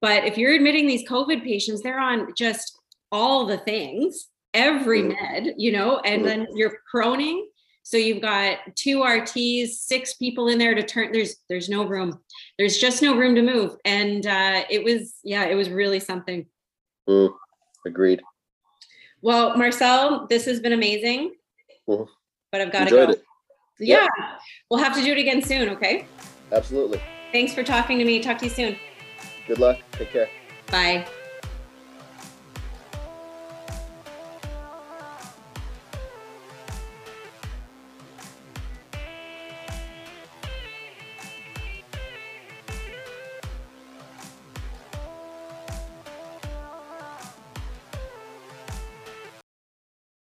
But 0.00 0.24
if 0.24 0.38
you're 0.38 0.54
admitting 0.54 0.86
these 0.86 1.08
COVID 1.08 1.42
patients, 1.42 1.82
they're 1.82 1.98
on 1.98 2.32
just 2.36 2.78
all 3.10 3.46
the 3.46 3.58
things, 3.58 4.28
every 4.52 5.02
mm. 5.02 5.16
med, 5.20 5.54
you 5.56 5.72
know, 5.72 5.98
and 6.04 6.22
mm. 6.22 6.26
then 6.26 6.46
you're 6.54 6.78
proning 6.94 7.42
so 7.84 7.98
you've 7.98 8.22
got 8.22 8.58
two 8.74 9.00
RTs, 9.00 9.68
six 9.68 10.14
people 10.14 10.48
in 10.48 10.58
there 10.58 10.74
to 10.74 10.82
turn. 10.82 11.12
There's 11.12 11.36
there's 11.50 11.68
no 11.68 11.86
room. 11.86 12.18
There's 12.58 12.78
just 12.78 13.02
no 13.02 13.14
room 13.14 13.34
to 13.34 13.42
move. 13.42 13.76
And 13.84 14.26
uh, 14.26 14.64
it 14.70 14.82
was 14.82 15.14
yeah, 15.22 15.44
it 15.44 15.54
was 15.54 15.68
really 15.68 16.00
something. 16.00 16.46
Mm, 17.08 17.32
agreed. 17.86 18.22
Well, 19.20 19.56
Marcel, 19.56 20.26
this 20.26 20.46
has 20.46 20.60
been 20.60 20.72
amazing. 20.72 21.34
Mm-hmm. 21.88 22.10
But 22.50 22.60
I've 22.62 22.72
got 22.72 22.84
to 22.84 22.90
go. 22.90 23.10
It. 23.10 23.22
Yeah. 23.78 24.02
Yep. 24.02 24.10
We'll 24.70 24.82
have 24.82 24.94
to 24.96 25.02
do 25.02 25.12
it 25.12 25.18
again 25.18 25.42
soon, 25.42 25.68
okay? 25.70 26.06
Absolutely. 26.52 27.00
Thanks 27.32 27.52
for 27.52 27.62
talking 27.62 27.98
to 27.98 28.04
me. 28.04 28.20
Talk 28.22 28.38
to 28.38 28.44
you 28.44 28.50
soon. 28.50 28.76
Good 29.46 29.58
luck. 29.58 29.78
Take 29.92 30.10
care. 30.10 30.28
Bye. 30.70 31.06